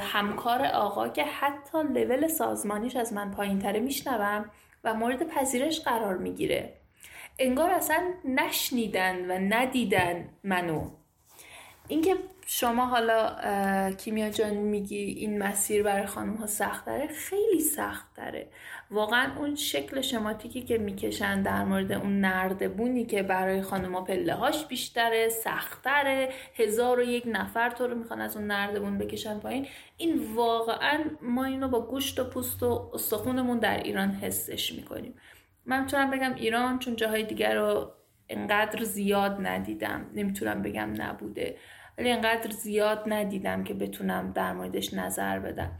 همکار 0.00 0.64
آقا 0.66 1.08
که 1.08 1.24
حتی 1.24 1.82
لول 1.82 2.28
سازمانیش 2.28 2.96
از 2.96 3.12
من 3.12 3.30
پایین 3.30 3.58
تره 3.58 3.80
میشنوم 3.80 4.50
و 4.84 4.94
مورد 4.94 5.28
پذیرش 5.28 5.80
قرار 5.80 6.16
می‌گیره. 6.16 6.74
انگار 7.38 7.70
اصلا 7.70 8.02
نشنیدن 8.24 9.30
و 9.30 9.54
ندیدن 9.54 10.28
منو. 10.44 10.90
اینکه 11.88 12.16
شما 12.50 12.86
حالا 12.86 13.92
کیمیا 13.92 14.30
جان 14.30 14.54
میگی 14.54 14.96
این 14.96 15.42
مسیر 15.42 15.82
برای 15.82 16.06
خانم 16.06 16.34
ها 16.34 16.46
سخت 16.46 16.86
داره 16.86 17.06
خیلی 17.06 17.60
سخت 17.60 18.06
داره 18.16 18.48
واقعا 18.90 19.38
اون 19.38 19.54
شکل 19.54 20.00
شماتیکی 20.00 20.62
که 20.62 20.78
می‌کشن 20.78 21.42
در 21.42 21.64
مورد 21.64 21.92
اون 21.92 22.20
نردبونی 22.20 23.06
که 23.06 23.22
برای 23.22 23.62
خانم 23.62 23.94
ها 23.94 24.00
پله 24.00 24.34
هاش 24.34 24.66
بیشتره 24.66 25.28
سختره. 25.28 26.28
هزار 26.56 26.98
و 26.98 27.02
یک 27.02 27.24
نفر 27.26 27.70
تو 27.70 27.86
رو 27.86 27.94
می‌خوان 27.94 28.20
از 28.20 28.36
اون 28.36 28.46
نردبون 28.46 28.98
بکشن 28.98 29.38
پایین. 29.38 29.66
این 29.96 30.34
واقعا 30.34 31.04
ما 31.22 31.44
اینو 31.44 31.68
با 31.68 31.80
گوشت 31.80 32.20
و 32.20 32.24
پوست 32.24 32.62
و 32.62 32.90
استخونمون 32.94 33.58
در 33.58 33.82
ایران 33.82 34.10
حسش 34.10 34.72
می‌کنیم. 34.72 35.14
من 35.66 35.80
می‌تونم 35.80 36.10
بگم 36.10 36.34
ایران 36.34 36.78
چون 36.78 36.96
جاهای 36.96 37.22
دیگر 37.22 37.54
رو 37.54 37.92
انقدر 38.28 38.84
زیاد 38.84 39.36
ندیدم. 39.40 40.10
نمی‌تونم 40.14 40.62
بگم 40.62 40.94
نبوده. 40.96 41.56
ولی 41.98 42.10
انقدر 42.10 42.50
زیاد 42.50 43.02
ندیدم 43.06 43.64
که 43.64 43.74
بتونم 43.74 44.32
در 44.32 44.52
موردش 44.52 44.94
نظر 44.94 45.38
بدم. 45.38 45.78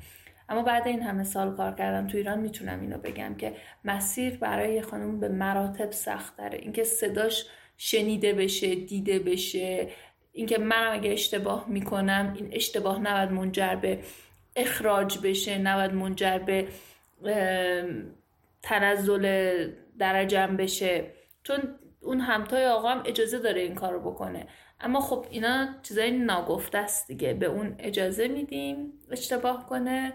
اما 0.48 0.62
بعد 0.62 0.87
این 0.87 1.02
همه 1.02 1.24
سال 1.24 1.57
کار 1.57 1.74
کردم 1.74 2.07
تو 2.07 2.16
ایران 2.16 2.38
می‌تونم 2.38 2.81
اینو 2.81 2.98
بگم 2.98 3.35
که 3.35 3.57
مسیر 3.85 4.37
برای 4.37 4.83
خانم 4.83 5.20
به 5.20 5.28
مراتب 5.28 5.90
سخت 5.90 6.37
داره 6.37 6.59
اینکه 6.59 6.85
صداش 6.85 7.46
شنیده 7.76 8.33
بشه 8.33 8.74
دیده 8.74 9.18
بشه 9.18 9.88
اینکه 10.33 10.59
منم 10.59 10.92
اگه 10.92 11.12
اشتباه 11.12 11.64
می‌کنم 11.68 12.35
این 12.37 12.48
اشتباه 12.52 12.98
نباید 12.98 13.31
منجر 13.31 13.74
به 13.74 13.98
اخراج 14.57 15.18
بشه 15.18 15.59
نباید 15.59 15.92
منجر 15.92 16.38
به 16.38 16.68
تنزل 18.62 19.24
درجم 19.98 20.57
بشه. 20.57 21.04
چون 21.42 21.59
اون 22.00 22.20
همتای 22.20 22.66
آقام 22.66 23.02
اجازه 23.07 23.38
داره 23.38 23.61
این 23.61 23.74
کارو 23.74 24.11
بکنه. 24.11 24.46
اما 24.80 25.00
خب 25.00 25.26
اینا 25.30 25.68
چیزای 25.82 26.10
ناگفته 26.10 26.78
است 26.78 27.08
دیگه. 27.08 27.34
به 27.34 27.46
اون 27.46 27.74
اجازه 27.78 28.28
میدیم 28.28 28.92
اشتباه 29.10 29.66
کنه 29.66 30.12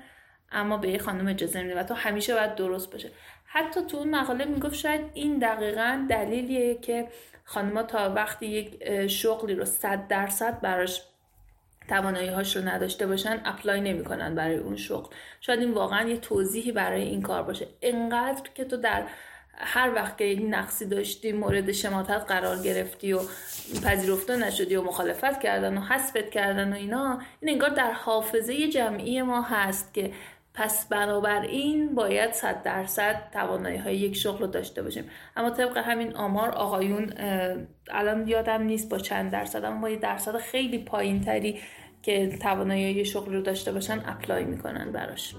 اما 0.51 0.77
به 0.77 0.89
یه 0.89 0.97
خانم 0.97 1.27
اجازه 1.27 1.59
نمیدیم 1.59 1.77
و 1.77 1.83
تو 1.83 1.93
همیشه 1.93 2.33
باید 2.33 2.55
درست 2.55 2.91
باشه. 2.91 3.11
حتی 3.45 3.81
تو 3.81 3.97
اون 3.97 4.09
مقاله 4.09 4.45
می‌گفت 4.45 4.73
شاید 4.73 5.01
این 5.13 5.39
دقیقا 5.39 6.05
دلیلیه 6.09 6.75
که 6.75 7.07
خانمها 7.43 7.83
تا 7.83 8.13
وقتی 8.13 8.45
یک 8.45 9.07
شغلی 9.07 9.55
رو 9.55 9.65
صد 9.65 10.07
درصد 10.07 10.61
براش 10.61 11.01
توانایی 11.89 12.27
هاش 12.27 12.55
رو 12.55 12.69
نداشته 12.69 13.07
باشن 13.07 13.41
اپلای 13.45 13.81
نمی‌کنن 13.81 14.35
برای 14.35 14.57
اون 14.57 14.75
شغل. 14.75 15.09
شاید 15.41 15.59
این 15.59 15.71
واقعا 15.71 16.09
یه 16.09 16.17
توضیحی 16.17 16.71
برای 16.71 17.03
این 17.03 17.21
کار 17.21 17.43
باشه. 17.43 17.67
انقدر 17.81 18.49
که 18.55 18.65
تو 18.65 18.77
در 18.77 19.03
هر 19.55 19.93
وقت 19.95 20.17
که 20.17 20.23
این 20.23 20.53
نقصی 20.53 20.85
داشتی 20.85 21.31
مورد 21.31 21.71
شماتت 21.71 22.23
قرار 22.27 22.61
گرفتی 22.61 23.13
و 23.13 23.19
پذیرفته 23.83 24.35
نشدی 24.35 24.75
و 24.75 24.81
مخالفت 24.81 25.39
کردن 25.39 25.77
و 25.77 25.81
حسبت 25.81 26.29
کردن 26.29 26.73
و 26.73 26.75
اینا 26.75 27.19
این 27.41 27.51
انگار 27.51 27.69
در 27.69 27.91
حافظه 27.91 28.67
جمعی 28.67 29.21
ما 29.21 29.41
هست 29.41 29.93
که 29.93 30.11
پس 30.53 30.87
بنابراین 30.87 31.95
باید 31.95 32.31
صد 32.31 32.63
درصد 32.63 33.29
توانایی 33.33 33.77
های 33.77 33.95
یک 33.95 34.15
شغل 34.15 34.39
رو 34.39 34.47
داشته 34.47 34.83
باشیم. 34.83 35.09
اما 35.35 35.49
طبق 35.49 35.77
همین 35.77 36.15
آمار 36.15 36.49
آقایون 36.49 37.13
الان 37.91 38.27
یادم 38.27 38.61
نیست 38.61 38.89
با 38.89 38.97
چند 38.97 39.31
درصد 39.31 39.65
اما 39.65 39.81
با 39.81 39.89
یه 39.89 39.97
درصد 39.97 40.37
خیلی 40.37 40.77
پایین 40.77 41.21
تری 41.21 41.59
که 42.03 42.37
توانایی 42.41 43.05
شغل 43.05 43.33
رو 43.33 43.41
داشته 43.41 43.71
باشن 43.71 44.01
اپلای 44.05 44.43
می‌کنن 44.43 44.91
براش. 44.91 45.35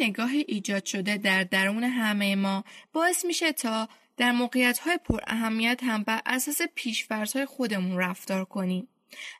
نگاه 0.00 0.30
ایجاد 0.30 0.84
شده 0.84 1.16
در 1.16 1.44
درون 1.44 1.84
همه 1.84 2.36
ما 2.36 2.64
باعث 2.92 3.24
میشه 3.24 3.52
تا 3.52 3.88
در 4.16 4.32
موقعیت 4.32 4.78
های 4.78 4.98
پر 5.04 5.20
اهمیت 5.26 5.80
هم 5.82 6.02
بر 6.02 6.20
اساس 6.26 6.60
های 7.34 7.46
خودمون 7.46 7.98
رفتار 7.98 8.44
کنیم. 8.44 8.88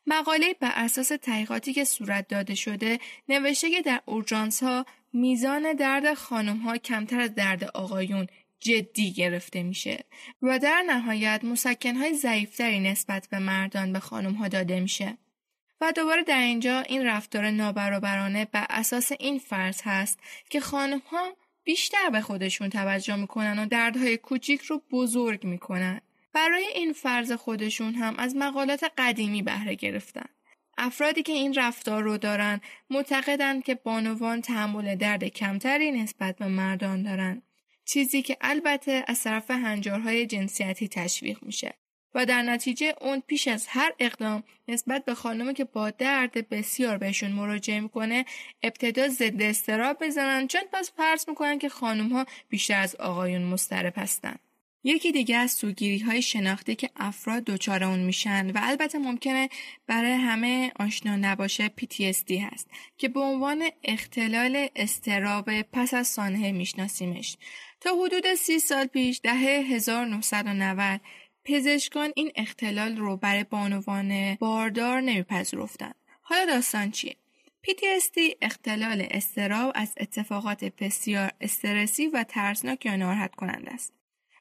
مقاله 0.06 0.54
بر 0.60 0.72
اساس 0.74 1.08
تحقیقاتی 1.08 1.72
که 1.72 1.84
صورت 1.84 2.28
داده 2.28 2.54
شده 2.54 2.98
نوشته 3.28 3.70
که 3.70 3.82
در 3.82 4.00
اورژانس 4.06 4.62
ها 4.62 4.86
میزان 5.12 5.72
درد 5.72 6.14
خانم 6.14 6.56
ها 6.56 6.76
کمتر 6.76 7.20
از 7.20 7.34
درد 7.34 7.64
آقایون 7.64 8.26
جدی 8.60 9.12
گرفته 9.12 9.62
میشه 9.62 10.04
و 10.42 10.58
در 10.58 10.82
نهایت 10.86 11.40
مسکن 11.44 11.96
های 11.96 12.14
ضعیفتری 12.14 12.80
نسبت 12.80 13.28
به 13.30 13.38
مردان 13.38 13.92
به 13.92 14.00
خانم 14.00 14.32
ها 14.32 14.48
داده 14.48 14.80
میشه. 14.80 15.18
و 15.80 15.92
دوباره 15.92 16.22
در 16.22 16.40
اینجا 16.40 16.80
این 16.80 17.06
رفتار 17.06 17.50
نابرابرانه 17.50 18.44
بر 18.44 18.66
اساس 18.70 19.12
این 19.20 19.38
فرض 19.38 19.80
هست 19.84 20.18
که 20.50 20.60
خانم 20.60 20.98
ها 20.98 21.36
بیشتر 21.64 22.10
به 22.10 22.20
خودشون 22.20 22.68
توجه 22.68 23.16
می‌کنن 23.16 23.58
و 23.58 23.66
دردهای 23.66 24.16
کوچیک 24.16 24.60
رو 24.60 24.82
بزرگ 24.90 25.44
می‌کنن. 25.44 26.00
برای 26.32 26.66
این 26.74 26.92
فرض 26.92 27.32
خودشون 27.32 27.94
هم 27.94 28.14
از 28.18 28.36
مقالات 28.36 28.92
قدیمی 28.98 29.42
بهره 29.42 29.74
گرفتن. 29.74 30.26
افرادی 30.78 31.22
که 31.22 31.32
این 31.32 31.54
رفتار 31.54 32.02
رو 32.02 32.18
دارن 32.18 32.60
معتقدند 32.90 33.64
که 33.64 33.74
بانوان 33.74 34.40
تحمل 34.40 34.94
درد 34.94 35.24
کمتری 35.24 35.90
نسبت 35.90 36.36
به 36.36 36.46
مردان 36.46 37.02
دارن. 37.02 37.42
چیزی 37.84 38.22
که 38.22 38.36
البته 38.40 39.04
از 39.06 39.22
طرف 39.22 39.50
هنجارهای 39.50 40.26
جنسیتی 40.26 40.88
تشویق 40.88 41.38
میشه. 41.42 41.74
و 42.14 42.26
در 42.26 42.42
نتیجه 42.42 42.94
اون 43.00 43.22
پیش 43.26 43.48
از 43.48 43.66
هر 43.68 43.92
اقدام 43.98 44.42
نسبت 44.68 45.04
به 45.04 45.14
خانمی 45.14 45.54
که 45.54 45.64
با 45.64 45.90
درد 45.90 46.48
بسیار 46.48 46.98
بهشون 46.98 47.32
مراجعه 47.32 47.80
می‌کنه 47.80 48.24
ابتدا 48.62 49.08
ضد 49.08 49.42
استراب 49.42 50.04
بزنن 50.04 50.46
چون 50.46 50.62
پس 50.72 50.92
فرض 50.96 51.28
می‌کنن 51.28 51.58
که 51.58 51.68
خانم 51.68 52.08
ها 52.08 52.26
بیشتر 52.48 52.80
از 52.80 52.96
آقایون 52.96 53.42
مسترب 53.42 53.92
هستن. 53.96 54.36
یکی 54.84 55.12
دیگه 55.12 55.36
از 55.36 55.52
سوگیری 55.52 55.98
های 55.98 56.22
شناخته 56.22 56.74
که 56.74 56.90
افراد 56.96 57.44
دچار 57.44 57.84
اون 57.84 57.98
میشن 57.98 58.50
و 58.50 58.58
البته 58.62 58.98
ممکنه 58.98 59.48
برای 59.86 60.12
همه 60.12 60.72
آشنا 60.80 61.16
نباشه 61.16 61.70
PTSD 61.80 62.30
هست 62.30 62.70
که 62.98 63.08
به 63.08 63.20
عنوان 63.20 63.70
اختلال 63.84 64.68
استراب 64.76 65.62
پس 65.62 65.94
از 65.94 66.08
سانحه 66.08 66.52
میشناسیمش. 66.52 67.36
تا 67.80 67.90
حدود 68.04 68.34
سی 68.34 68.58
سال 68.58 68.86
پیش 68.86 69.20
دهه 69.22 69.64
1990 69.70 71.00
پزشکان 71.50 72.12
این 72.16 72.32
اختلال 72.36 72.96
رو 72.96 73.16
برای 73.16 73.44
بانوان 73.44 74.34
باردار 74.34 75.00
نمیپذیرفتند. 75.00 75.94
حالا 76.22 76.44
داستان 76.44 76.90
چیه؟ 76.90 77.16
PTSD 77.66 78.36
اختلال 78.42 79.06
استراب 79.10 79.72
از 79.74 79.94
اتفاقات 79.96 80.64
بسیار 80.64 81.30
استرسی 81.40 82.06
و 82.06 82.24
ترسناک 82.28 82.86
یا 82.86 82.96
ناراحت 82.96 83.34
کننده 83.34 83.72
است. 83.72 83.92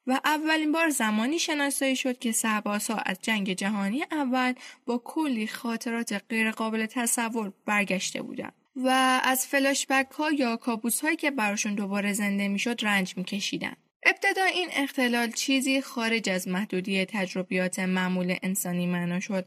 و 0.07 0.19
اولین 0.25 0.71
بار 0.71 0.89
زمانی 0.89 1.39
شناسایی 1.39 1.95
شد 1.95 2.19
که 2.19 2.31
سربازها 2.31 2.97
از 2.97 3.17
جنگ 3.21 3.53
جهانی 3.53 4.03
اول 4.11 4.53
با 4.85 4.97
کلی 4.97 5.47
خاطرات 5.47 6.21
غیرقابل 6.29 6.85
تصور 6.85 7.53
برگشته 7.65 8.21
بودند 8.21 8.53
و 8.75 9.19
از 9.23 9.47
فلاشبک 9.47 10.11
ها 10.11 10.31
یا 10.31 10.57
کابوس 10.57 11.01
هایی 11.01 11.15
که 11.15 11.31
براشون 11.31 11.75
دوباره 11.75 12.13
زنده 12.13 12.47
می‌شد 12.47 12.79
رنج 12.81 13.17
میکشیدند. 13.17 13.77
ابتدا 14.03 14.43
این 14.43 14.69
اختلال 14.73 15.31
چیزی 15.31 15.81
خارج 15.81 16.29
از 16.29 16.47
محدودی 16.47 17.05
تجربیات 17.05 17.79
معمول 17.79 18.35
انسانی 18.43 18.88
معنا 18.88 19.19
شد 19.19 19.45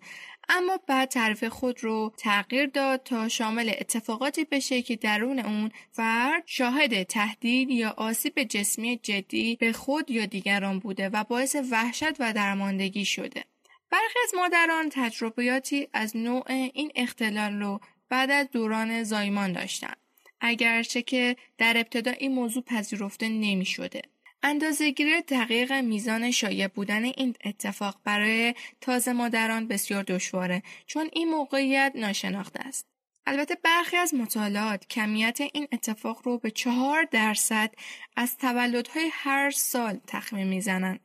اما 0.49 0.81
بعد 0.87 1.09
تعریف 1.09 1.45
خود 1.45 1.85
رو 1.85 2.13
تغییر 2.17 2.67
داد 2.67 3.03
تا 3.03 3.29
شامل 3.29 3.73
اتفاقاتی 3.79 4.45
بشه 4.45 4.83
که 4.83 4.97
درون 4.97 5.39
اون 5.39 5.71
فرد 5.91 6.43
شاهد 6.47 7.03
تهدید 7.03 7.71
یا 7.71 7.95
آسیب 7.97 8.43
جسمی 8.43 9.01
جدی 9.03 9.57
به 9.57 9.73
خود 9.73 10.11
یا 10.11 10.27
دیگران 10.27 10.79
بوده 10.79 11.09
و 11.09 11.25
باعث 11.25 11.57
وحشت 11.71 12.21
و 12.21 12.33
درماندگی 12.33 13.05
شده. 13.05 13.45
برخی 13.91 14.19
از 14.25 14.35
مادران 14.35 14.89
تجربیاتی 14.93 15.89
از 15.93 16.17
نوع 16.17 16.45
این 16.53 16.93
اختلال 16.95 17.61
رو 17.61 17.81
بعد 18.09 18.31
از 18.31 18.51
دوران 18.53 19.03
زایمان 19.03 19.53
داشتن. 19.53 19.93
اگرچه 20.41 21.03
که 21.03 21.37
در 21.59 21.77
ابتدا 21.77 22.11
این 22.11 22.33
موضوع 22.33 22.63
پذیرفته 22.63 23.29
نمی 23.29 23.65
شده. 23.65 24.03
اندازهگیری 24.43 25.21
دقیق 25.21 25.73
میزان 25.73 26.31
شایع 26.31 26.69
بودن 26.69 27.05
این 27.05 27.35
اتفاق 27.45 28.01
برای 28.05 28.55
تازه 28.81 29.13
مادران 29.13 29.69
بسیار 29.69 30.03
دشواره 30.03 30.63
چون 30.87 31.11
این 31.13 31.31
موقعیت 31.31 31.93
ناشناخته 31.95 32.61
است. 32.61 32.87
البته 33.27 33.55
برخی 33.55 33.97
از 33.97 34.15
مطالعات 34.15 34.87
کمیت 34.87 35.39
این 35.53 35.69
اتفاق 35.73 36.21
رو 36.25 36.39
به 36.39 36.51
چهار 36.51 37.09
درصد 37.11 37.75
از 38.17 38.39
تولدهای 38.39 39.11
هر 39.13 39.51
سال 39.51 40.01
تخمین 40.07 40.47
می‌زنند. 40.47 41.01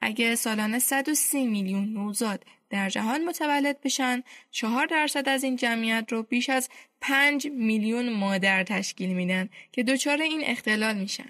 اگه 0.00 0.34
سالانه 0.34 0.78
130 0.78 1.46
میلیون 1.46 1.92
نوزاد 1.92 2.44
در 2.70 2.90
جهان 2.90 3.24
متولد 3.24 3.80
بشن، 3.80 4.22
چهار 4.50 4.86
درصد 4.86 5.28
از 5.28 5.44
این 5.44 5.56
جمعیت 5.56 6.06
رو 6.10 6.22
بیش 6.22 6.50
از 6.50 6.68
5 7.00 7.46
میلیون 7.46 8.12
مادر 8.12 8.62
تشکیل 8.62 9.10
میدن 9.10 9.48
که 9.72 9.82
دچار 9.82 10.22
این 10.22 10.40
اختلال 10.44 10.96
میشن. 10.96 11.28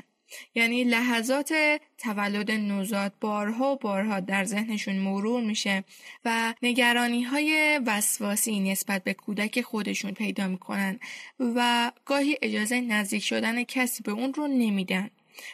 یعنی 0.55 0.85
لحظات 0.85 1.55
تولد 1.99 2.51
نوزاد 2.51 3.13
بارها 3.21 3.73
و 3.73 3.77
بارها 3.77 4.21
در 4.21 4.45
ذهنشون 4.45 4.97
مرور 4.97 5.43
میشه 5.43 5.85
و 6.25 6.55
نگرانی 6.63 7.23
های 7.23 7.81
وسواسی 7.87 8.61
نسبت 8.61 9.05
به 9.05 9.15
کودک 9.15 9.61
خودشون 9.61 10.13
پیدا 10.13 10.49
می‌کنن 10.49 11.01
و 11.41 11.93
گاهی 12.05 12.39
اجازه 12.43 12.81
نزدیک 12.81 13.25
شدن 13.25 13.65
کسی 13.65 14.03
به 14.03 14.13
اون 14.13 14.35
رو 14.35 14.47
نمیدن 14.47 15.11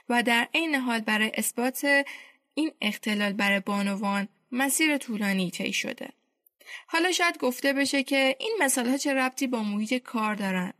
و 0.08 0.22
در 0.22 0.48
عین 0.54 0.74
حال 0.74 1.00
برای 1.00 1.30
اثبات 1.34 2.04
این 2.54 2.72
اختلال 2.80 3.32
برای 3.32 3.60
بانوان 3.60 4.28
مسیر 4.52 4.98
طولانی 4.98 5.50
طی 5.50 5.72
شده. 5.72 6.08
حالا 6.86 7.12
شاید 7.12 7.38
گفته 7.38 7.72
بشه 7.72 8.02
که 8.02 8.36
این 8.40 8.56
مثال 8.60 8.88
ها 8.88 8.96
چه 8.96 9.14
ربطی 9.14 9.46
با 9.46 9.62
محیط 9.62 9.94
کار 9.94 10.34
دارن 10.34 10.72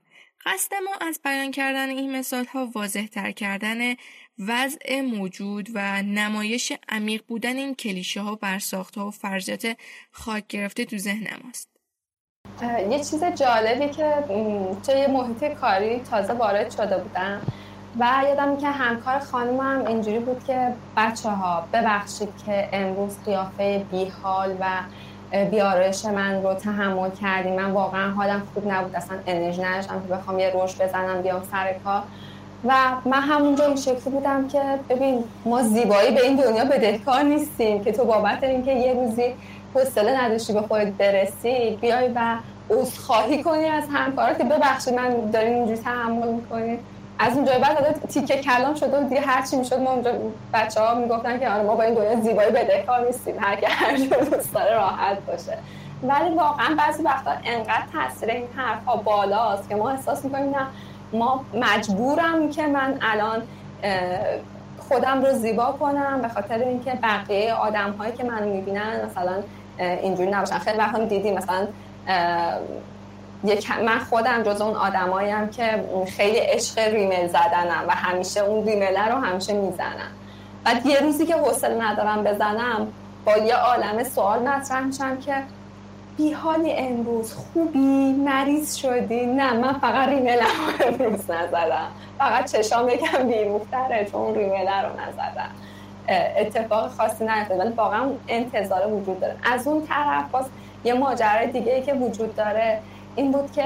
قصد 0.53 0.75
ما 0.75 1.07
از 1.07 1.21
بیان 1.25 1.51
کردن 1.51 1.89
این 1.89 2.17
مثال 2.17 2.45
ها 2.45 2.69
واضح 2.75 3.07
تر 3.07 3.31
کردن 3.31 3.95
وضع 4.39 5.01
موجود 5.01 5.69
و 5.75 6.03
نمایش 6.03 6.73
عمیق 6.89 7.23
بودن 7.29 7.57
این 7.57 7.75
کلیشه 7.75 8.21
ها 8.21 8.35
برساخت 8.35 8.99
ها 8.99 9.07
و 9.07 9.11
فرضیات 9.11 9.77
خاک 10.11 10.47
گرفته 10.47 10.85
تو 10.85 10.99
ذهن 10.99 11.27
ماست 11.45 11.71
یه 12.91 12.99
چیز 12.99 13.25
جالبی 13.25 13.89
که 13.89 14.15
توی 14.87 15.07
محیط 15.07 15.45
کاری 15.45 16.01
تازه 16.01 16.33
وارد 16.33 16.71
شده 16.71 16.99
بودم 16.99 17.43
و 17.99 18.23
یادم 18.29 18.57
که 18.57 18.67
همکار 18.67 19.19
خانمم 19.19 19.87
اینجوری 19.87 20.19
بود 20.19 20.45
که 20.45 20.75
بچه 20.97 21.31
ها 21.31 21.69
ببخشید 21.73 22.29
که 22.47 22.69
امروز 22.73 23.25
قیافه 23.25 23.87
بیحال 23.91 24.57
و 24.61 24.67
بیارش 25.51 26.05
من 26.05 26.43
رو 26.43 26.55
تحمل 26.55 27.11
کردیم. 27.11 27.55
من 27.55 27.71
واقعا 27.71 28.11
حالم 28.11 28.43
خوب 28.55 28.73
نبود. 28.73 28.97
اصلا 28.97 29.17
انرژی 29.27 29.63
نداشتم 29.63 30.03
که 30.09 30.15
بخوام 30.15 30.39
یه 30.39 30.51
روش 30.51 30.77
بزنم 30.77 31.23
بیام 31.23 31.43
سر 31.51 31.75
کار. 31.85 32.03
و 32.65 32.75
من 33.05 33.21
همونجا 33.21 33.65
این 33.67 33.77
شکلی 33.77 34.11
بودم 34.11 34.49
که 34.49 34.63
ببین 34.89 35.25
ما 35.45 35.63
زیبایی 35.63 36.15
به 36.15 36.23
این 36.23 36.37
دنیا 36.37 36.65
بدهکار 36.65 37.23
نیستیم 37.23 37.85
که 37.85 37.93
تو 37.93 38.05
بابت 38.05 38.43
اینکه 38.43 38.73
یه 38.73 38.93
روزی 38.93 39.35
حوصله 39.75 40.25
نداشتی 40.25 40.53
به 40.53 40.63
خودت 40.63 40.87
برسی 40.87 41.79
بیای 41.81 42.09
و 42.15 42.37
عذرخواهی 42.71 43.43
کنی 43.43 43.65
از 43.65 43.85
همکارات 43.93 44.39
که 44.39 44.45
ببخشید 44.45 44.95
من 44.95 45.31
داریم 45.31 45.55
اینجوری 45.55 45.79
تحمل 45.79 46.29
می‌کنیم 46.29 46.79
از 47.23 47.37
اونجای 47.37 47.59
بعد 47.59 47.77
حالا 47.77 47.93
تیکه 47.93 48.37
کلام 48.37 48.75
شده 48.75 49.01
و 49.01 49.09
دیگه 49.09 49.21
هر 49.21 49.47
چی 49.47 49.57
می‌شد 49.57 49.79
ما 49.81 49.91
اونجا 49.91 50.13
بچه 50.55 50.81
ها 50.81 50.95
می‌گفتن 50.95 51.39
که 51.39 51.49
آره 51.49 51.63
ما 51.63 51.75
با 51.75 51.83
این 51.83 51.95
دنیا 51.95 52.21
زیبایی 52.21 52.51
بدهکار 52.51 53.07
نیستیم 53.07 53.35
هر 53.41 53.57
که 53.57 53.69
هر 53.69 53.97
دوست 53.97 54.55
داره 54.55 54.75
راحت 54.75 55.19
باشه. 55.27 55.59
ولی 56.03 56.35
واقعا 56.35 56.75
بعضی 56.79 57.03
وقتا 57.03 57.31
انقدر 57.45 57.83
تاثیر 57.93 58.31
این 58.31 58.49
حرفها 58.57 58.97
بالاست 58.97 59.69
که 59.69 59.75
ما 59.75 59.91
احساس 59.91 60.25
می‌کنیم 60.25 60.51
نه 60.51 60.67
ما 61.13 61.45
مجبورم 61.55 62.51
که 62.51 62.67
من 62.67 62.99
الان 63.03 63.43
خودم 64.89 65.23
رو 65.23 65.33
زیبا 65.33 65.73
کنم 65.81 66.23
به 66.23 66.29
خاطر 66.29 66.59
اینکه 66.59 66.99
بقیه 67.03 67.53
آدم 67.55 67.95
هایی 67.99 68.13
که 68.13 68.25
من 68.25 68.43
می‌بینن 68.43 69.01
مثلا 69.11 69.43
اینجوری 69.79 70.31
نباشن. 70.31 70.59
خیلی 70.59 70.79
وقتا 70.79 71.05
دیدیم 71.05 71.35
مثلا 71.39 71.67
یک 73.45 73.71
من 73.71 73.99
خودم 73.99 74.43
جز 74.43 74.61
اون 74.61 74.77
آدماییم 74.77 75.49
که 75.49 75.85
خیلی 76.17 76.39
عشق 76.39 76.79
ریمل 76.79 77.27
زدنم 77.27 77.85
و 77.89 77.91
همیشه 77.91 78.41
اون 78.41 78.67
ریمله 78.67 79.09
رو 79.09 79.19
همیشه 79.19 79.53
می‌زنم. 79.53 80.11
بعد 80.65 80.87
یه 80.87 81.01
روزی 81.01 81.27
که 81.27 81.37
حوصله 81.37 81.85
ندارم 81.85 82.25
بزنم 82.25 82.87
با 83.25 83.37
یه 83.37 83.55
عالم 83.55 84.05
سوال 84.05 84.49
مطرح 84.49 84.81
میشم 84.81 85.17
که 85.17 85.35
بیحالی 86.17 86.73
امروز 86.73 87.35
خوبی؟ 87.35 88.13
مریض 88.13 88.75
شدی؟ 88.75 89.27
نه 89.27 89.53
من 89.53 89.73
فقط 89.73 90.09
ریمل 90.09 90.39
رو 90.39 90.87
امروز 90.87 91.31
نزدم. 91.31 91.89
فقط 92.19 92.53
چشام 92.53 92.89
یکم 92.89 93.29
بیروفتره 93.29 94.09
چون 94.13 94.35
ریمله 94.35 94.83
رو 94.83 94.89
نزدم. 94.89 95.51
اتفاق 96.37 96.91
خاصی 96.91 97.25
نیفتاد 97.25 97.59
ولی 97.59 97.73
واقعا 97.73 98.11
انتظار 98.29 98.93
وجود 98.93 99.21
داره. 99.21 99.37
از 99.53 99.67
اون 99.67 99.87
طرف 99.87 100.31
باز 100.31 100.45
یه 100.85 100.95
ماجرای 100.95 101.47
دیگه 101.47 101.75
ای 101.75 101.83
که 101.83 101.93
وجود 101.93 102.37
داره 102.37 102.81
این 103.17 103.33
بود 103.33 103.53
که 103.53 103.65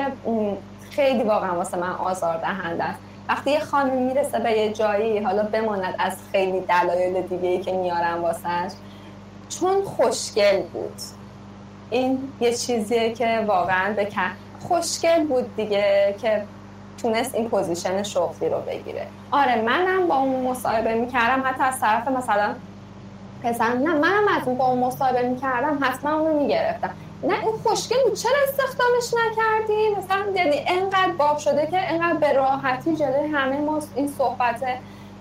خیلی 0.90 1.22
واقعا 1.22 1.56
واسه 1.56 1.76
من 1.76 1.90
آزار 1.90 2.36
دهنده 2.36 2.84
است. 2.84 2.98
وقتی 3.28 3.50
یه 3.50 3.60
خانم 3.60 3.92
می‌رسه 4.02 4.38
به 4.38 4.52
یه 4.52 4.72
جایی 4.72 5.18
حالا 5.18 5.42
بماند 5.42 5.94
از 5.98 6.16
خیلی 6.32 6.60
دلایل 6.60 7.22
دیگه 7.22 7.48
ای 7.48 7.58
که 7.58 7.72
میارم 7.72 8.22
واسهش 8.22 8.72
چون 9.48 9.82
خوشگل 9.84 10.62
بود. 10.62 11.00
این 11.90 12.32
یه 12.40 12.54
چیزیه 12.54 13.12
که 13.12 13.44
واقعا 13.46 13.92
به 13.92 14.08
خوشگل 14.60 15.24
بود 15.26 15.56
دیگه 15.56 16.14
که 16.20 16.42
تونست 17.02 17.34
این 17.34 17.48
position 17.48 18.02
شغلی 18.02 18.48
رو 18.48 18.60
بگیره. 18.60 19.06
آره 19.30 19.62
منم 19.62 20.08
با 20.08 20.16
اون 20.16 20.44
مصاحبه 20.46 20.94
می‌کردم 20.94 21.42
حتی 21.46 21.62
از 21.62 21.80
طرف 21.80 22.08
مثلا 22.08 22.54
پسر 23.42 23.74
نه 23.74 23.94
منم 23.94 24.28
از 24.40 24.48
اون 24.48 24.56
با 24.56 24.66
اون 24.66 24.78
مصاحبه 24.78 25.28
می‌کردم 25.28 25.78
حتما 25.80 26.12
اونو 26.12 26.40
می‌گرفتم. 26.40 26.90
نه 27.22 27.34
این 27.42 27.52
خوشگل 27.62 27.96
بود. 28.04 28.14
چرا 28.14 28.32
استخدامش 28.48 29.14
نکردی 29.14 29.94
مثلا 29.98 30.24
یعنی 30.34 30.64
انقدر 30.68 31.12
باب 31.18 31.38
شده 31.38 31.66
که 31.66 31.92
انقدر 31.92 32.18
به 32.18 32.32
راحتی 32.32 32.96
جلوی 32.96 33.28
همه 33.32 33.60
ما 33.60 33.80
این 33.94 34.08
صحبت 34.08 34.62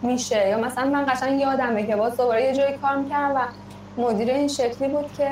میشه. 0.02 0.50
یا 0.50 0.58
مثلا 0.58 0.86
من 0.86 1.06
قشنگ 1.06 1.40
یادمه 1.40 1.88
که 1.88 1.96
باز 1.96 2.18
دوباره 2.18 2.44
یه 2.44 2.54
جایی 2.56 2.78
کار 2.78 2.96
می‌کردم 2.96 3.36
و 3.36 4.02
مدیر 4.02 4.30
این 4.30 4.48
شکلی 4.48 4.88
بود 4.88 5.14
که 5.18 5.30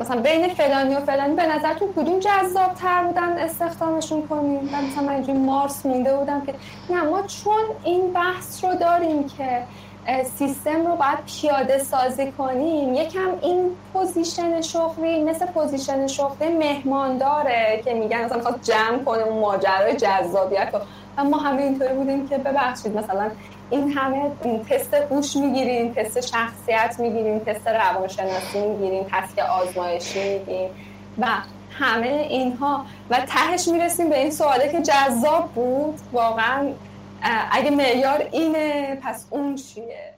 مثلا 0.00 0.20
بین 0.20 0.48
فلانی 0.48 0.94
و 0.94 1.00
فلانی 1.00 1.34
به 1.34 1.46
نظر 1.46 1.74
تو 1.74 1.92
کدوم 1.92 2.18
جذاب 2.18 2.74
تر 2.74 3.04
بودن 3.04 3.38
استخدامشون 3.38 4.28
کنیم؟ 4.28 4.70
و 4.74 4.82
مثلا 4.82 5.02
من 5.02 5.12
اینجوری 5.12 5.38
مارس 5.38 5.86
مونده 5.86 6.16
بودم 6.16 6.46
که 6.46 6.54
نه 6.90 7.02
ما 7.02 7.22
چون 7.22 7.64
این 7.84 8.12
بحث 8.12 8.64
رو 8.64 8.74
داریم 8.74 9.28
که 9.28 9.62
سیستم 10.38 10.86
رو 10.86 10.96
باید 10.96 11.18
پیاده 11.26 11.78
سازی 11.78 12.32
کنیم. 12.32 12.94
یکم 12.94 13.30
این 13.42 13.70
position 13.92 14.60
شغلی 14.60 15.24
مثل 15.24 15.46
position 15.46 16.06
شغلی 16.06 16.48
مهمان 16.48 17.18
داره 17.18 17.82
که 17.84 17.94
میگن 17.94 18.24
مثلا 18.24 18.36
می‌خواد 18.36 18.60
جمع 18.62 19.04
کنه 19.04 19.22
اون 19.22 19.38
ماجرای 19.38 19.96
جذابیت 19.96 20.68
و 21.16 21.24
ما 21.24 21.36
همه 21.36 21.62
اینطوری 21.62 21.94
بودیم 21.94 22.28
که 22.28 22.38
ببخشید 22.38 22.96
مثلا 22.96 23.30
این 23.70 23.92
همه 23.92 24.30
تست 24.70 24.94
هوش 24.94 25.36
می‌گیریم 25.36 25.92
تست 25.92 26.20
شخصیت 26.20 26.96
می‌گیریم 26.98 27.38
تست 27.38 27.68
روانشناسی 27.68 28.60
می‌گیریم 28.60 29.06
تست 29.12 29.38
آزمایشی 29.38 30.38
می‌گیریم 30.38 30.70
و 31.18 31.26
همه 31.72 32.08
اینها. 32.08 32.84
و 33.10 33.20
تهش 33.20 33.68
می‌رسیم 33.68 34.08
به 34.08 34.18
این 34.18 34.30
سواله 34.30 34.72
که 34.72 34.82
جذاب 34.82 35.48
بود. 35.54 35.98
واقعا 36.12 36.68
اگه 37.22 37.70
معیار 37.70 38.28
اینه 38.32 39.00
پس 39.02 39.26
اون 39.30 39.54
چیه؟ 39.54 40.14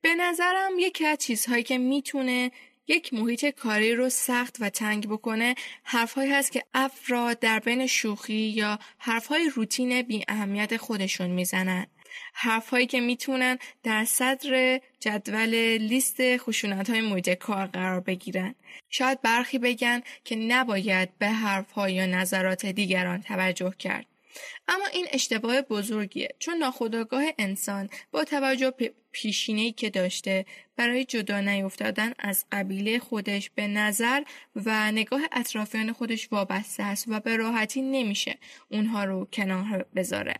به 0.00 0.14
نظرم 0.14 0.70
یکی 0.78 1.06
از 1.06 1.18
چیزهایی 1.18 1.62
که 1.62 1.78
می‌تونه 1.78 2.50
یک 2.86 3.14
محیط 3.14 3.46
کاری 3.46 3.94
رو 3.94 4.08
سخت 4.08 4.56
و 4.60 4.70
تنگ 4.70 5.08
بکنه 5.08 5.54
حرفهایی 5.82 6.32
هست 6.32 6.52
که 6.52 6.64
افراد 6.74 7.38
در 7.38 7.58
بین 7.58 7.86
شوخی 7.86 8.34
یا 8.34 8.78
حرفهای 8.98 9.50
روتین 9.54 10.02
بی 10.02 10.24
اهمیت 10.28 10.76
خودشون 10.76 11.30
می‌زنن. 11.30 11.86
حرفهایی 12.32 12.86
که 12.86 13.00
می‌تونن 13.00 13.58
در 13.82 14.04
صدر 14.04 14.80
جدول 15.00 15.54
لیست 15.76 16.36
خشونت 16.36 16.90
های 16.90 17.00
محیط 17.00 17.30
کار 17.30 17.66
قرار 17.66 18.00
بگیرن. 18.00 18.54
شاید 18.90 19.22
برخی 19.22 19.58
بگن 19.58 20.02
که 20.24 20.36
نباید 20.36 21.18
به 21.18 21.28
حرفها 21.28 21.88
یا 21.88 22.06
نظرات 22.06 22.66
دیگران 22.66 23.22
توجه 23.22 23.74
کرد. 23.78 24.06
اما 24.68 24.86
این 24.86 25.06
اشتباه 25.12 25.62
بزرگیه 25.62 26.28
چون 26.38 26.56
ناخودآگاه 26.56 27.24
انسان 27.38 27.90
با 28.10 28.24
توجه 28.24 28.70
به 28.70 28.92
پیشینه‌ای 29.12 29.72
که 29.72 29.90
داشته 29.90 30.46
برای 30.76 31.04
جدا 31.04 31.40
نیفتادن 31.40 32.12
از 32.18 32.44
قبیله 32.52 32.98
خودش 32.98 33.50
به 33.50 33.66
نظر 33.66 34.22
و 34.56 34.92
نگاه 34.92 35.20
اطرافیان 35.32 35.92
خودش 35.92 36.28
وابسته 36.32 36.82
است 36.82 37.04
و 37.08 37.20
به 37.20 37.36
راحتی 37.36 37.82
نمیشه 37.82 38.38
اونها 38.68 39.04
رو 39.04 39.28
کنار 39.32 39.86
بذاره. 39.94 40.34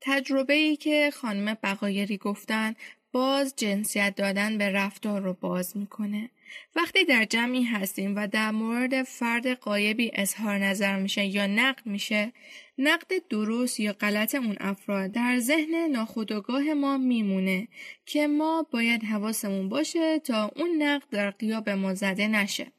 تجربه 0.00 0.54
ای 0.54 0.76
که 0.76 1.10
خانم 1.14 1.56
بقایری 1.62 2.16
گفتن 2.16 2.74
باز 3.12 3.54
جنسیت 3.56 4.14
دادن 4.16 4.58
به 4.58 4.68
رفتار 4.68 5.20
رو 5.20 5.32
باز 5.32 5.76
می‌کنه. 5.76 6.30
وقتی 6.76 7.04
در 7.04 7.24
جمعی 7.24 7.62
هستیم 7.62 8.16
و 8.16 8.26
در 8.26 8.50
مورد 8.50 9.02
فرد 9.02 9.46
قایبی 9.46 10.10
اظهار 10.14 10.58
نظر 10.58 10.98
میشه 10.98 11.24
یا 11.24 11.46
نقد 11.46 11.86
میشه 11.86 12.32
نقد 12.78 13.28
درست 13.30 13.80
یا 13.80 13.92
غلط 13.92 14.34
اون 14.34 14.56
افراد 14.60 15.12
در 15.12 15.38
ذهن 15.38 15.74
ناخودآگاه 15.92 16.62
ما 16.62 16.98
میمونه 16.98 17.68
که 18.06 18.26
ما 18.26 18.66
باید 18.70 19.04
حواسمون 19.04 19.68
باشه 19.68 20.18
تا 20.18 20.50
اون 20.56 20.82
نقد 20.82 21.06
در 21.10 21.30
قیاب 21.30 21.70
ما 21.70 21.94
زده 21.94 22.28
نشه. 22.28 22.72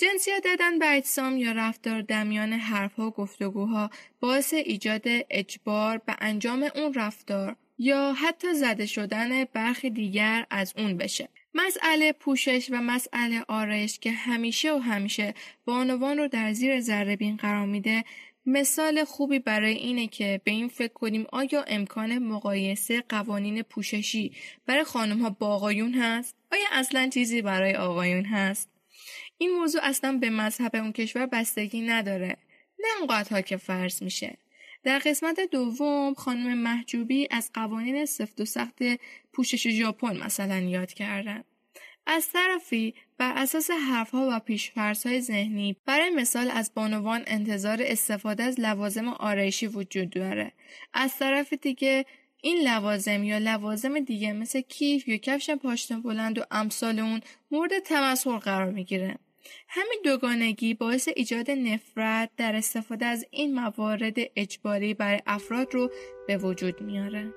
جنسیت 0.00 0.42
دادن 0.44 0.78
به 0.78 0.96
اجسام 0.96 1.36
یا 1.36 1.52
رفتار 1.52 2.02
دمیان 2.02 2.52
حرفها 2.52 3.06
و 3.06 3.10
گفتگوها 3.10 3.90
باعث 4.20 4.54
ایجاد 4.54 5.02
اجبار 5.30 5.98
به 5.98 6.16
انجام 6.18 6.68
اون 6.74 6.94
رفتار 6.94 7.56
یا 7.78 8.12
حتی 8.12 8.54
زده 8.54 8.86
شدن 8.86 9.44
برخی 9.44 9.90
دیگر 9.90 10.46
از 10.50 10.74
اون 10.76 10.96
بشه. 10.96 11.28
مسئله 11.54 12.12
پوشش 12.12 12.68
و 12.70 12.74
مسئله 12.74 13.44
آرایش 13.48 13.98
که 13.98 14.10
همیشه 14.10 14.72
و 14.72 14.78
همیشه 14.78 15.34
بانوان 15.64 16.18
رو 16.18 16.28
در 16.28 16.52
زیر 16.52 16.80
ذره 16.80 17.16
بین 17.16 17.36
قرار 17.36 17.66
میده 17.66 18.04
مثال 18.46 19.04
خوبی 19.04 19.38
برای 19.38 19.74
اینه 19.74 20.06
که 20.06 20.40
به 20.44 20.50
این 20.50 20.68
فکر 20.68 20.92
کنیم 20.92 21.26
آیا 21.32 21.62
امکان 21.66 22.18
مقایسه 22.18 23.04
قوانین 23.08 23.62
پوششی 23.62 24.32
برای 24.66 24.84
خانم 24.84 25.18
ها 25.18 25.30
با 25.30 25.46
آقایون 25.46 25.94
هست؟ 25.94 26.36
آیا 26.52 26.66
اصلا 26.72 27.08
چیزی 27.08 27.42
برای 27.42 27.74
آقایون 27.74 28.24
هست؟ 28.24 28.77
این 29.38 29.50
موضوع 29.50 29.80
اصلا 29.84 30.12
به 30.12 30.30
مذهب 30.30 30.76
اون 30.76 30.92
کشور 30.92 31.26
بستگی 31.26 31.80
نداره. 31.80 32.36
نه 32.78 32.88
اونقدرها 32.98 33.40
که 33.40 33.56
فرض 33.56 34.02
میشه. 34.02 34.38
در 34.82 34.98
قسمت 34.98 35.40
دوم 35.40 36.14
خانم 36.14 36.58
محجوبی 36.58 37.28
از 37.30 37.50
قوانین 37.54 38.06
سفت 38.06 38.40
و 38.40 38.44
سخت 38.44 38.78
پوشش 39.32 39.68
ژاپن 39.68 40.16
مثلا 40.16 40.58
یاد 40.58 40.92
کردن. 40.92 41.44
از 42.06 42.28
طرفی 42.32 42.94
بر 43.18 43.32
اساس 43.36 43.70
حرفها 43.70 44.28
و 44.28 44.40
های 45.04 45.20
ذهنی 45.20 45.76
برای 45.86 46.10
مثال 46.10 46.50
از 46.50 46.72
بانوان 46.74 47.24
انتظار 47.26 47.78
استفاده 47.82 48.42
از 48.42 48.60
لوازم 48.60 49.08
آرایشی 49.08 49.66
وجود 49.66 50.10
داره. 50.10 50.52
از 50.94 51.16
طرف 51.18 51.52
دیگه 51.52 52.06
این 52.42 52.68
لوازم 52.68 53.24
یا 53.24 53.38
لوازم 53.38 54.00
دیگه 54.00 54.32
مثل 54.32 54.60
کیف 54.60 55.08
یا 55.08 55.16
کفش 55.16 55.50
پاشنه 55.50 55.98
بلند 56.00 56.38
و 56.38 56.42
امثال 56.50 56.98
اون 56.98 57.20
مورد 57.50 57.78
تمسخر 57.78 58.38
قرار 58.38 58.70
می‌گیره. 58.70 59.18
همین 59.68 60.00
دوگانگی 60.04 60.74
باعث 60.74 61.08
ایجاد 61.16 61.50
نفرت 61.50 62.30
در 62.36 62.56
استفاده 62.56 63.06
از 63.06 63.26
این 63.30 63.54
موارد 63.54 64.16
اجباری 64.36 64.94
برای 64.94 65.20
افراد 65.26 65.74
رو 65.74 65.90
به 66.26 66.36
وجود 66.36 66.80
میاره. 66.80 67.32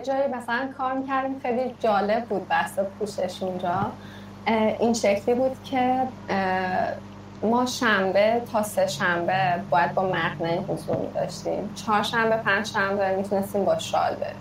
جایی 0.00 0.28
مثلا 0.28 0.68
کار 0.78 0.92
می‌کردیم 0.92 1.40
خیلی 1.42 1.74
جالب 1.80 2.24
بود 2.24 2.48
بحث 2.48 2.78
پوشش 2.78 3.42
اونجا. 3.42 3.86
این 4.78 4.94
شکلی 4.94 5.34
بود 5.34 5.56
که 5.64 6.02
ما 7.42 7.66
شنبه 7.66 8.42
تا 8.52 8.62
سه 8.62 8.86
شنبه 8.86 9.54
باید 9.70 9.94
با 9.94 10.02
مقنعه 10.02 10.58
حضور 10.58 10.96
داشتیم. 11.14 11.74
چهارشنبه 11.74 12.36
پنج 12.36 12.66
شنبه 12.66 13.16
می‌تونستیم 13.16 13.64
با 13.64 13.78
شال 13.78 14.14
بریم. 14.14 14.36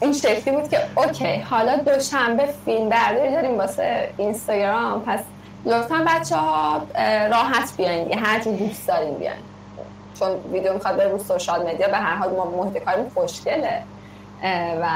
این 0.00 0.12
شکلی 0.12 0.56
بود 0.56 0.68
که 0.68 0.80
اوکی 0.96 1.36
حالا 1.36 1.76
دوشنبه 1.76 2.46
فیلم 2.64 2.88
برداری 2.88 3.32
داریم 3.32 3.58
واسه 3.58 4.08
اینستاگرام 4.16 5.02
پس 5.02 5.20
لطفا 5.64 6.04
بچه 6.06 6.36
ها 6.36 6.82
راحت 7.30 7.76
بیاین 7.76 8.10
یه 8.10 8.16
هر 8.16 8.38
دوست 8.38 8.88
داریم 8.88 9.14
بیاین. 9.14 9.42
چون 10.18 10.28
ویدیو 10.52 10.72
می‌خواد 10.72 10.96
بره 10.96 11.08
رو 11.08 11.18
سوشال 11.18 11.68
مدیا 11.68 11.88
به 11.88 11.96
هر 11.96 12.14
حال 12.14 12.30
ما 12.30 12.44
محیط 12.44 12.84
کارمون 12.84 13.10
خوشگله. 13.14 13.82
و 14.82 14.86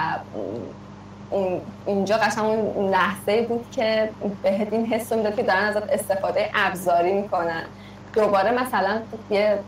اینجا 1.87 2.17
قشنگ 2.17 2.45
اون 2.45 2.91
لحظه 2.91 3.43
بود 3.43 3.67
که 3.73 4.11
بهت 4.43 4.73
این 4.73 4.87
حس 4.87 5.13
می‌داد 5.13 5.37
که 5.37 5.43
دارن 5.43 5.65
ازت 5.65 5.91
استفاده 5.91 6.51
ابزاری 6.55 7.13
می‌کنن. 7.13 7.63
دوباره 8.15 8.51
مثلا 8.51 9.01
یه 9.31 9.59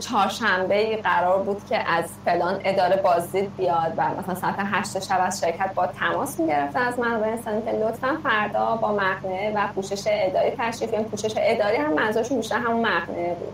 چهارشنبه 0.00 0.96
قرار 0.96 1.42
بود 1.42 1.62
که 1.68 1.90
از 1.90 2.04
فلان 2.24 2.60
اداره 2.64 2.96
بازدید 2.96 3.56
بیاد 3.56 3.92
و 3.96 4.02
مثلا 4.20 4.34
ساعت 4.34 4.54
هشت 4.58 5.02
شب 5.02 5.20
از 5.26 5.40
شرکت 5.40 5.74
با 5.74 5.86
تماس 5.86 6.40
می‌گرفتن 6.40 6.80
از 6.80 6.98
منابع 6.98 7.26
انسانی 7.26 7.62
که 7.62 7.70
لطفا 7.70 8.18
فردا 8.22 8.76
با 8.76 8.92
مقنعه 8.92 9.52
و 9.54 9.66
پوشش 9.74 10.02
اداری 10.06 10.50
تشریف 10.58 10.92
یعنی 10.92 11.04
پوشش 11.04 11.34
اداری 11.36 11.76
هم 11.76 11.92
منظورشون 11.92 12.36
بیشتر 12.36 12.58
همون 12.58 12.80
مقنعه 12.80 13.34
بود. 13.34 13.52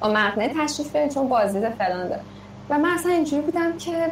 با 0.00 0.08
مقنعه 0.08 0.50
تشریف 0.64 1.14
چون 1.14 1.28
بازدید 1.28 1.68
فلان 1.68 2.08
داره. 2.08 2.22
و 2.70 2.78
من 2.78 2.90
اصلا 2.90 3.12
اینجوری 3.12 3.42
بودم 3.42 3.78
که 3.78 4.10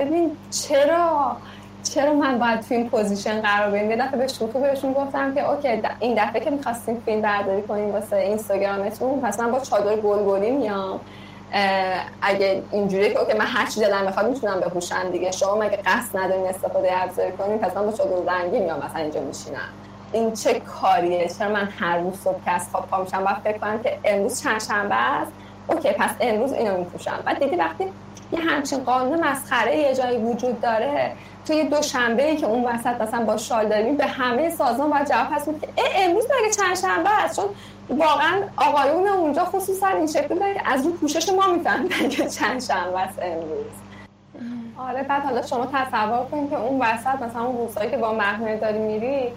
ببین 0.00 0.36
چرا 0.50 1.36
چرا 1.82 2.12
من 2.12 2.38
باید 2.38 2.64
این 2.70 2.88
position 2.88 3.40
قرار 3.40 3.70
بگیرم 3.70 3.90
یه 3.90 3.96
دفعه 3.96 4.18
به 4.18 4.28
شوخی 4.28 4.58
بهشون 4.58 4.92
گفتم 4.92 5.34
که 5.34 5.50
okay 5.50 5.82
این 6.00 6.24
دفعه 6.24 6.40
که 6.40 6.50
می‌خواستیم 6.50 7.02
فیلم 7.04 7.20
برداری 7.20 7.62
کنیم 7.62 7.92
واسه 7.92 8.16
اینستاگرامتون 8.16 9.20
پس 9.20 9.40
من 9.40 9.52
با 9.52 9.60
چادر 9.60 9.96
گلگلی 9.96 10.50
میام. 10.50 11.00
اگه 12.22 12.62
اینجوری 12.70 13.12
که 13.12 13.18
okay 13.18 13.38
من 13.38 13.46
هر 13.46 13.66
چی 13.66 13.80
دلم 13.80 14.06
بخواد 14.06 14.28
می‌تونم 14.28 14.60
بپوشم 14.60 15.10
دیگه. 15.10 15.30
شما 15.30 15.54
مگه 15.54 15.76
قصد 15.76 16.16
ندارین 16.18 16.46
استفاده 16.46 17.02
ابزاری 17.02 17.32
کنین 17.32 17.58
پس 17.58 17.76
من 17.76 17.86
با 17.86 17.92
چادر 17.92 18.32
رنگی 18.32 18.60
میام 18.60 18.78
مثلا 18.78 19.02
اینجا 19.02 19.20
میشینم. 19.20 19.68
این 20.12 20.32
چه 20.32 20.60
کاریه؟ 20.60 21.28
چرا 21.28 21.48
من 21.48 21.68
هر 21.78 21.98
روز 21.98 22.20
صبح 22.20 22.44
که 22.44 22.50
از 22.50 22.68
خواب 22.72 22.86
پا 22.86 23.02
میشم 23.02 23.24
باید 23.24 23.36
فکر 23.44 23.58
کنم 23.58 23.82
که 23.82 23.98
امروز 24.04 24.42
چند 24.42 24.60
شنبه 24.60 24.94
است؟ 24.94 25.32
اوکی 25.70 25.92
پس 25.92 26.10
امروز 26.20 26.52
اینو 26.52 26.78
میپوشم 26.78 27.18
بعد 27.24 27.38
دیدی 27.38 27.56
وقتی 27.56 27.84
یه 28.32 28.40
همچین 28.40 28.84
قانون 28.84 29.24
مسخره 29.24 29.76
یه 29.76 29.94
جایی 29.94 30.18
وجود 30.18 30.60
داره 30.60 31.12
توی 31.46 31.64
دوشنبه 31.64 32.30
ای 32.30 32.36
که 32.36 32.46
اون 32.46 32.64
وسط 32.64 33.00
مثلا 33.00 33.24
با 33.24 33.36
شال 33.36 33.68
داریم 33.68 33.96
به 33.96 34.06
همه 34.06 34.50
سازمان 34.50 34.90
باید 34.90 35.08
جواب 35.08 35.28
پس 35.28 35.44
که 35.44 35.68
امروز 35.96 36.24
مگه 36.24 36.50
چند 36.50 36.76
شنبه 36.76 37.24
است؟ 37.24 37.36
چون 37.36 37.44
واقعا 37.98 38.42
آقایون 38.56 39.08
اونجا 39.08 39.44
خصوصا 39.44 39.86
این 39.86 40.06
شکلی 40.06 40.38
داره 40.38 40.54
که 40.54 40.60
از 40.64 40.86
رو 40.86 40.92
پوشش 40.92 41.28
ما 41.28 41.46
می‌فهمن 41.52 41.88
که 41.88 42.28
چند 42.28 42.62
شنبه 42.62 43.00
است 43.00 43.18
امروز. 43.22 43.66
آره 44.78 45.02
بعد 45.02 45.22
حالا 45.22 45.42
شما 45.42 45.66
تصور 45.66 46.26
کنید 46.30 46.50
که 46.50 46.56
اون 46.56 46.82
وسط 46.82 47.22
مثلا 47.22 47.44
اون 47.44 47.58
روزایی 47.58 47.90
که 47.90 47.96
با 47.96 48.12
مهمه 48.12 48.56
داری 48.56 48.78
میری 48.78 49.32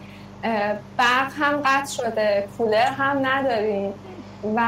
برق 0.98 1.32
هم 1.40 1.62
قطع 1.66 1.92
شده 1.92 2.48
کولر 2.58 2.86
هم 2.86 3.26
نداریم 3.26 3.94
و 4.56 4.62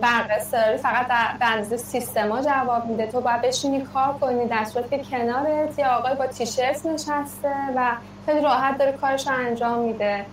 برق 0.00 0.38
فقط 0.82 1.06
به 1.38 1.46
اندازه 1.46 1.76
سیستما 1.76 2.42
جواب 2.42 2.86
میده. 2.86 3.06
تو 3.06 3.20
باید 3.20 3.42
بشینی 3.42 3.80
کار 3.80 4.12
کنی 4.20 4.46
در 4.46 4.64
صورت 4.64 4.90
که 4.90 4.98
کنارت. 4.98 5.78
یه 5.78 5.88
آقای 5.88 6.14
با 6.14 6.26
تیشرت 6.26 6.86
نشسته 6.86 7.52
و 7.76 7.92
خیلی 8.26 8.40
راحت 8.40 8.78
داره 8.78 8.92
کارش 8.92 9.26
رو 9.26 9.34
انجام 9.34 9.78
میده. 9.78 10.26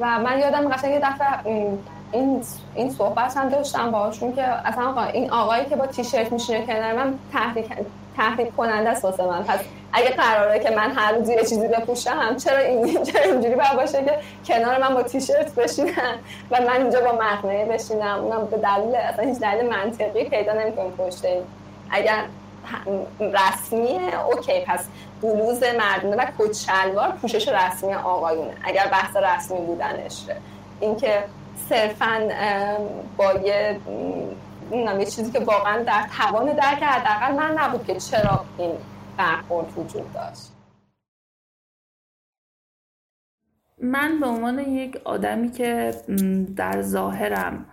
و 0.00 0.18
من 0.18 0.38
یادم 0.38 0.68
قشنگ 0.68 0.90
یه 0.90 1.00
دفعه 1.00 1.78
این 2.12 2.42
این 2.74 2.90
صحبت 2.90 3.36
هم 3.36 3.48
داشتم 3.48 3.90
باهاشون 3.90 4.34
که 4.34 4.42
اصلا 4.42 5.04
این 5.04 5.30
آقایی 5.30 5.64
که 5.64 5.76
با 5.76 5.86
تیشرت 5.86 6.32
میشینه 6.32 6.66
کنار 6.66 6.92
من 6.92 7.14
تحریک 7.32 7.66
تحریک 8.16 8.56
کننده 8.56 8.90
است 8.90 9.04
واسه 9.04 9.26
من. 9.26 9.42
پس 9.44 9.60
اگه 9.92 10.10
قراره 10.10 10.58
که 10.58 10.70
من 10.70 10.90
هر 10.90 11.12
روز 11.12 11.28
یه 11.28 11.38
چیزی 11.38 11.68
بپوشم 11.68 12.36
چرا 12.36 12.58
این 12.58 13.02
چرا 13.02 13.22
اینجوری 13.22 13.54
باید 13.54 13.76
باشه 13.76 14.04
که 14.04 14.18
کنار 14.46 14.78
من 14.78 14.94
با 14.94 15.02
تیشرت 15.02 15.54
بشینم 15.54 16.18
و 16.50 16.60
من 16.60 16.82
اینجا 16.82 17.00
با 17.00 17.12
مقنعه 17.12 17.64
بشینم؟ 17.64 18.18
اونم 18.18 18.46
به 18.46 18.56
دلیل 18.56 18.94
اصلا 18.94 19.24
هیچ 19.24 19.38
دلیل 19.38 19.70
منطقی 19.70 20.24
پیدا 20.24 20.52
نمی‌کنم 20.52 20.90
پشت 20.90 21.24
اگر 21.90 22.24
رسمیه 23.20 24.24
اوکی 24.26 24.60
پس 24.66 24.84
بلوز 25.22 25.62
مردونه 25.62 26.16
و 26.16 26.26
کت 26.38 26.52
شلوار 26.52 27.08
پوشش 27.10 27.48
رسمی 27.48 27.94
آقایونه 27.94 28.52
اگر 28.64 28.86
بحث 28.86 29.16
رسمی 29.16 29.58
بودنشه 29.58 30.36
اینکه 30.80 31.24
صرفا 31.68 32.28
با 33.16 33.32
یه 33.32 33.76
یه 34.72 35.06
چیزی 35.06 35.32
که 35.32 35.40
واقعا 35.40 35.82
در 35.82 36.06
توان 36.16 36.46
درک 36.46 36.82
حداقل 36.82 37.34
من 37.34 37.58
نبود 37.58 37.86
که 37.86 37.94
چرا 37.94 38.44
این 38.58 38.72
برخورد 39.16 39.78
وجود 39.78 40.12
داشت. 40.12 40.52
من 43.82 44.20
به 44.20 44.26
عنوان 44.26 44.58
یک 44.58 44.96
آدمی 45.04 45.50
که 45.50 45.94
در 46.56 46.82
ظاهرم 46.82 47.66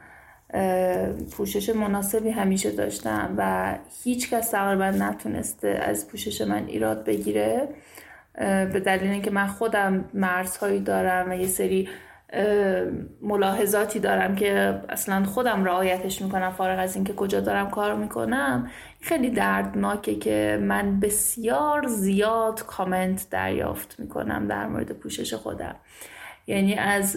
پوشش 1.31 1.69
مناسبی 1.69 2.29
همیشه 2.29 2.71
داشتم 2.71 3.33
و 3.37 3.73
هیچ 4.03 4.29
کس 4.29 4.49
تقریبا 4.49 4.89
نتونسته 4.89 5.67
از 5.67 6.07
پوشش 6.07 6.41
من 6.41 6.65
ایراد 6.65 7.03
بگیره 7.05 7.69
به 8.73 8.81
دلیل 8.85 9.11
اینکه 9.11 9.31
من 9.31 9.47
خودم 9.47 10.05
مرزهایی 10.13 10.79
دارم 10.79 11.31
و 11.31 11.33
یه 11.33 11.47
سری 11.47 11.89
ملاحظاتی 13.21 13.99
دارم 13.99 14.35
که 14.35 14.81
اصلا 14.89 15.23
خودم 15.23 15.65
رعایتش 15.65 16.21
می‌کنم 16.21 16.51
فارغ 16.51 16.79
از 16.79 16.95
اینکه 16.95 17.13
کجا 17.13 17.39
دارم 17.39 17.69
کار 17.69 17.95
می‌کنم. 17.95 18.69
خیلی 19.01 19.29
دردناکه 19.29 20.15
که 20.15 20.59
من 20.61 20.99
بسیار 20.99 21.87
زیاد 21.87 22.65
کامنت 22.65 23.27
دریافت 23.29 23.99
می‌کنم 23.99 24.47
در 24.47 24.67
مورد 24.67 24.91
پوشش 24.91 25.33
خودم. 25.33 25.75
یعنی 26.47 26.75
از 26.75 27.15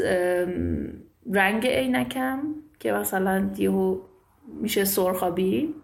رنگ 1.32 1.66
عینکم 1.66 2.38
که 2.80 2.92
مثلا 2.92 3.50
یهو 3.56 3.98
میشه 4.60 4.84
سرخابی 4.84 5.74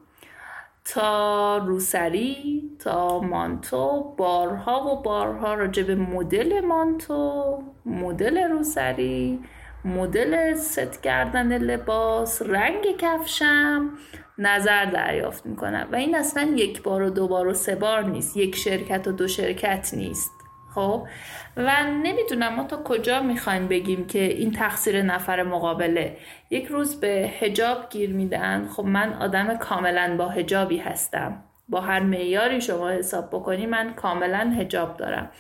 تا 0.95 1.57
روسری 1.59 2.63
تا 2.79 3.21
مانتو 3.21 4.15
بارها 4.17 4.87
و 4.87 5.03
بارها 5.03 5.55
راجع 5.55 5.83
به 5.83 5.95
مدل 5.95 6.61
مانتو 6.61 7.63
مدل 7.87 8.39
روسری 8.39 9.41
مدل 9.85 10.55
ست 10.55 11.03
کردن 11.03 11.59
لباس 11.59 12.43
رنگ 12.43 12.85
کفشم 12.99 13.91
نظر 14.39 14.85
دریافت 14.85 15.47
می‌کنم. 15.47 15.89
و 15.93 15.97
این 15.97 16.15
اصلا 16.15 16.43
یک 16.43 16.83
بار 16.83 17.03
و 17.03 17.11
دو 17.11 17.29
بار 17.29 17.47
و 17.47 17.55
سه 17.55 17.75
بار 17.75 18.05
نیست. 18.05 18.37
یک 18.37 18.57
شرکت 18.57 19.09
و 19.09 19.13
دو 19.13 19.29
شرکت 19.29 19.91
نیست. 19.95 20.36
خب؟ 20.77 21.09
و 21.57 21.85
نمی‌دونم 21.85 22.55
ما 22.55 22.65
تا 22.65 22.83
کجا 22.85 23.23
می‌خوایم 23.23 23.69
بگیم 23.69 24.07
که 24.07 24.23
این 24.23 24.53
تقصیر 24.53 25.03
نفر 25.03 25.43
مقابله. 25.43 26.17
یک 26.51 26.67
روز 26.67 27.01
به 27.01 27.31
هجاب 27.41 27.89
گیر 27.91 28.11
میدن. 28.11 28.69
خب 28.69 28.85
من 28.85 29.13
آدم 29.13 29.57
کاملا 29.57 30.17
با 30.17 30.29
هجابی 30.29 30.79
هستم. 30.79 31.43
با 31.69 31.81
هر 31.81 32.01
معیاری 32.01 32.61
شما 32.61 32.91
حساب 32.91 33.29
بکنی 33.29 33.67
من 33.67 33.95
کاملا 33.95 34.55
هجاب 34.59 34.97
دارم. 34.97 35.31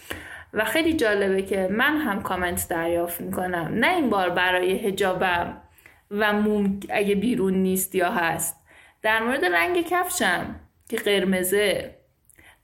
و 0.54 0.64
خیلی 0.64 0.92
جالبه 0.92 1.42
که 1.42 1.68
من 1.70 1.96
هم 1.96 2.22
کامنت 2.22 2.66
دریافت 2.68 3.20
می‌کنم. 3.20 3.70
نه 3.74 3.96
این 3.96 4.10
بار 4.10 4.30
برای 4.30 4.72
هجابم 4.72 5.56
و 6.10 6.32
موم 6.32 6.80
اگه 6.90 7.14
بیرون 7.14 7.54
نیست 7.54 7.94
یا 7.94 8.10
هست. 8.10 8.56
در 9.02 9.22
مورد 9.22 9.44
رنگ 9.44 9.86
کفشم 9.86 10.60
که 10.88 10.96
قرمزه. 10.96 11.95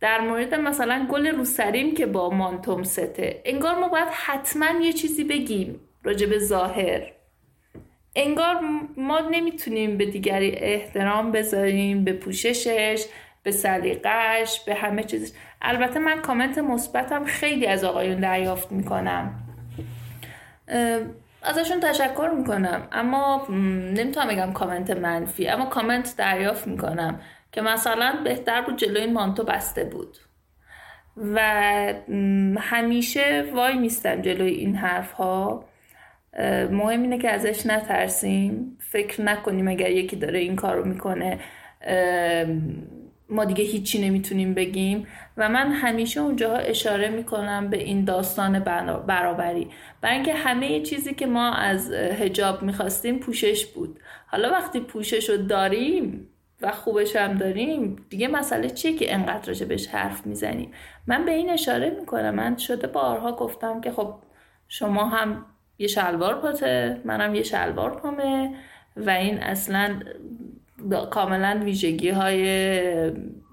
در 0.02 0.20
مورد 0.20 0.54
مثلا 0.54 1.06
گل 1.10 1.26
روسریم 1.26 1.94
که 1.94 2.06
با 2.06 2.30
مانتوم 2.30 2.82
سته. 2.82 3.42
انگار 3.44 3.78
ما 3.78 3.88
باید 3.88 4.08
حتما 4.12 4.66
یه 4.82 4.92
چیزی 4.92 5.24
بگیم 5.24 5.80
راجع 6.04 6.26
به 6.26 6.38
ظاهر. 6.38 7.02
انگار 8.16 8.60
ما 8.96 9.20
نمی‌تونیم 9.20 9.98
به 9.98 10.06
دیگری 10.06 10.50
احترام 10.50 11.32
بذاریم 11.32 12.04
به 12.04 12.12
پوششش 12.12 13.04
به 13.42 13.50
سلیقش 13.50 14.60
به 14.66 14.74
همه 14.74 15.04
چیزش. 15.04 15.32
البته 15.62 15.98
من 15.98 16.20
کامنت 16.20 16.58
مثبتم 16.58 17.24
خیلی 17.24 17.66
از 17.66 17.84
آقایون 17.84 18.20
دریافت 18.20 18.72
می‌کنم. 18.72 19.34
ازشون 21.42 21.80
تشکر 21.80 22.30
می‌کنم. 22.38 22.88
اما 22.92 23.46
نمی‌تونم 23.96 24.28
بگم 24.28 24.52
کامنت 24.52 24.90
منفی 24.90 25.48
اما 25.48 25.66
کامنت 25.66 26.14
دریافت 26.16 26.66
می‌کنم. 26.66 27.20
که 27.52 27.60
مثلا 27.60 28.18
بهتر 28.24 28.60
بود 28.60 28.76
جلوی 28.76 29.00
این 29.00 29.12
مانتو 29.12 29.44
بسته 29.44 29.84
بود. 29.84 30.16
و 31.16 31.40
همیشه 32.58 33.44
وای 33.54 33.78
میستم 33.78 34.22
جلوی 34.22 34.50
این 34.50 34.76
حرف 34.76 35.12
ها 35.12 35.64
مهم 36.70 37.02
اینه 37.02 37.18
که 37.18 37.30
ازش 37.30 37.66
نترسیم. 37.66 38.78
فکر 38.80 39.22
نکنیم 39.22 39.68
اگر 39.68 39.90
یکی 39.90 40.16
داره 40.16 40.38
این 40.38 40.56
کارو 40.56 40.84
می‌کنه 40.84 41.38
ما 43.28 43.44
دیگه 43.44 43.64
هیچی 43.64 44.08
نمی‌تونیم 44.08 44.54
بگیم. 44.54 45.06
و 45.36 45.48
من 45.48 45.72
همیشه 45.72 46.20
اونجاها 46.20 46.56
اشاره 46.56 47.08
می‌کنم 47.08 47.70
به 47.70 47.78
این 47.78 48.04
داستان 48.04 48.58
برابری. 49.06 49.68
برای 50.00 50.14
اینکه 50.14 50.34
همه 50.34 50.80
چیزی 50.80 51.14
که 51.14 51.26
ما 51.26 51.52
از 51.52 51.92
هجاب 51.92 52.62
می‌خواستیم 52.62 53.18
پوشش 53.18 53.66
بود. 53.66 54.00
حالا 54.26 54.50
وقتی 54.50 54.80
پوشش 54.80 55.30
رو 55.30 55.36
داریم 55.36 56.28
و 56.62 56.72
خوبش 56.72 57.16
هم 57.16 57.34
داریم 57.34 58.06
دیگه 58.10 58.28
مسئله 58.28 58.70
چیه 58.70 58.96
که 58.96 59.14
انقدر 59.14 59.46
راجع 59.46 59.66
بهش 59.66 59.86
حرف 59.86 60.26
می‌زنیم؟ 60.26 60.70
من 61.06 61.24
به 61.24 61.30
این 61.30 61.50
اشاره 61.50 61.90
می‌کنم. 62.00 62.34
من 62.34 62.56
شده 62.56 62.86
بارها 62.86 63.32
گفتم 63.32 63.80
که 63.80 63.90
خب 63.90 64.14
شما 64.68 65.04
هم 65.04 65.46
یه 65.78 65.86
شلوار 65.86 66.34
پاته 66.34 67.00
منم 67.04 67.34
یه 67.34 67.42
شلوار 67.42 67.90
پامه 67.90 68.54
و 68.96 69.10
این 69.10 69.38
اصلا 69.38 70.00
کاملا 71.10 71.60
ویژگی 71.64 72.10
های 72.10 72.42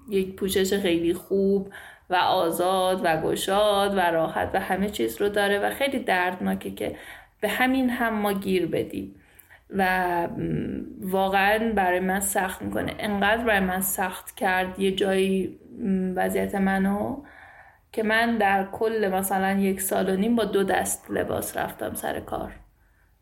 یک 0.08 0.36
پوشش 0.36 0.74
خیلی 0.74 1.14
خوب 1.14 1.72
و 2.10 2.14
آزاد 2.14 3.00
و 3.04 3.16
گشاد 3.16 3.96
و 3.96 4.00
راحت 4.00 4.50
و 4.54 4.60
همه 4.60 4.90
چیز 4.90 5.20
رو 5.20 5.28
داره 5.28 5.58
و 5.58 5.70
خیلی 5.70 5.98
دردناکه 5.98 6.70
که 6.70 6.96
به 7.40 7.48
همین 7.48 7.90
هم 7.90 8.14
ما 8.14 8.32
گیر 8.32 8.66
بدیم. 8.66 9.14
و 9.72 10.28
واقعا 11.00 11.72
برای 11.72 12.00
من 12.00 12.20
سخت 12.20 12.62
می‌کنه. 12.62 12.94
انقدر 12.98 13.44
برای 13.44 13.60
من 13.60 13.80
سخت 13.80 14.34
کرد 14.34 14.78
یه 14.78 14.92
جایی 14.92 15.60
وضعیت 16.16 16.54
منو 16.54 17.22
که 17.92 18.02
من 18.02 18.38
در 18.38 18.64
کل 18.72 19.10
مثلا 19.14 19.52
یک 19.52 19.80
سال 19.80 20.10
و 20.10 20.16
نیم 20.16 20.36
با 20.36 20.44
دو 20.44 20.64
دست 20.64 21.10
لباس 21.10 21.56
رفتم 21.56 21.94
سر 21.94 22.20
کار. 22.20 22.52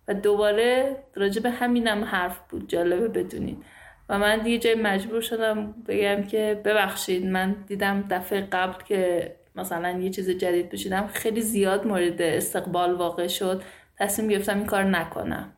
و 0.09 0.15
دوباره 0.15 0.97
راجع 1.15 1.43
به 1.43 1.51
همینم 1.51 2.05
حرف 2.05 2.41
بود 2.51 2.69
جالبه 2.69 3.09
بدونید. 3.09 3.65
و 4.09 4.19
من 4.19 4.39
دیگه 4.39 4.59
جای 4.59 4.75
مجبور 4.75 5.21
شدم 5.21 5.75
بگم 5.89 6.23
که 6.23 6.61
ببخشید 6.65 7.27
من 7.27 7.57
دیدم 7.67 8.05
دفعه 8.11 8.41
قبل 8.41 8.85
که 8.85 9.35
مثلا 9.57 9.91
یه 9.91 10.11
چیز 10.11 10.31
جدید 10.31 10.71
بشیدم 10.71 11.07
خیلی 11.07 11.41
زیاد 11.41 11.87
مورد 11.87 12.23
استقبال 12.23 12.95
واقع 12.95 13.27
شد. 13.27 13.63
تصمیم 13.99 14.29
گرفتم 14.29 14.57
این 14.57 14.67
کار 14.67 14.85
نکنم. 14.85 15.53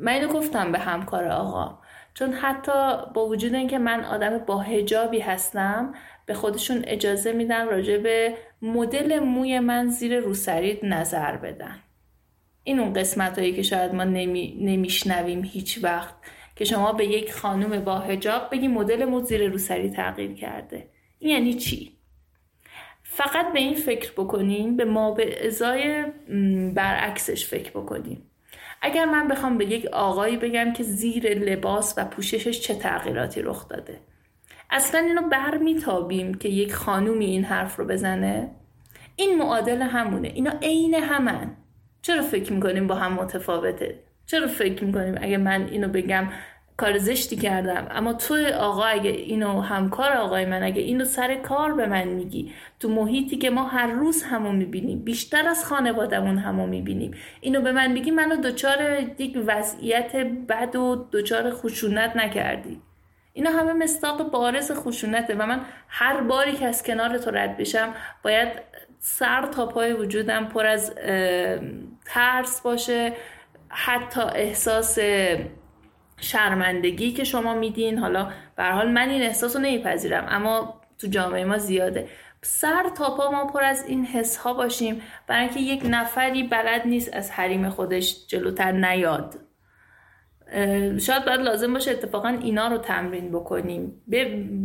من 0.00 0.12
اینو 0.12 0.28
گفتم 0.28 0.72
به 0.72 0.78
همکار 0.78 1.24
آقا. 1.28 1.78
چون 2.14 2.32
حتی 2.32 2.72
با 3.14 3.26
وجود 3.26 3.54
اینکه 3.54 3.78
من 3.78 4.04
آدم 4.04 4.38
با 4.38 4.58
هجابی 4.58 5.20
هستم 5.20 5.94
به 6.26 6.34
خودشون 6.34 6.84
اجازه 6.86 7.32
میدن 7.32 7.66
راجع 7.66 7.98
به 7.98 8.36
مدل 8.62 9.18
موی 9.18 9.58
من 9.58 9.88
زیر 9.88 10.20
روسرید 10.20 10.78
نظر 10.82 11.36
بدن. 11.36 11.78
این 12.64 12.80
اون 12.80 12.92
قسمت 12.92 13.38
هایی 13.38 13.52
که 13.52 13.62
شاید 13.62 13.94
ما 13.94 14.04
نمی، 14.04 14.58
نمیشنویم 14.60 15.44
هیچ 15.44 15.78
وقت 15.82 16.14
که 16.56 16.64
شما 16.64 16.92
به 16.92 17.06
یک 17.06 17.32
خانم 17.32 17.84
با 17.84 17.98
هجاب 17.98 18.50
بگی 18.50 18.68
مدل 18.68 19.04
مو 19.04 19.20
زیر 19.20 19.48
روسری 19.48 19.90
تغییر 19.90 20.34
کرده. 20.34 20.88
این 21.18 21.30
یعنی 21.30 21.54
چی؟ 21.54 21.96
فقط 23.02 23.52
به 23.52 23.58
این 23.58 23.74
فکر 23.74 24.12
بکنین 24.12 24.76
به 24.76 24.84
ما 24.84 25.10
به 25.10 25.46
ازای 25.46 26.04
برعکسش 26.74 27.46
فکر 27.46 27.70
بکنین. 27.70 28.22
اگر 28.82 29.04
من 29.04 29.28
بخوام 29.28 29.58
به 29.58 29.64
یک 29.64 29.86
آقایی 29.86 30.36
بگم 30.36 30.72
که 30.72 30.82
زیر 30.82 31.38
لباس 31.38 31.94
و 31.96 32.04
پوششش 32.04 32.60
چه 32.60 32.74
تغییراتی 32.74 33.42
رخ 33.42 33.68
داده؟ 33.68 34.00
اصلا 34.70 35.00
اینو 35.00 35.28
بر 35.28 35.58
میتابیم 35.58 36.34
که 36.34 36.48
یک 36.48 36.74
خانومی 36.74 37.26
این 37.26 37.44
حرف 37.44 37.76
رو 37.76 37.84
بزنه؟ 37.84 38.50
این 39.16 39.38
معادل 39.38 39.82
همونه. 39.82 40.28
اینا 40.28 40.50
عین 40.62 40.94
همن. 40.94 41.56
چرا 42.02 42.22
فکر 42.22 42.52
می‌کنیم 42.52 42.86
با 42.86 42.94
هم 42.94 43.12
متفاوته؟ 43.12 43.98
چرا 44.26 44.46
فکر 44.46 44.84
می‌کنیم 44.84 45.14
اگه 45.20 45.36
من 45.36 45.66
اینو 45.66 45.88
بگم 45.88 46.28
کار 46.80 46.98
زشتی 46.98 47.36
کردم. 47.36 47.86
اما 47.90 48.12
تو 48.12 48.36
آقا 48.58 48.84
اگه 48.84 49.10
اینو 49.10 49.60
همکار 49.60 50.12
آقای 50.12 50.44
من 50.44 50.62
اگه 50.62 50.82
اینو 50.82 51.04
سر 51.04 51.34
کار 51.34 51.74
به 51.74 51.86
من 51.86 52.08
میگی 52.08 52.52
تو 52.80 52.88
محیطی 52.88 53.36
که 53.36 53.50
ما 53.50 53.64
هر 53.64 53.86
روز 53.86 54.22
همو 54.22 54.52
می‌بینیم 54.52 54.98
بیشتر 54.98 55.48
از 55.48 55.64
خانوادمون 55.64 56.38
همو 56.38 56.66
می‌بینیم 56.66 57.14
اینو 57.40 57.60
به 57.60 57.72
من 57.72 57.92
میگی 57.92 58.10
منو 58.10 58.36
دچار 58.36 58.78
یک 59.18 59.38
وضعیت 59.46 60.16
بد 60.48 60.76
و 60.76 61.08
دچار 61.12 61.50
خشونت 61.50 62.16
نکردی. 62.16 62.80
اینا 63.32 63.50
همه 63.50 63.72
مستاق 63.72 64.30
بارز 64.30 64.72
خشونته 64.72 65.34
و 65.34 65.46
من 65.46 65.60
هر 65.88 66.20
باری 66.20 66.52
که 66.52 66.66
از 66.66 66.82
کنار 66.82 67.18
تو 67.18 67.30
رد 67.30 67.56
بشم 67.56 67.94
باید 68.24 68.48
سر 68.98 69.46
تا 69.46 69.66
پای 69.66 69.92
وجودم 69.92 70.44
پر 70.44 70.66
از 70.66 70.94
ترس 72.04 72.60
باشه 72.60 73.12
حتی 73.68 74.20
احساس 74.20 74.98
شرمندگی 76.20 77.12
که 77.12 77.24
شما 77.24 77.54
میدین. 77.54 77.98
حالا 77.98 78.30
به 78.56 78.64
حال 78.64 78.90
من 78.90 79.08
این 79.08 79.22
احساس 79.22 79.56
رو 79.56 79.62
نمیپذیرم 79.62 80.26
اما 80.28 80.80
تو 80.98 81.06
جامعه 81.06 81.44
ما 81.44 81.58
زیاده. 81.58 82.08
سر 82.42 82.90
تا 82.96 83.16
پا 83.16 83.30
ما 83.30 83.46
پر 83.46 83.64
از 83.64 83.84
این 83.86 84.04
حس 84.04 84.36
ها 84.36 84.54
باشیم. 84.54 85.02
برای 85.26 85.44
اینکه 85.44 85.60
یک 85.60 85.82
نفری 85.84 86.42
بلد 86.42 86.86
نیست 86.86 87.14
از 87.14 87.30
حریم 87.30 87.70
خودش 87.70 88.26
جلوتر 88.26 88.72
نیاد. 88.72 89.34
شاید 91.00 91.24
باید 91.24 91.40
لازم 91.40 91.72
باشه 91.72 91.90
اتفاقا 91.90 92.28
اینا 92.28 92.68
رو 92.68 92.78
تمرین 92.78 93.30
بکنیم. 93.30 94.02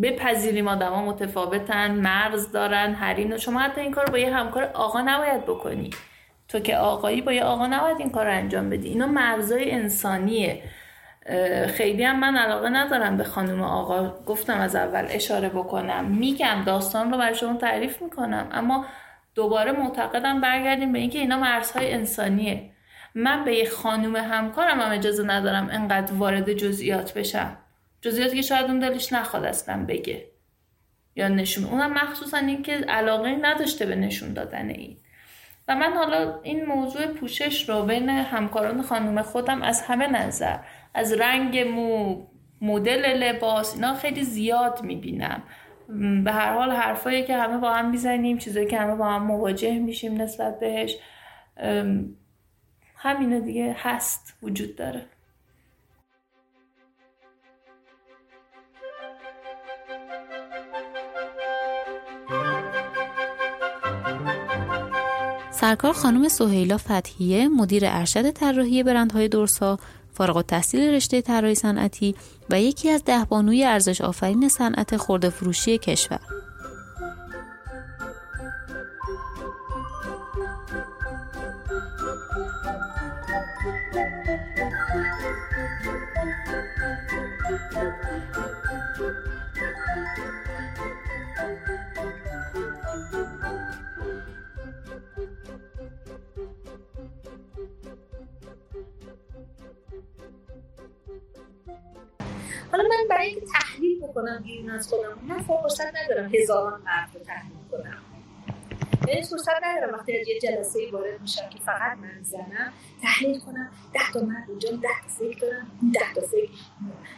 بپذیریم 0.01 0.67
آدما 0.67 1.05
متفاوتن 1.05 1.91
مرز 1.91 2.51
دارن 2.51 2.93
حریم 2.93 3.37
شما 3.37 3.59
حتی 3.59 3.81
این 3.81 3.91
کار 3.91 4.05
با 4.05 4.17
یه 4.17 4.35
همکار 4.35 4.63
آقا 4.63 5.01
نباید 5.01 5.43
بکنی. 5.43 5.89
تو 6.47 6.59
که 6.59 6.77
آقایی 6.77 7.21
با 7.21 7.33
یه 7.33 7.43
آقا 7.43 7.67
نباید 7.67 7.99
این 7.99 8.09
کار 8.09 8.25
رو 8.25 8.31
انجام 8.31 8.69
بدی. 8.69 8.89
اینا 8.89 9.07
مرزای 9.07 9.71
انسانیه. 9.71 10.63
خیلی 11.67 12.03
هم 12.03 12.19
من 12.19 12.35
علاقه 12.37 12.69
ندارم 12.69 13.17
به 13.17 13.23
خانم 13.23 13.61
آقا. 13.61 14.09
گفتم 14.25 14.59
از 14.59 14.75
اول 14.75 15.05
اشاره 15.09 15.49
بکنم. 15.49 16.05
میگم 16.05 16.63
داستان 16.65 17.11
رو 17.11 17.17
برای 17.17 17.35
شما 17.35 17.53
تعریف 17.57 18.01
می‌کنم. 18.01 18.47
اما 18.51 18.85
دوباره 19.35 19.71
معتقدم 19.71 20.41
برگردیم 20.41 20.91
به 20.93 20.99
اینکه 20.99 21.19
اینا 21.19 21.37
مرزهای 21.37 21.93
انسانیه. 21.93 22.69
من 23.15 23.45
به 23.45 23.55
یه 23.55 23.69
خانم 23.69 24.15
همکارم 24.15 24.81
هم 24.81 24.91
اجازه 24.91 25.23
ندارم 25.23 25.69
انقدر 25.71 26.13
وارد 26.13 26.53
جزئیات 26.53 27.13
بشم. 27.13 27.57
جزئیاتی 28.01 28.35
که 28.35 28.41
شاید 28.41 28.65
اون 28.65 28.79
دلش 28.79 29.13
نخواد 29.13 29.45
اصلا 29.45 29.85
بگه. 29.85 30.25
یا 31.15 31.27
نشون. 31.27 31.65
اونم 31.65 31.93
مخصوصا 31.93 32.37
اینکه 32.37 32.73
علاقه 32.73 33.35
نداشته 33.41 33.85
به 33.85 33.95
نشون 33.95 34.33
دادن 34.33 34.69
این. 34.69 34.97
و 35.67 35.75
من 35.75 35.93
حالا 35.93 36.39
این 36.43 36.65
موضوع 36.65 37.07
پوشش 37.07 37.69
رو 37.69 37.81
بین 37.83 38.09
همکاران 38.09 38.81
خانم 38.81 39.21
خودم 39.21 39.61
از 39.61 39.81
همه 39.81 40.07
نظر 40.07 40.57
از 40.95 41.13
رنگ 41.13 41.59
مو 41.59 42.21
مدل 42.61 43.05
لباس 43.05 43.75
اینا 43.75 43.93
خیلی 43.93 44.23
زیاد 44.23 44.81
می‌بینم. 44.83 45.43
به 46.23 46.31
هر 46.31 46.53
حال 46.53 46.71
حرفایی 46.71 47.23
که 47.23 47.37
همه 47.37 47.57
با 47.57 47.73
هم 47.73 47.91
می‌زنیم 47.91 48.37
چیزایی 48.37 48.67
که 48.67 48.79
همه 48.79 48.95
با 48.95 49.05
هم 49.05 49.23
مواجه 49.23 49.79
میشیم 49.79 50.21
نسبت 50.21 50.59
بهش 50.59 50.97
همینه 52.95 53.39
دیگه 53.39 53.75
هست 53.79 54.37
وجود 54.43 54.75
داره. 54.75 55.05
سرکار 65.51 65.93
خانم 65.93 66.27
سهیلا 66.27 66.77
فتحیه 66.77 67.47
مدیر 67.47 67.83
ارشد 67.85 68.31
طراحی 68.31 68.83
برندهای 68.83 69.27
دورسا 69.27 69.77
فارغ 70.15 70.37
التحصیل 70.37 70.93
رشته 70.93 71.21
طراحی 71.21 71.55
صنعتی 71.55 72.15
و 72.49 72.61
یکی 72.61 72.89
از 72.89 73.03
ده 73.03 73.25
بانوی 73.25 73.63
ارزش 73.63 74.01
آفرین 74.01 74.49
صنعت 74.49 74.97
خورده 74.97 75.29
فروشی 75.29 75.77
کشور. 75.77 76.19
اینکه 103.25 103.45
تحلیل 103.59 103.99
بکنم 104.01 104.43
بیرون 104.43 104.69
از 104.69 104.87
خودم 104.87 105.19
من 105.27 105.41
فرصت 105.41 105.95
ندارم 105.95 106.35
هزاران 106.35 106.81
مرد 106.81 107.09
رو 107.13 107.19
تحلیل 107.19 107.57
کنم. 107.71 107.97
یعنی 109.07 109.23
فرصت 109.23 109.63
ندارم 109.63 109.93
وقتی 109.93 110.19
از 110.19 110.27
یه 110.27 110.39
جلسه 110.39 110.79
وارد 110.91 111.21
میشم 111.21 111.49
که 111.49 111.59
فقط 111.59 111.97
من 111.97 112.23
زنم 112.23 112.73
تحلیل 113.01 113.39
کنم 113.39 113.69
ده 113.93 114.11
تا 114.13 114.19
مرد 114.19 114.49
اونجا 114.49 114.69
ده 114.71 114.87
تا 115.01 115.07
فکر 115.07 115.39
دارم 115.39 115.67
ده 115.93 116.13
تا 116.15 116.21
فکر. 116.21 116.51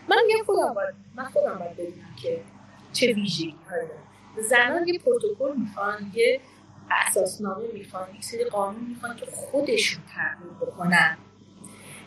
من 0.10 0.18
میگم 0.28 0.44
خودم 0.46 0.74
باید 0.74 0.96
من 1.16 1.26
خودم 1.26 1.60
باید 1.60 1.74
ببینم 1.74 2.16
که 2.24 2.42
چه 2.94 3.14
ویژگی 3.14 3.56
دارم. 3.70 3.88
زنان 4.50 4.88
یه 4.88 5.00
پروتکل 5.00 5.54
می‌خوان 5.58 6.12
یه 6.14 6.42
اساسنامه 6.92 7.64
می‌خوان 7.74 8.16
یک 8.16 8.26
سری 8.26 8.44
قانون 8.44 8.84
می‌خوان 8.90 9.16
که 9.16 9.26
خودشون 9.26 10.04
تحلیل 10.16 10.54
بکنن. 10.62 11.18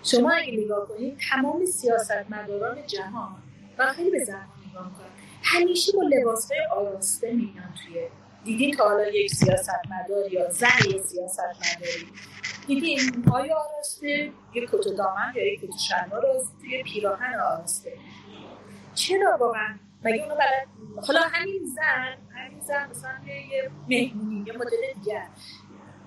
شما 0.02 0.30
اگه 0.30 0.52
نگاه 0.52 0.88
کنید 0.88 1.18
تمام 1.30 1.66
سیاستمداران 1.66 2.86
جهان 2.86 3.36
و 3.80 3.92
خیلی 3.92 4.10
به 4.10 4.24
زن 4.24 4.46
نگاه 4.70 4.84
کنید 4.84 5.10
همیشه 5.42 5.92
با 5.92 6.02
لباسهای 6.02 6.60
آراسته 6.72 7.32
میان 7.32 7.74
توی 7.86 8.08
دیدین 8.44 8.76
تا 8.76 8.88
حالا 8.88 9.08
یک 9.08 9.34
سیاستمدار 9.34 10.32
یا 10.32 10.50
زن 10.50 10.68
یک 10.88 11.02
سیاستمداری؟ 11.02 12.08
دیدین 12.66 13.22
پای 13.22 13.52
آراسته 13.52 14.32
یک 14.54 14.70
کت 14.70 14.96
دامن 14.98 15.32
یا 15.34 15.52
یک 15.52 15.60
کت 15.60 15.78
شلوار 15.78 16.22
توی 16.60 16.82
پیراهن 16.82 17.40
آراسته. 17.40 17.92
چرا 18.94 19.36
واقعا 19.40 19.78
مگه 20.04 20.22
اونو 20.22 20.34
بلد 20.34 20.66
حالا 21.06 21.20
همین 21.20 21.64
زن 21.76 22.16
همین 22.34 22.60
زن 22.60 22.90
مثلا 22.90 23.12
یه 23.26 23.70
مهمونی 23.88 24.44
یا 24.46 24.54
مدل 24.54 24.92
دیگر 24.94 25.26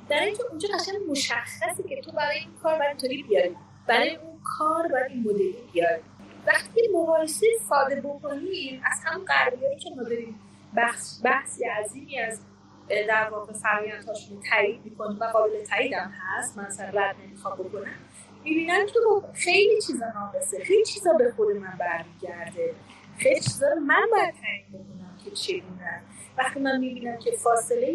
در 0.10 0.20
اینکه 0.20 0.44
اونجا 0.50 0.70
قشنگ 0.74 0.96
مشخصه 1.10 1.84
که 1.90 2.02
تو 2.02 2.12
برای 2.12 2.38
این 2.38 2.50
کار 2.64 2.78
باید 2.78 2.90
اینطوری 2.90 3.24
بیاری. 3.24 3.56
برای 3.88 4.16
اون 4.16 4.40
کار 4.58 4.88
باید 4.88 5.12
این 5.12 5.20
مدلی 5.20 5.56
بیاد 5.74 6.00
وقتی 6.48 6.82
مقایسه 6.94 7.48
ساده 7.70 8.02
بکنیم 8.02 8.82
از 8.92 9.00
هم 9.06 9.26
غربیایی 9.26 9.80
که 9.80 9.90
ما 9.90 10.04
داریم 10.04 10.40
بحث 10.76 11.22
بحثی 11.24 11.66
عظیمی 11.66 12.20
از 12.20 12.42
در 12.90 13.30
واقع 13.30 13.54
فرآیندهاشون 13.54 14.42
تایید 14.50 14.86
می‌کنیم 14.86 15.20
و 15.20 15.24
قابل 15.24 15.64
تایید 15.64 15.94
هم 15.94 16.12
هست 16.12 16.58
من 16.58 16.66
اصلا 16.66 16.86
رد 16.94 17.16
نمی‌خوام 17.28 17.58
بکنم 17.58 17.96
می‌بینم 18.44 18.86
که 18.86 19.00
خیلی 19.34 19.82
چیزا 19.82 20.06
ناقصه 20.16 20.64
خیلی 20.64 20.86
چیزا 20.86 21.14
به 21.14 21.34
خود 21.36 21.48
من 21.48 21.78
برمیگرده 21.80 22.74
خیلی 23.18 23.40
چیزا 23.40 23.68
رو 23.68 23.80
من 23.80 24.08
باید 24.12 24.34
تعیین 24.42 24.66
بکنم 24.70 25.18
که 25.26 25.32
چگونه 25.32 26.02
وقتی 26.38 26.60
من 26.60 26.80
می‌بینم 26.80 27.18
که 27.18 27.32
فاصله 27.32 27.94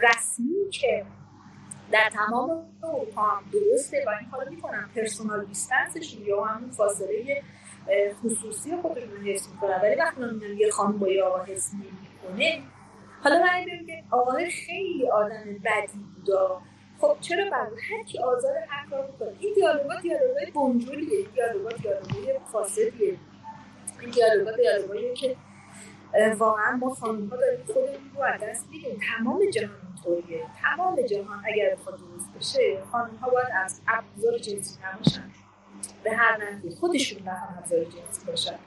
رسمی 0.00 0.70
که 0.70 1.04
در 1.92 2.10
تمام 2.12 2.66
اروپا 2.82 3.22
هم 3.22 3.42
درسته 3.52 4.04
و 4.06 4.10
این 4.20 4.30
کارو 4.30 4.50
می‌کنن 4.50 4.88
پرسونال 4.96 5.44
دیستنسشون 5.44 6.22
یا 6.26 6.44
همون 6.44 6.70
فاصله 6.70 7.42
خصوصی 8.22 8.76
خودشون 8.76 9.26
حس 9.26 9.48
می‌کنن. 9.48 9.80
ولی 9.82 9.94
وقتی 9.94 10.20
من 10.20 10.40
یه 10.58 10.70
خانم 10.70 10.98
با 10.98 11.08
یه 11.08 11.22
آقا 11.22 11.44
حس 11.44 11.70
نمی‌کنه 11.74 12.62
حالا 13.24 13.38
من 13.38 13.86
که 13.86 14.04
آقا 14.10 14.32
خیلی 14.66 15.08
آدم 15.10 15.44
بدی 15.64 15.98
بودا. 16.16 16.60
خب 17.00 17.16
چرا 17.20 17.50
بر 17.50 17.66
هر 17.90 18.02
کی 18.02 18.18
آزار 18.18 18.56
هر 18.68 18.90
کار 18.90 19.02
بکنه 19.02 19.32
این 19.40 19.54
دیالوگا 19.54 20.00
دیالوگای 20.00 20.46
بنجولیه. 20.54 21.26
دیالوگا 21.34 21.68
دیالوگای 21.70 22.38
فاسدیه. 22.52 23.16
این 24.00 24.10
دیالوگا 24.10 24.52
دیالوگایی 24.52 25.14
که 25.14 25.36
واقعا 26.38 26.76
ما 26.76 26.94
خانم 26.94 27.28
ها 27.28 27.36
داریم 27.36 27.64
خودمون 27.66 28.10
رو 28.14 28.22
از 28.22 28.40
دست 28.40 28.66
میدیم. 28.70 29.00
تمام 29.18 29.50
جهان 29.50 29.94
طوریه 30.04 30.46
تمام 30.62 31.02
جهان 31.02 31.44
اگر 31.44 31.74
بخواد 31.74 31.98
درست 31.98 32.32
بشه 32.38 32.82
خانم 32.92 33.16
ها 33.16 33.30
باید 33.30 33.48
از 33.64 33.80
ابزار 33.88 34.38
جنسی 34.38 34.78
نباشن. 34.84 35.30
به 36.04 36.12
هر 36.12 36.36
نحوی 36.36 36.70
خودشون 36.70 37.28
هم 37.28 37.58
ابزار 37.58 37.84
جنسی 37.84 38.26
باشن. 38.26 38.58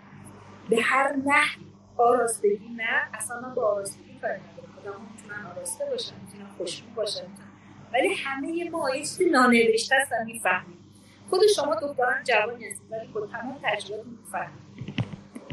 به 0.69 0.81
هر 0.81 1.15
نحوی. 1.25 1.65
آراستگی 1.97 2.69
نه. 2.77 3.09
اصلا 3.13 3.53
با 3.55 3.67
آراستگی 3.67 4.19
کاری 4.21 4.33
ندارم. 4.33 4.73
خودم 4.75 5.01
می‌تونن 5.11 5.51
آراسته 5.55 5.85
باشن 5.85 6.15
می‌تونن 6.25 6.49
خوشبو 6.57 6.95
باشن. 6.95 7.27
ولی 7.93 8.13
همه 8.13 8.69
ما 8.69 8.95
یه 8.95 9.01
چیزی 9.01 9.29
نانوشته 9.29 9.95
هستن 10.01 10.25
می‌فهمیم. 10.25 10.77
خود 11.29 11.41
شما 11.55 11.75
دختران 11.75 12.23
جوانی 12.23 12.65
هستید 12.65 12.91
ولی 12.91 13.07
با 13.07 13.27
تمام 13.27 13.59
تجربه 13.63 14.03
می‌فهمید. 14.03 14.94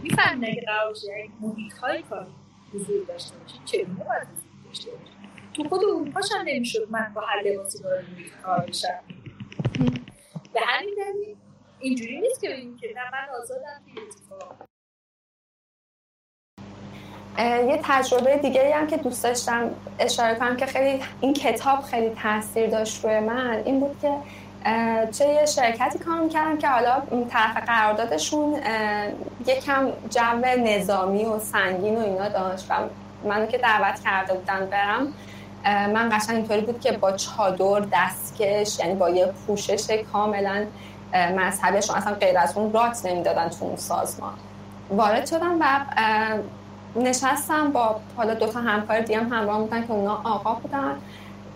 می‌فهمید 0.03 0.51
اگه 0.51 0.63
قرار 0.67 0.89
باشه 0.89 1.07
یک 1.25 1.31
محیط 1.41 1.73
های 1.73 2.03
کاری 2.03 2.27
حضور 2.75 3.05
داشته 3.09 3.37
باشید 3.37 3.65
چگونه 3.65 4.05
باید 4.05 4.29
داشته 4.65 4.91
باشید 4.91 5.13
تو 5.55 5.69
خود 5.69 5.85
اروپاش 5.85 6.33
هم 6.33 6.45
نمی‌شد 6.47 6.87
من 6.91 7.13
با 7.15 7.21
هر 7.21 7.43
لباسی 7.43 7.83
وارد 7.83 8.05
کار 8.43 8.61
بشم. 8.61 9.01
به 10.53 10.61
همین 10.67 10.95
دلیل 10.97 11.37
اینجوری 11.81 12.21
نیست 12.21 12.41
که 12.41 12.49
بگیم 12.49 12.77
که 12.77 12.87
نه 12.97 13.11
من 13.13 13.41
آزادم 13.43 13.83
یه 17.39 17.81
تجربه 17.85 18.37
دیگه 18.37 18.77
هم 18.77 18.87
که 18.87 18.97
دوست 18.97 19.25
داشتم 19.25 19.75
اشاره 19.99 20.39
کنم 20.39 20.57
که 20.57 20.67
خیلی 20.67 21.05
این 21.21 21.33
کتاب 21.35 21.83
خیلی 21.83 22.15
تاثیر 22.15 22.67
داشت 22.71 23.05
روی 23.05 23.21
من 23.21 23.63
این 23.65 23.81
بود 23.81 23.99
که 24.03 24.17
چه 25.13 25.29
یه 25.29 25.47
شرکتی 25.47 25.99
کار 25.99 26.21
می‌کردم 26.21 26.59
که 26.59 26.69
حالا 26.69 27.03
طرف 27.31 27.57
قراردادشون 27.67 28.61
یکم 29.47 29.89
جو 30.11 30.47
نظامی 30.59 31.25
و 31.25 31.39
سنگین 31.39 31.97
و 31.97 32.01
اینا 32.01 32.29
داشت 32.29 32.67
و 32.71 32.75
منو 33.29 33.47
که 33.47 33.59
دعوت 33.59 34.01
کرده 34.05 34.35
بودن 34.35 34.67
برم 34.67 35.13
من 35.93 36.09
قشنگ 36.13 36.37
اینطوری 36.37 36.61
بود 36.61 36.81
که 36.81 36.93
با 36.93 37.13
چادر 37.13 37.87
دستکش 37.93 38.79
یعنی 38.79 38.95
با 38.95 39.11
یه 39.11 39.27
پوشش 39.27 39.91
کاملا 40.13 40.65
مذهبشون 41.15 41.97
اصلا 41.97 42.15
غیر 42.15 42.39
از 42.39 42.57
اون 42.57 42.73
رات 42.73 43.07
نمی‌دادن 43.07 43.49
تو 43.49 43.65
اون 43.65 43.77
سازمان. 43.77 44.33
وارد 44.91 45.27
شدم 45.27 45.57
و 45.61 45.81
نشستم 46.97 47.73
با 47.73 48.01
حالا 48.17 48.35
دو 48.35 48.47
تا 48.47 48.61
همکار 48.61 49.01
دیگه 49.01 49.19
هم 49.19 49.33
همراه 49.33 49.59
بودن 49.59 49.87
که 49.87 49.93
اونا 49.93 50.21
آقا 50.25 50.55
بودن. 50.55 50.95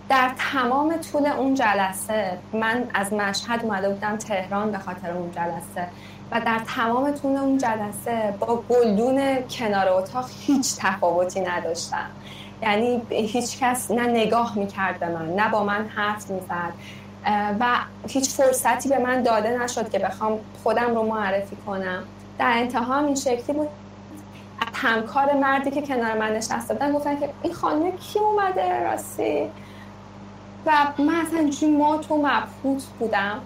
در 0.09 0.31
تمام 0.53 0.97
طول 0.97 1.27
اون 1.27 1.55
جلسه 1.55 2.39
من 2.53 2.85
از 2.95 3.13
مشهد 3.13 3.65
اومده 3.65 3.89
بودم 3.89 4.17
تهران 4.17 4.71
به 4.71 4.79
خاطر 4.79 5.11
اون 5.11 5.31
جلسه 5.31 5.89
و 6.31 6.41
در 6.41 6.61
تمام 6.77 7.13
طول 7.13 7.37
اون 7.37 7.59
جلسه 7.59 8.35
با 8.41 8.63
گلدون 8.69 9.39
کنار 9.51 9.89
اتاق 9.89 10.31
هیچ 10.41 10.77
تفاوتی 10.79 11.41
نداشتم. 11.41 12.11
یعنی 12.63 13.03
هیچ 13.11 13.59
کس 13.59 13.91
نه 13.91 14.07
نگاه 14.07 14.59
می‌کرد 14.59 15.01
به 15.01 15.09
من 15.09 15.35
نه 15.35 15.49
با 15.49 15.65
من 15.65 15.89
حرف 15.89 16.31
می‌زد. 16.31 16.73
و 17.61 17.67
هیچ 18.09 18.31
فرصتی 18.31 18.89
به 18.89 18.99
من 18.99 19.23
داده 19.23 19.59
نشد 19.63 19.91
که 19.91 19.99
بخوام 19.99 20.39
خودم 20.63 20.95
رو 20.95 21.03
معرفی 21.03 21.57
کنم. 21.67 22.03
در 22.39 22.53
انتها 22.57 22.99
این 22.99 23.15
شکلی 23.15 23.57
بود. 23.57 23.69
همکار 24.75 25.33
مردی 25.33 25.71
که 25.71 25.83
کنار 25.83 26.19
من 26.19 26.37
نشسته 26.37 26.75
بودن 26.75 26.93
گفتن 26.93 27.21
که 27.21 27.29
این 27.43 27.55
خانم 27.55 27.97
کی 27.97 28.19
اومده 28.19 28.85
راستی؟ 28.85 29.51
و 30.67 30.73
من 30.99 31.15
اصلا 31.15 31.69
ما 31.69 31.97
تو 31.97 32.17
مبهوت 32.17 32.85
بودم. 32.99 33.41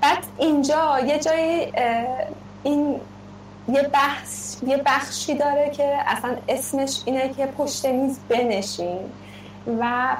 بعد 0.00 0.26
اینجا 0.38 1.00
یه 1.06 1.18
جایی 1.18 1.72
این 2.62 3.00
یه 3.68 3.82
بحث 3.82 4.62
یه 4.62 4.82
بخشی 4.86 5.34
داره 5.34 5.70
که 5.70 5.98
اصلا 6.06 6.36
اسمش 6.48 7.02
اینه 7.04 7.28
که 7.28 7.46
پشت 7.46 7.86
میز 7.86 8.18
بنشین 8.28 8.98
و 9.80 10.16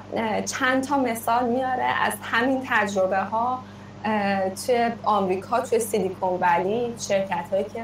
چند 0.46 0.84
تا 0.84 0.98
مثال 0.98 1.48
میاره 1.48 1.84
از 1.84 2.12
همین 2.22 2.62
تجربه 2.68 3.18
ها 3.18 3.58
توی 4.66 4.90
آمریکا 5.04 5.60
توی 5.60 5.80
سیلیکون 5.80 6.38
ولی 6.40 6.94
شرکت 6.98 7.44
هایی 7.50 7.64
که 7.64 7.82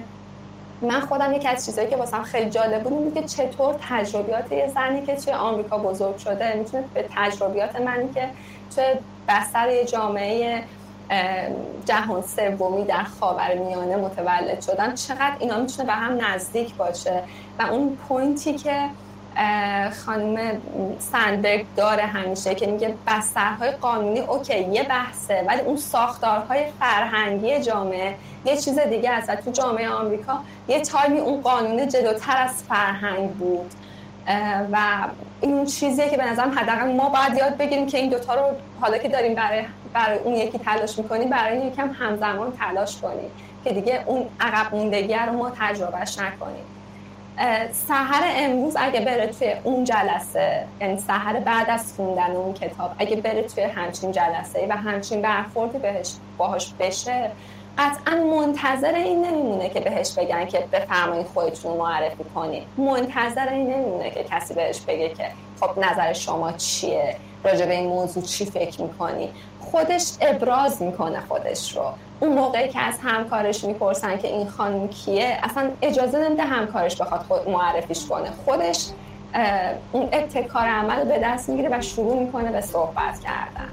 من 0.85 1.01
خودم 1.01 1.32
یکی 1.32 1.49
از 1.49 1.66
چیزایی 1.66 1.89
که 1.89 1.97
واسم 1.97 2.22
خیلی 2.22 2.51
جالب 2.51 2.82
بود 2.82 2.93
این 2.93 3.14
که 3.14 3.22
چطور 3.22 3.74
تجربیات 3.89 4.53
یه 4.53 4.72
زنی 4.74 5.07
که 5.07 5.16
توی 5.16 5.32
آمریکا 5.32 5.78
بزرگ 5.78 6.16
شده 6.16 6.57
می‌تونه 6.57 6.85
به 6.95 7.09
تجربیات 7.16 7.80
منی 7.80 8.09
که 8.14 8.30
توی 8.74 8.85
بستر 9.28 9.70
یه 9.70 9.85
جامعه 9.85 10.64
جهان 11.85 12.22
سومی 12.22 12.85
در 12.85 13.05
خاور 13.05 13.55
میانه 13.55 13.97
متولد 13.97 14.61
شدن 14.61 14.95
چقدر 14.95 15.37
اینا 15.39 15.59
می‌تونه 15.59 15.87
به 15.87 15.93
هم 15.93 16.18
نزدیک 16.24 16.74
باشه. 16.74 17.22
و 17.59 17.62
اون 17.62 17.97
point 18.09 18.47
ی 18.47 18.55
که 18.55 18.89
خانم 20.07 20.61
سندبرگ 20.99 21.66
داره 21.76 22.03
همیشه 22.03 22.55
که 22.55 22.66
میگه 22.66 22.95
بسترهای 23.07 23.70
قانونی 23.70 24.20
okay 24.20 24.61
یه 24.61 24.82
بحثه 24.82 25.45
ولی 25.49 25.61
اون 25.61 25.76
ساختارهای 25.76 26.64
فرهنگی 26.80 27.61
جامعه 27.61 28.14
یه 28.45 28.57
چیز 28.57 28.78
دیگه 28.78 29.11
است. 29.11 29.35
تو 29.35 29.51
جامعه 29.51 29.89
آمریکا 29.89 30.41
یه 30.68 30.80
time 30.80 31.11
ی 31.11 31.18
اون 31.18 31.41
قانون 31.41 31.89
جلوتر 31.89 32.37
از 32.37 32.62
فرهنگ 32.62 33.30
بود. 33.30 33.74
و 34.72 34.78
این 35.41 35.66
چیزیه 35.66 36.11
که 36.11 36.16
به 36.16 36.24
نظرم 36.24 36.59
حداقل 36.59 36.93
ما 36.93 37.09
باید 37.09 37.39
یاد 37.39 37.57
بگیریم 37.57 37.87
که 37.87 37.99
این 37.99 38.11
دوتا 38.11 38.35
رو 38.35 38.57
حالا 38.80 38.99
که 38.99 39.09
داریم 39.09 39.35
برای, 39.35 39.64
برای 39.95 40.18
اون 40.18 40.35
یکی 40.35 40.59
تلاش 40.59 40.99
می‌کنیم 40.99 41.30
برای 41.30 41.59
این 41.59 41.68
یکم 41.68 41.91
همزمان 41.91 42.53
تلاش 42.53 42.97
کنیم 42.97 43.30
که 43.64 43.72
دیگه 43.72 44.05
اون 44.07 44.26
عقب 44.41 44.74
موندگی 44.74 45.14
رو 45.14 45.32
ما 45.32 45.53
تجربهش 45.61 46.18
نکنیم. 46.18 46.64
سحر 47.72 48.22
امروز 48.37 48.76
اگه 48.76 49.01
بره 49.01 49.26
توی 49.26 49.55
اون 49.64 49.85
جلسه 49.85 50.64
یعنی 50.80 50.99
سحر 50.99 51.41
بعد 51.41 51.70
از 51.70 51.95
خوندن 51.97 52.30
اون 52.30 52.55
کتاب 52.55 52.91
اگه 52.99 53.16
بره 53.16 53.43
توی 53.43 53.64
همچین 53.64 54.12
جلسه 54.12 54.66
و 54.70 54.76
همچین 54.76 55.22
برخوردی 55.22 55.78
بهش 55.78 56.12
باهاش 56.39 56.72
بشه 56.80 57.30
قطعا 57.78 58.16
منتظر 58.16 58.95
این 58.95 59.24
نمیمونه 59.24 59.68
که 59.68 59.80
بهش 59.80 60.12
بگن 60.12 60.47
که 60.47 60.59
بفرمایید 60.72 61.26
خودتون 61.26 61.76
معرفی 61.76 62.24
کنید. 62.35 62.62
منتظر 62.76 63.49
این 63.49 63.70
نمیمونه 63.70 64.11
که 64.11 64.24
کسی 64.24 64.55
بهش 64.55 64.80
بگه 64.80 65.09
که 65.09 65.30
خب 65.61 65.78
نظر 65.78 66.12
شما 66.12 66.53
چیه؟ 66.53 67.16
راجع 67.45 67.66
به 67.66 67.74
این 67.74 67.87
موضوع 67.87 68.22
چی 68.22 68.45
فکر 68.45 68.82
می‌کنی؟ 68.82 69.30
خودش 69.61 70.12
ابراز 70.20 70.82
می‌کنه 70.82 71.20
خودش 71.20 71.76
رو. 71.76 71.85
اون 72.20 72.32
موقعی 72.32 72.68
که 72.68 72.80
از 72.80 72.98
همکارش 73.02 73.64
می‌پرسن 73.64 74.18
که 74.18 74.28
این 74.28 74.48
خانم 74.48 74.88
کیه 74.88 75.38
اصلا 75.42 75.70
اجازه 75.82 76.18
نمیده 76.18 76.42
همکارش 76.42 77.00
بخواد 77.00 77.20
خود 77.20 77.48
معرفیش 77.48 78.06
کنه. 78.06 78.30
خودش 78.44 78.88
اون 79.92 80.08
ابتکار 80.12 80.66
عمل 80.66 81.04
به 81.04 81.18
دست 81.18 81.48
می‌گیره 81.48 81.78
و 81.78 81.82
شروع 81.82 82.18
می‌کنه 82.18 82.52
به 82.52 82.60
صحبت 82.60 83.20
کردن. 83.20 83.68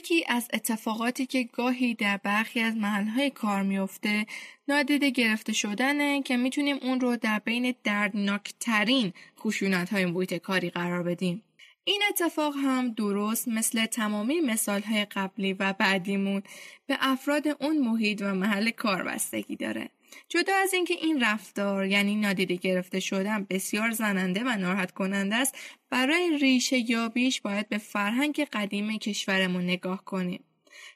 یکی 0.00 0.24
از 0.28 0.48
اتفاقاتی 0.52 1.26
که 1.26 1.42
گاهی 1.42 1.94
در 1.94 2.16
برخی 2.16 2.60
از 2.60 2.76
محلهای 2.76 3.30
کار 3.30 3.62
میفته 3.62 4.26
نادیده 4.68 5.10
گرفته 5.10 5.52
شدنه 5.52 6.22
که 6.22 6.36
می‌تونیم 6.36 6.76
اون 6.82 7.00
رو 7.00 7.16
در 7.16 7.38
بین 7.38 7.74
دردناکترین 7.84 9.12
خشونت 9.38 9.90
های 9.92 10.06
محیط 10.06 10.34
کاری 10.34 10.70
قرار 10.70 11.02
بدیم. 11.02 11.42
این 11.84 12.02
اتفاق 12.10 12.54
هم 12.56 12.92
درست 12.92 13.48
مثل 13.48 13.86
تمامی 13.86 14.40
مثال 14.40 14.80
قبلی 15.10 15.52
و 15.52 15.72
بعدیمون 15.72 16.42
به 16.86 16.96
افراد 17.00 17.48
اون 17.60 17.78
محیط 17.78 18.22
و 18.22 18.34
محل 18.34 18.70
کار 18.70 19.02
بستگی 19.02 19.56
داره. 19.56 19.90
جدا 20.28 20.52
از 20.62 20.74
اینکه 20.74 20.94
این 20.94 21.24
رفتار 21.24 21.86
یعنی 21.86 22.16
نادیده 22.16 22.54
گرفته 22.56 23.00
شدن 23.00 23.46
بسیار 23.50 23.90
زننده 23.90 24.44
و 24.44 24.56
ناراحت 24.56 24.90
کننده 24.90 25.36
است 25.36 25.54
برای 25.90 26.38
ریشه 26.38 26.90
یابیش 26.90 27.40
باید 27.40 27.68
به 27.68 27.78
فرهنگ 27.78 28.48
قدیم 28.52 28.98
کشورمون 28.98 29.64
نگاه 29.64 30.04
کنیم 30.04 30.44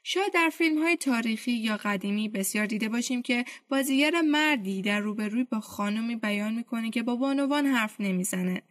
شاید 0.03 0.33
در 0.33 0.49
فیلم 0.49 0.83
های 0.83 0.97
تاریخی 0.97 1.51
یا 1.51 1.77
قدیمی 1.77 2.29
بسیار 2.29 2.65
دیده 2.65 2.89
باشیم 2.89 3.21
که 3.21 3.45
بازیگر 3.69 4.21
مردی 4.21 4.81
در 4.81 4.99
روبروی 4.99 5.43
با 5.43 5.59
خانمی 5.59 6.15
بیان 6.15 6.53
می‌کنه 6.53 6.89
که 6.89 7.03
با 7.03 7.15
بانوان 7.15 7.65
حرف 7.65 8.01
نمی‌زنه 8.01 8.61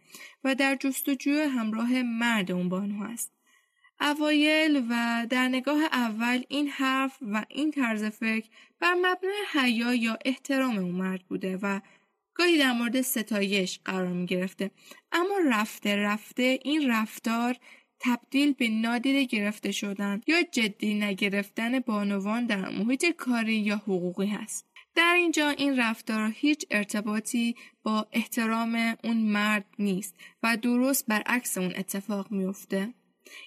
و 0.43 0.55
در 0.55 0.75
جستجوی 0.75 1.41
همراه 1.41 2.01
مرد 2.01 2.51
اون 2.51 2.69
بانو 2.69 3.03
است. 3.03 3.34
اوایل 4.01 4.87
و 4.89 5.25
در 5.29 5.47
نگاه 5.47 5.83
اول 5.83 6.43
این 6.47 6.67
حرف 6.67 7.17
و 7.21 7.45
این 7.49 7.71
طرز 7.71 8.03
فکر 8.03 8.49
بر 8.79 8.93
مبنای 8.93 9.43
حیا 9.53 9.93
یا 9.93 10.17
احترام 10.25 10.79
مرد 10.79 11.21
بوده 11.27 11.59
و 11.61 11.79
گاهی 12.33 12.57
در 12.57 12.71
مورد 12.71 13.01
ستایش 13.01 13.79
قرار 13.85 14.13
می 14.13 14.25
گرفته 14.25 14.71
اما 15.11 15.35
رفته 15.49 15.95
رفته 15.95 16.59
این 16.63 16.91
رفتار 16.91 17.55
تبدیل 17.99 18.53
به 18.53 18.69
نادیده 18.69 19.23
گرفته 19.23 19.71
شدن 19.71 20.21
یا 20.27 20.43
جدی 20.51 20.93
نگرفتن 20.93 21.79
بانوان 21.79 22.45
در 22.45 22.69
محیط 22.69 23.05
کاری 23.05 23.55
یا 23.55 23.75
حقوقی 23.75 24.27
هست. 24.27 24.65
در 24.95 25.13
اینجا 25.13 25.49
این 25.49 25.79
رفتار 25.79 26.31
هیچ 26.35 26.65
ارتباطی 26.71 27.55
با 27.83 28.07
احترام 28.11 28.95
اون 29.03 29.17
مرد 29.17 29.65
نیست 29.79 30.15
و 30.43 30.57
درست 30.57 31.05
برعکس 31.07 31.57
اون 31.57 31.73
اتفاق 31.75 32.31
میفته. 32.31 32.93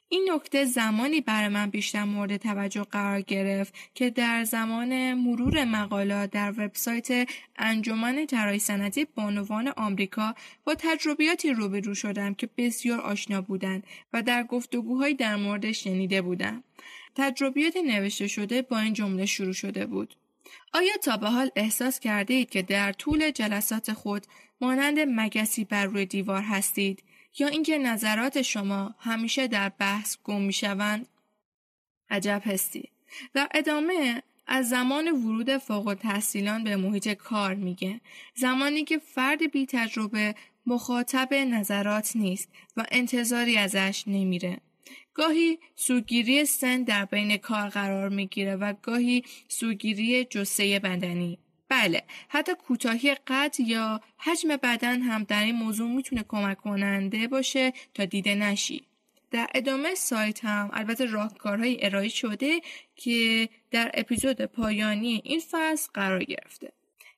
این 0.08 0.30
نکته 0.32 0.64
زمانی 0.64 1.20
برای 1.20 1.48
من 1.48 1.70
بیشتر 1.70 2.04
مورد 2.04 2.36
توجه 2.36 2.82
قرار 2.82 3.20
گرفت 3.20 3.74
که 3.94 4.10
در 4.10 4.44
زمان 4.44 5.14
مرور 5.14 5.64
مقالات 5.64 6.30
در 6.30 6.50
وبسایت 6.50 7.28
انجمن 7.56 8.26
طراحی 8.26 8.58
صنعتی 8.58 9.04
بانوان 9.04 9.68
آمریکا 9.68 10.34
با 10.64 10.74
تجربیاتی 10.74 11.52
روبرو 11.52 11.94
شدم 11.94 12.34
که 12.34 12.48
بسیار 12.56 13.00
آشنا 13.00 13.40
بودند 13.40 13.86
و 14.12 14.22
در 14.22 14.42
گفتگوهایی 14.42 15.14
در 15.14 15.36
مورد 15.36 15.72
شنیده 15.72 16.22
بودم. 16.22 16.64
تجربیاتی 17.14 17.82
نوشته 17.82 18.26
شده 18.26 18.62
با 18.62 18.78
این 18.78 18.92
جمله 18.92 19.26
شروع 19.26 19.52
شده 19.52 19.86
بود. 19.86 20.14
آیا 20.72 20.92
تا 21.02 21.16
به 21.16 21.28
حال 21.28 21.50
احساس 21.56 22.00
کرده 22.00 22.34
اید 22.34 22.50
که 22.50 22.62
در 22.62 22.92
طول 22.92 23.30
جلسات 23.30 23.92
خود 23.92 24.26
مانند 24.60 24.98
مگسی 24.98 25.64
بر 25.64 25.84
روی 25.84 26.06
دیوار 26.06 26.42
هستید؟ 26.42 27.02
یا 27.38 27.48
اینکه 27.48 27.78
نظرات 27.78 28.42
شما 28.42 28.94
همیشه 28.98 29.46
در 29.46 29.68
بحث 29.68 30.16
گم 30.24 30.42
می 30.42 30.52
شوند؟ 30.52 31.08
عجب 32.10 32.42
هستی. 32.44 32.88
در 33.34 33.48
ادامه 33.54 34.22
از 34.46 34.68
زمان 34.68 35.08
ورود 35.08 35.56
فوق 35.56 35.96
تحصیلان 36.00 36.64
به 36.64 36.76
محیط 36.76 37.08
کار 37.08 37.54
میگه 37.54 38.00
زمانی 38.34 38.84
که 38.84 38.98
فرد 38.98 39.50
بی 39.50 39.66
تجربه 39.66 40.34
مخاطب 40.66 41.34
نظرات 41.34 42.16
نیست 42.16 42.48
و 42.76 42.84
انتظاری 42.90 43.58
ازش 43.58 44.04
نمیره. 44.06 44.60
گاهی 45.14 45.58
سوگیری 45.74 46.44
سن 46.44 46.82
در 46.82 47.04
بین 47.04 47.36
کار 47.36 47.68
قرار 47.68 48.08
می‌گیره 48.08 48.56
و 48.56 48.74
گاهی 48.82 49.24
سوگیری 49.48 50.24
جسه 50.24 50.78
بدنی. 50.78 51.38
بله 51.68 52.02
حتی 52.28 52.52
کوتاهی 52.54 53.14
قد 53.14 53.54
یا 53.58 54.00
حجم 54.18 54.48
بدن 54.56 55.00
هم 55.02 55.24
در 55.24 55.44
این 55.44 55.54
موضوع 55.54 55.88
می‌تونه 55.88 56.24
کمک 56.28 56.58
کننده 56.58 57.28
باشه 57.28 57.72
تا 57.94 58.04
دیده 58.04 58.34
نشی. 58.34 58.82
در 59.30 59.48
ادامه 59.54 59.94
سایت 59.94 60.44
هم 60.44 60.70
البته 60.72 61.04
راهکارهایی 61.04 61.78
ارائه 61.82 62.08
شده 62.08 62.60
که 62.96 63.48
در 63.70 63.90
اپیزود 63.94 64.42
پایانی 64.42 65.20
این 65.24 65.40
فصل 65.50 65.90
قرار 65.94 66.24
گرفته. 66.24 66.72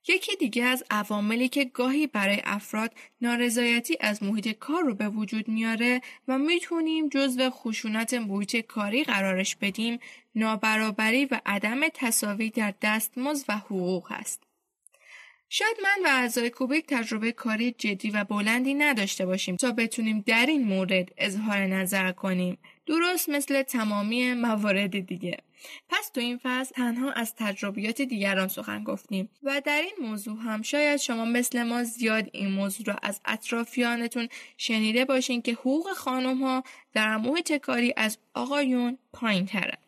یکی 0.08 0.36
دیگه 0.36 0.64
از 0.64 0.84
عواملی 0.90 1.48
که 1.48 1.64
گاهی 1.64 2.06
برای 2.06 2.40
افراد 2.44 2.94
نارضایتی 3.20 3.96
از 4.00 4.22
محیط 4.22 4.48
کار 4.48 4.82
رو 4.82 4.94
به 4.94 5.08
وجود 5.08 5.48
میاره 5.48 6.00
و 6.28 6.38
می‌تونیم 6.38 7.08
جزو 7.08 7.50
خشونت 7.50 8.14
محیط 8.14 8.56
کاری 8.56 9.04
قرارش 9.04 9.56
بدیم 9.56 9.98
نابرابری 10.34 11.24
و 11.24 11.40
عدم 11.46 11.80
تصاوی 11.94 12.50
در 12.50 12.74
دستمزد 12.82 13.44
و 13.48 13.52
حقوق 13.56 14.12
است. 14.12 14.42
شاید 15.52 15.76
من 15.82 16.04
و 16.04 16.08
اعضای 16.08 16.50
کوبیک 16.50 16.86
تجربه 16.86 17.32
کاری 17.32 17.72
جدی 17.72 18.10
و 18.10 18.24
بلندی 18.24 18.74
نداشته 18.74 19.26
باشیم 19.26 19.56
تا 19.56 19.72
بتونیم 19.72 20.24
در 20.26 20.46
این 20.46 20.64
مورد 20.64 21.08
اظهار 21.18 21.66
نظر 21.66 22.12
کنیم 22.12 22.58
درست 22.86 23.28
مثل 23.28 23.62
تمامی 23.62 24.34
موارد 24.34 25.06
دیگه 25.06 25.38
پس 25.88 26.10
تو 26.10 26.20
این 26.20 26.40
فصل 26.42 26.74
تنها 26.74 27.12
از 27.12 27.34
تجربیات 27.34 28.02
دیگران 28.02 28.48
سخن 28.48 28.84
گفتیم 28.84 29.28
و 29.42 29.62
در 29.64 29.82
این 29.82 30.08
موضوع 30.08 30.38
هم 30.38 30.62
شاید 30.62 30.96
شما 30.96 31.24
مثل 31.24 31.62
ما 31.62 31.84
زیاد 31.84 32.28
این 32.32 32.50
موضوع 32.50 32.86
را 32.86 32.96
از 33.02 33.20
اطرافیانتون 33.24 34.28
شنیده 34.56 35.04
باشین 35.04 35.42
که 35.42 35.52
حقوق 35.52 35.92
خانم 35.92 36.42
ها 36.42 36.64
در 36.92 37.16
محیط 37.16 37.52
کاری 37.52 37.94
از 37.96 38.18
آقایون 38.34 38.98
پایین 39.12 39.46
تره. 39.46 39.78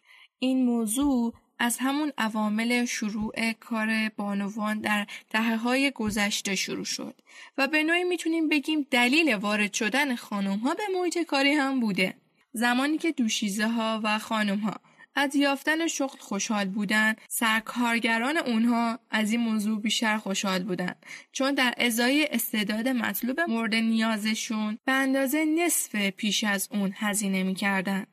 این 0.43 0.65
موضوع 0.65 1.35
از 1.59 1.79
همون 1.81 2.13
عوامل 2.19 2.85
شروع 2.85 3.53
کار 3.53 4.09
بانوان 4.09 4.81
در 4.81 5.07
دهه 5.31 5.57
های 5.57 5.91
گذشته 5.91 6.55
شروع 6.55 6.85
شد 6.85 7.15
و 7.59 7.69
به 7.69 7.83
نوعی 7.83 8.05
می‌تونیم 8.05 8.49
بگیم 8.49 8.87
دلیل 8.91 9.35
وارد 9.35 9.73
شدن 9.73 10.15
خانم 10.15 10.59
ها 10.59 10.75
به 10.75 10.83
محیط 10.99 11.19
کاری 11.19 11.53
هم 11.53 11.81
بوده. 11.81 12.15
زمانی 12.53 12.99
که 12.99 13.13
دوشیزه 13.13 13.69
ها 13.69 14.01
و 14.05 14.19
خانم 14.19 14.59
ها 14.59 14.75
از 15.15 15.37
یافتن 15.37 15.87
شغل 15.87 16.19
خوشحال 16.19 16.69
بودن 16.69 17.15
سرکارگران 17.29 18.37
اونها 18.37 18.99
از 19.11 19.33
این 19.33 19.41
موضوع 19.41 19.81
بیشتر 19.81 20.19
خوشحال 20.19 20.63
بودن 20.63 20.95
چون 21.33 21.55
در 21.55 21.75
ازای 21.77 22.29
استعداد 22.31 22.89
مطلوب 22.89 23.41
مورد 23.41 23.75
نیازشون 23.75 24.79
به 24.85 24.93
اندازه 24.93 25.45
نصف 25.45 25.97
پیش 25.97 26.45
از 26.45 26.69
اون 26.73 26.93
هزینه 26.97 27.43
می‌کردن 27.43 28.07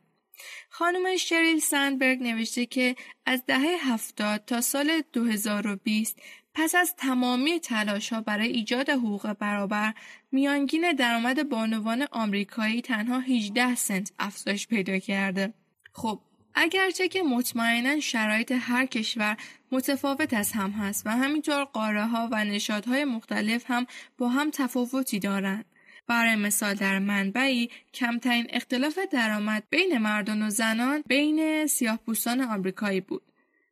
خانم 0.70 1.18
شریل 1.18 1.60
سندبرگ 1.60 2.24
نوشته 2.24 2.66
که 2.66 2.96
از 3.26 3.46
دهه 3.48 3.94
هفتاد 3.94 4.46
تا 4.46 4.62
سال 4.62 5.04
2020 5.14 6.20
پس 6.54 6.76
از 6.76 6.96
تمامی 6.96 7.60
تلاش 7.60 8.14
ها 8.14 8.22
برای 8.22 8.48
ایجاد 8.48 8.90
حقوق 8.90 9.34
برابر 9.34 9.94
میانگین 10.32 10.92
درآمد 10.92 11.50
بانوان 11.50 12.08
آمریکایی 12.12 12.82
تنها 12.82 13.20
18 13.20 13.76
سنت 13.76 14.12
افزایش 14.20 14.68
پیدا 14.68 15.00
کرده. 15.00 15.54
خب 15.94 16.22
اگرچه 16.54 17.08
که 17.08 17.24
مطمئنا 17.24 18.00
شرایط 18.00 18.54
هر 18.60 18.86
کشور 18.86 19.38
متفاوت 19.72 20.34
از 20.34 20.52
هم 20.52 20.72
هست 20.72 21.08
و 21.08 21.10
همینطور 21.10 21.64
قاره 21.64 22.06
ها 22.06 22.30
و 22.32 22.44
نشادهای 22.46 23.06
مختلف 23.06 23.64
هم 23.68 23.86
با 24.18 24.30
هم 24.30 24.52
تفاوتی 24.52 25.20
دارند. 25.20 25.66
برای 26.10 26.36
مثال 26.36 26.74
در 26.74 27.00
منبعی 27.00 27.70
کمترین 27.94 28.48
اختلاف 28.50 29.00
درآمد 29.12 29.64
بین 29.70 29.98
مردان 29.98 30.48
و 30.48 30.50
زنان 30.50 31.04
بین 31.08 31.68
سیاهپوستان 31.68 32.42
آمریکایی 32.42 33.02
بود 33.02 33.22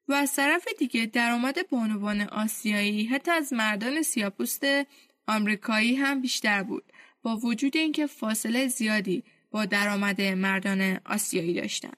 و 0.08 0.14
از 0.14 0.36
طرف 0.36 0.68
دیگه 0.80 1.06
درآمد 1.06 1.70
بانوان 1.70 2.22
آسیایی 2.22 3.06
حتی 3.06 3.32
از 3.32 3.54
مردان 3.54 4.02
سیاهپوست 4.02 4.64
آمریکایی 5.28 5.96
هم 5.96 6.22
بیشتر 6.22 6.64
بود 6.64 6.84
با 7.22 7.38
وجود 7.38 7.78
اینکه 7.78 8.08
فاصله 8.08 8.68
زیادی 8.68 9.24
با 9.52 9.66
درآمد 9.66 10.22
مردان 10.22 11.00
آسیایی 11.06 11.54
داشتند. 11.54 11.98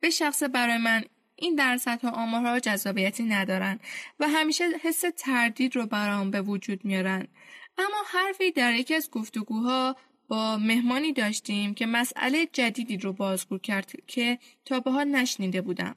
به 0.00 0.10
شخص 0.10 0.42
برای 0.42 0.78
من 0.78 1.04
این 1.36 1.54
درصدها 1.54 2.10
آمارها 2.10 2.60
جذابیتی 2.60 3.22
ندارن 3.22 3.78
و 4.20 4.28
همیشه 4.28 4.64
حس 4.82 5.04
تردید 5.16 5.76
رو 5.76 5.86
برام 5.86 6.30
به 6.30 6.42
وجود 6.42 6.84
میارن. 6.84 7.28
اما 7.80 8.02
حرفی 8.06 8.50
در 8.50 8.74
یکی 8.74 8.94
از 8.94 9.10
گفتگوها 9.10 9.96
با 10.28 10.56
مهمانی 10.56 11.12
داشتیم 11.12 11.74
که 11.74 11.86
مسئله 11.86 12.46
جدیدی 12.52 12.96
رو 12.96 13.12
بازگو 13.12 13.58
کرد 13.58 13.92
که 14.06 14.38
تا 14.64 14.80
به 14.80 14.90
حال 14.90 15.08
نشنیده 15.08 15.60
بودم. 15.60 15.96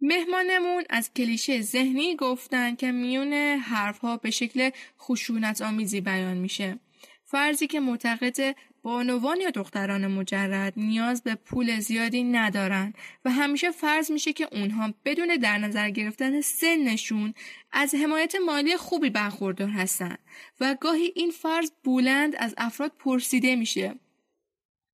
مهمانمون 0.00 0.84
از 0.90 1.12
کلیشه 1.14 1.60
ذهنی 1.60 2.16
گفتن 2.16 2.74
که 2.74 2.92
میون 2.92 3.32
حرفها 3.32 4.16
به 4.16 4.30
شکل 4.30 4.70
خشونت 5.00 5.62
آمیزی 5.62 6.00
بیان 6.00 6.36
میشه. 6.36 6.78
فرضی 7.24 7.66
که 7.66 7.80
معتقد 7.80 8.56
بانوان 8.82 9.40
یا 9.40 9.50
دختران 9.50 10.06
مجرد 10.06 10.72
نیاز 10.76 11.22
به 11.22 11.34
پول 11.34 11.80
زیادی 11.80 12.22
ندارن 12.22 12.94
و 13.24 13.30
همیشه 13.30 13.70
فرض 13.70 14.10
میشه 14.10 14.32
که 14.32 14.48
اونها 14.52 14.94
بدون 15.04 15.36
در 15.36 15.58
نظر 15.58 15.90
گرفتن 15.90 16.40
سنشون 16.40 17.34
از 17.72 17.94
حمایت 17.94 18.34
مالی 18.46 18.76
خوبی 18.76 19.10
برخوردار 19.10 19.68
هستن 19.68 20.16
و 20.60 20.76
گاهی 20.80 21.12
این 21.16 21.30
فرض 21.30 21.70
بلند 21.84 22.36
از 22.38 22.54
افراد 22.58 22.92
پرسیده 22.98 23.56
میشه 23.56 23.94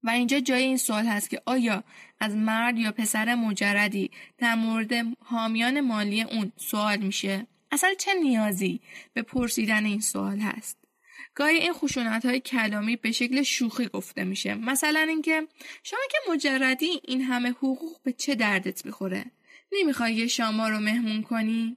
و 0.03 0.11
اینجا 0.11 0.41
جای 0.41 0.63
این 0.63 0.77
سوال 0.77 1.07
هست 1.07 1.31
که 1.31 1.43
آیا 1.47 1.85
از 2.21 2.37
مرد 2.37 2.79
یا 2.79 2.93
پسر 2.93 3.35
مجردی 3.35 4.11
در 4.39 4.55
مورد 4.55 4.93
حامیان 5.25 5.81
مالی 5.81 6.23
اون 6.23 6.53
سوال 6.57 6.97
میشه؟ 6.97 7.47
اصلا 7.71 7.95
چه 7.99 8.15
نیازی 8.15 8.81
به 9.13 9.23
پرسیدن 9.23 9.85
این 9.85 10.01
سوال 10.01 10.39
هست؟ 10.39 10.88
گاهی 11.39 11.57
این 11.59 11.73
خشونت 11.73 12.27
های 12.27 12.41
کلامی 12.41 12.97
به 12.97 13.13
شکل 13.13 13.43
شوخی 13.43 13.89
گفته 13.89 14.25
میشه. 14.25 14.55
مثلا 14.55 15.01
اینکه 15.01 15.47
شما 15.83 16.01
که 16.11 16.33
مجردی 16.33 17.01
این 17.05 17.23
همه 17.23 17.51
حقوق 17.51 18.03
به 18.03 18.13
چه 18.13 18.35
دردت 18.35 18.87
می‌خوره؟ 18.87 19.25
نمی‌خوای 19.73 20.15
یه 20.15 20.27
شما 20.27 20.69
رو 20.69 20.79
مهمون 20.79 21.23
کنی؟ 21.23 21.77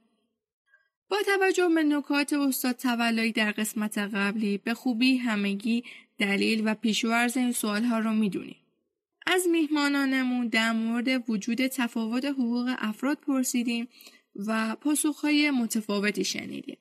با 1.09 1.17
توجه 1.25 1.69
به 1.75 1.83
نکات 1.83 2.33
استاد 2.33 2.75
تولایی 2.75 3.31
در 3.31 3.51
قسمت 3.51 3.97
قبلی 3.97 4.57
به 4.57 4.73
خوبی 4.73 5.17
همگی 5.17 5.83
دلیل 6.17 6.61
و 6.65 6.73
پیشورز 6.73 7.37
این 7.37 7.51
سوال 7.51 7.83
ها 7.83 7.99
رو 7.99 8.13
می‌دونیم 8.13 8.57
از 9.25 9.47
میهمانانمون 9.47 10.47
در 10.47 10.71
مورد 10.71 11.29
وجود 11.29 11.67
تفاوت 11.67 12.25
حقوق 12.25 12.75
افراد 12.77 13.17
پرسیدیم 13.17 13.87
و 14.35 14.75
پاسخهای 14.75 15.51
متفاوتی 15.51 16.23
شنیدیم. 16.23 16.77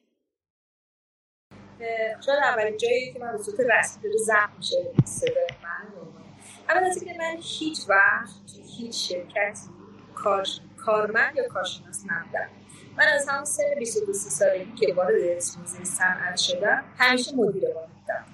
شاید 2.27 2.39
اولین 2.43 2.77
جایی 2.77 3.13
که 3.13 3.19
من 3.19 3.33
به 3.33 3.43
صورت 3.43 3.61
رسمی 3.61 4.03
داره 4.03 4.17
زخم 4.17 4.53
میشه 4.59 4.77
صدای 5.05 5.47
من. 5.63 5.71
اما 6.69 6.87
از 6.87 7.05
که 7.05 7.15
من 7.19 7.37
هیچ 7.39 7.79
وقت 7.89 8.57
هیچ 8.79 9.09
شرکتی 9.09 9.61
کار 10.15 10.47
کارمند 10.77 11.37
یا 11.37 11.49
کارشناس 11.49 12.05
نبودم. 12.07 12.49
من 12.97 13.05
از 13.15 13.29
همون 13.29 13.45
سن 13.45 13.63
22 13.79 14.13
سالگی 14.13 14.73
که 14.75 14.95
وارد 14.95 15.15
حوزه 15.23 15.85
صنعت 15.85 16.37
شدم 16.37 16.85
همیشه 16.99 17.37
مدیر 17.37 17.69
بودم 17.69 18.25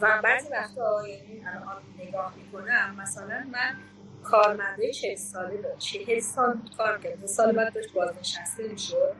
و 0.00 0.20
بعضی 0.22 0.48
وقتا 0.48 1.08
یعنی 1.08 1.44
الان 1.46 1.82
نگاه 1.98 2.34
می‌کنم 2.36 2.96
مثلا 2.98 3.46
من 3.52 3.76
کارمنده 4.22 4.92
40 4.92 5.16
ساله 5.16 5.56
داشت 5.56 5.78
40 5.78 6.20
سال 6.20 6.58
کار 6.78 6.98
کرد 6.98 7.26
سال 7.26 7.52
بعد 7.52 7.74
داشت 7.74 7.92
بازنشسته 7.92 8.68
می‌شد. 8.68 9.14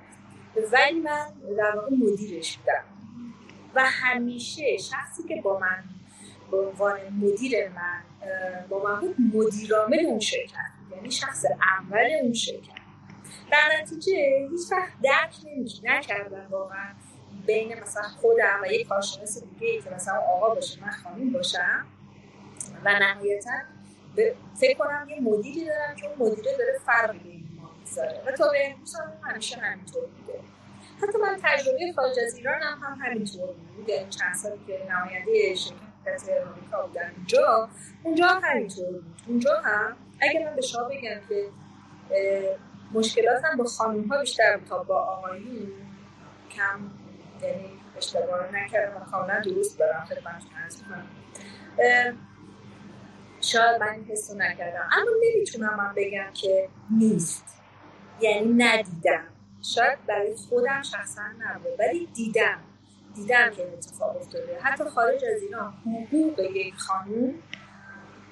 ولی 0.73 1.01
من 1.01 1.27
در 1.57 1.77
واقع 1.77 1.91
مدیرش 1.91 2.59
بودم. 2.59 2.98
و 3.79 3.81
همیشه 3.81 4.77
شخصی 4.77 5.23
که 5.29 5.41
با 5.41 5.59
من 5.59 5.85
به 6.51 6.57
عنوان 6.57 6.99
مدیر 7.09 7.69
من 7.69 8.03
با 8.69 8.83
من 8.85 9.01
بود 9.01 9.17
مدیرامل 9.35 10.07
اون 10.07 10.21
شرکت 10.21 10.71
یعنی 10.97 11.11
شخص 11.11 11.45
اول 11.79 12.09
اون 12.23 12.33
شرکت. 12.33 12.79
در 13.51 13.81
نتیجه 13.81 14.49
هیچ 14.51 14.73
وقت 14.73 14.93
درک 15.03 15.35
نکردم 15.85 16.47
واقعا 16.51 16.95
بین 17.47 17.81
مثلا 17.81 18.03
خودم 18.03 18.61
و 18.63 18.67
یک 18.73 18.89
کارشناس 18.89 19.45
دیگه 19.45 19.83
که 19.83 19.91
مثلا 19.91 20.19
آقا 20.21 20.55
باشه 20.55 20.81
من 20.81 20.91
خانم 20.91 21.33
باشم 21.33 21.87
و 22.85 22.99
نهایتا 22.99 23.51
فکر 24.61 24.79
کنم 24.79 25.07
یه 25.11 25.21
مدیری 25.21 25.65
دارم 25.65 25.97
که 25.97 26.07
اون 26.07 26.29
مدیره 26.29 26.57
داره 26.59 26.79
فرق 26.87 27.23
بین 27.23 27.49
ما 27.57 27.71
می‌ذاره. 27.81 28.23
و 28.27 28.33
تا 28.33 28.49
به 28.49 28.71
امروز 28.71 28.95
هم 28.95 29.13
همیشه 29.23 29.57
همینطور 29.57 30.03
بوده. 30.07 30.41
حتی 31.03 31.19
من 31.19 31.39
تجربه 31.43 31.93
خارج 31.97 32.19
از 32.27 32.37
ایران 32.37 32.63
هم, 32.63 32.79
هم 32.83 32.99
همینطور 33.05 33.47
بود. 33.47 33.89
یعنی 33.89 34.09
چند 34.11 34.35
سالی 34.35 34.61
که 34.67 34.89
نماینده 34.91 35.55
شرکت 35.55 36.47
آمریکا 36.47 36.87
بودم 36.87 37.11
اونجا 37.17 37.69
اونجا 38.03 38.27
هم 38.27 38.41
همینطور 38.45 38.91
بود. 38.91 39.05
اونجا 39.27 39.61
هم 39.65 39.97
اگر 40.21 40.45
من 40.45 40.57
به 40.57 40.63
شما 40.63 40.85
بگم 40.85 41.21
که 41.29 41.49
مشکلاتم 42.93 43.57
با 43.57 43.65
خانم 43.65 44.09
ها 44.09 44.21
بیشتر 44.21 44.61
تا 44.69 44.83
با 44.83 44.97
آقایون 44.97 45.73
کم 46.51 46.91
یعنی 47.43 47.71
اشتباه 47.97 48.55
نکردم 48.55 48.97
و 48.97 49.05
کاملا 49.11 49.41
درست 49.41 49.79
دارم. 49.79 50.05
خدمتتون 50.05 50.51
عرض 50.65 50.83
شاید 53.41 53.81
من 53.81 53.89
این 53.89 54.05
حسو 54.05 54.35
نکردم. 54.35 54.89
اما 54.93 55.11
نمی‌تونم 55.23 55.77
من 55.77 55.95
بگم 55.97 56.33
که 56.35 56.69
نیست. 56.91 57.63
یعنی 58.21 58.53
ندیدم. 58.55 59.25
شاید 59.63 60.07
برای 60.07 60.37
خودم 60.37 60.83
شخصا 60.83 61.23
نبود 61.39 61.73
ولی 61.79 62.07
دیدم 62.15 62.59
دیدم 63.15 63.51
که 63.51 63.63
اتفاق 63.63 64.17
افتاده. 64.17 64.59
حتی 64.63 64.85
خارج 64.85 65.25
از 65.25 65.43
ایران 65.43 65.73
حقوق 65.73 66.41
یک 66.41 66.75
خانوم 66.75 67.35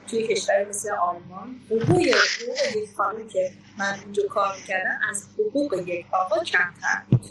توی 0.07 0.27
کشور 0.27 0.66
مثل 0.68 0.91
آلمان 0.91 1.61
حقوق 1.66 1.91
حقوق 1.91 2.77
یک 2.77 2.91
خانوم 2.97 3.29
که 3.29 3.51
من 3.79 3.95
اینجا 4.05 4.22
کار 4.27 4.57
می‌کردم 4.57 4.99
از 5.11 5.29
حقوق 5.39 5.74
یک 5.87 6.07
آقا 6.12 6.45
کمتر 6.45 7.03
بود. 7.11 7.27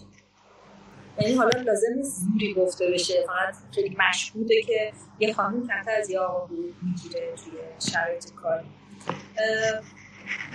یعنی 1.20 1.34
حالا 1.34 1.62
لازم 1.62 1.94
نیست 1.96 2.22
زوری 2.22 2.54
گفته 2.54 2.92
بشه 2.92 3.26
فقط 3.28 3.56
خیلی 3.76 3.98
مشهوده 4.10 4.62
که 4.62 4.94
یه 5.20 5.34
خانم 5.34 5.68
کمتر 5.68 5.92
از 5.92 6.10
یه 6.10 6.20
آقا 6.20 6.46
بود 6.46 6.76
می‌گیره 6.82 7.34
توی 7.36 7.92
شرایط 7.92 8.34
کاری. 8.34 8.70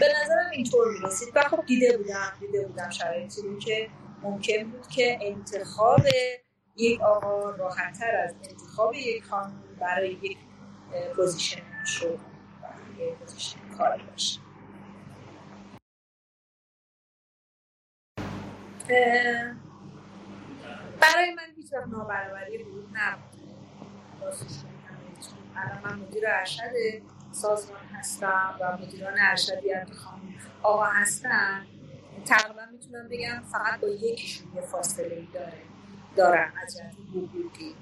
به 0.00 0.06
نظرم 0.22 0.50
اینطور 0.52 0.92
می‌رسید 0.92 1.28
و 1.36 1.42
خب 1.42 1.66
دیده 1.66 1.96
بودم 1.98 2.32
دیده 2.40 2.66
بودم 2.66 2.90
شرایطی 2.90 3.58
که 3.58 3.90
ممکن 4.22 4.64
بود 4.64 4.88
که 4.88 5.18
انتخاب 5.22 6.00
یک 6.76 7.00
آقا 7.00 7.50
راحتتر 7.50 8.16
از 8.16 8.34
انتخاب 8.50 8.94
یک 8.94 9.24
خانم 9.24 9.62
برای 9.80 10.12
یک 10.12 10.38
position 11.16 11.62
برای 12.62 13.12
position 13.14 13.58
کاری 13.78 14.02
باشه. 14.02 14.40
برای 21.00 21.34
من 21.34 21.54
هیچ 21.56 21.72
وقت 21.72 21.88
نابرابری 21.88 22.64
بود 22.64 22.90
نبود 22.94 23.40
الان 25.56 25.80
من 25.84 25.98
مدیر 26.00 26.24
ارشد 26.28 26.62
سازمان 27.32 27.80
هستم 27.94 28.54
و 28.60 28.76
مدیران 28.76 29.14
ارشدی 29.18 29.70
هم 29.70 29.86
خانم 29.92 30.34
آقا 30.62 30.84
هستن. 30.84 31.66
تقریبا 32.24 32.62
می‌تونم 32.72 33.08
بگم 33.08 33.42
فقط 33.52 33.80
با 33.80 33.88
یکیشون 33.88 34.46
یه 34.54 34.60
فاصله 34.60 35.14
ای 35.14 35.28
داره 35.34 35.52
دارم 36.16 36.52
از 36.62 36.76
جهت 36.76 36.94
حقوقی. 37.10 37.74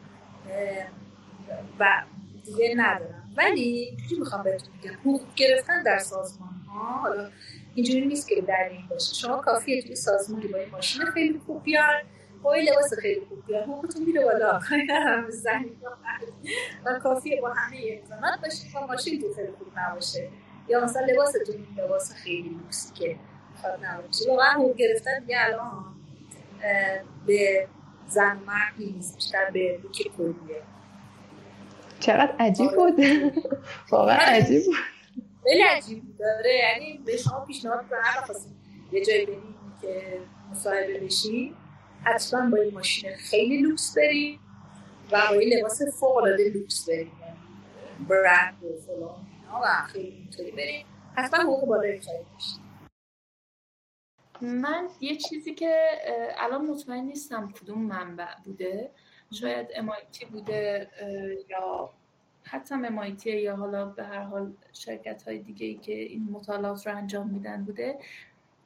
و 1.79 2.03
دیگه 2.45 2.75
ندارم. 2.77 3.33
ولی 3.37 3.97
چی 4.09 4.19
می‌خوام 4.19 4.43
بهتون 4.43 4.75
بگم 4.83 4.95
حقوق 4.95 5.21
گرفتن 5.37 5.83
در 5.83 5.99
سازمان 5.99 6.49
ها 6.49 6.99
حالا 6.99 7.31
اینجوری 7.75 8.07
نیست 8.07 8.29
که 8.29 8.41
در 8.41 8.69
این 8.71 8.87
باشه. 8.91 9.15
شما 9.15 9.37
کافیه 9.37 9.83
توی 9.83 9.97
سازمانی 9.97 10.47
با 10.47 10.59
این 10.59 10.71
ماشین 10.71 11.05
خیلی 11.05 11.41
خوب 11.47 11.63
بیار 11.63 12.05
این 12.47 12.69
لباس 12.69 12.95
خیلی 13.03 13.21
خوب 13.29 13.47
بیار. 13.47 13.63
حقوقتون 13.63 14.03
میره 14.03 14.25
بالا. 14.25 14.61
و 16.85 16.99
کافیه 16.99 17.41
با 17.41 17.49
همه 17.49 17.77
امکانات 18.03 18.41
باشید 18.41 18.73
با 18.75 18.87
ماشین 18.87 19.21
تو 19.21 19.35
خیلی 19.35 19.53
خوب 19.59 19.69
نباشه. 19.77 20.29
یا 20.69 20.85
مثلا 20.85 21.07
لباستون 21.07 21.67
لباس 21.77 22.13
خیلی 22.13 22.49
لوکسی 22.49 22.95
که 22.95 23.17
خواد 23.61 23.85
نباشه. 23.85 24.31
واقعا 24.31 24.53
حقوق 24.53 24.77
گرفتن 24.77 25.21
دیگه 25.21 25.37
الان 25.41 25.85
به 27.27 27.69
زن 28.09 28.37
مرد 28.47 28.73
نیست. 28.79 29.15
بیشتر 29.15 29.51
به 29.51 29.81
look 29.83 30.11
کلیه. 30.17 30.63
چقدر 32.01 32.35
عجیب 32.39 32.71
بود. 32.71 33.01
واقعا 33.93 34.19
عجیب 34.19 34.65
بود. 34.65 34.75
خیلی 35.43 35.63
عجیب 35.63 36.03
بود. 36.03 36.19
داره 36.19 36.55
یعنی 36.55 37.03
به 37.07 37.17
شما 37.17 37.45
پیشنهاد 37.45 37.89
کنم 37.91 37.99
هر 38.03 38.25
یه 38.93 39.05
جایی 39.05 39.27
بریم 39.27 39.55
که 39.83 40.21
مصاحبه 40.51 41.01
بشی 41.01 41.55
حتما 42.05 42.51
با 42.51 42.57
این 42.57 42.75
ماشین 42.75 43.17
خیلی 43.17 43.63
لوکس 43.63 43.95
بریم 43.97 44.41
و 45.13 45.21
با 45.31 45.35
این 45.35 45.59
لباس 45.59 45.83
فوق 46.01 46.17
العاده 46.17 46.49
لوکس 46.49 46.89
بریم 46.89 47.13
برند 48.09 48.65
و 48.65 48.81
فلان 48.81 49.27
و 49.63 49.87
خیلی 49.87 50.09
اینطوری 50.09 50.51
بریم. 50.51 50.87
حتما 51.15 51.43
حقوق 51.43 51.69
بالایی 51.69 52.01
خواهید 52.01 52.27
من 54.41 54.89
یه 55.01 55.17
چیزی 55.17 55.55
که 55.55 55.89
الان 56.37 56.67
مطمئن 56.67 57.05
نیستم 57.05 57.53
کدوم 57.53 57.83
منبع 57.83 58.35
بوده. 58.45 58.91
شاید 59.31 59.69
MIT 59.69 60.25
بوده 60.25 60.89
یا 61.49 61.91
حتی 62.43 62.75
MIT 62.75 63.27
یا 63.27 63.57
حالا 63.57 63.87
به 63.87 64.05
هر 64.05 64.23
حال 64.23 64.53
شرکت 64.73 65.23
های 65.23 65.39
دیگه 65.39 65.67
ای 65.67 65.75
که 65.75 65.93
این 65.93 66.29
مطالعات 66.31 66.87
رو 66.87 66.97
انجام 66.97 67.31
میدن 67.31 67.65
بوده. 67.65 67.99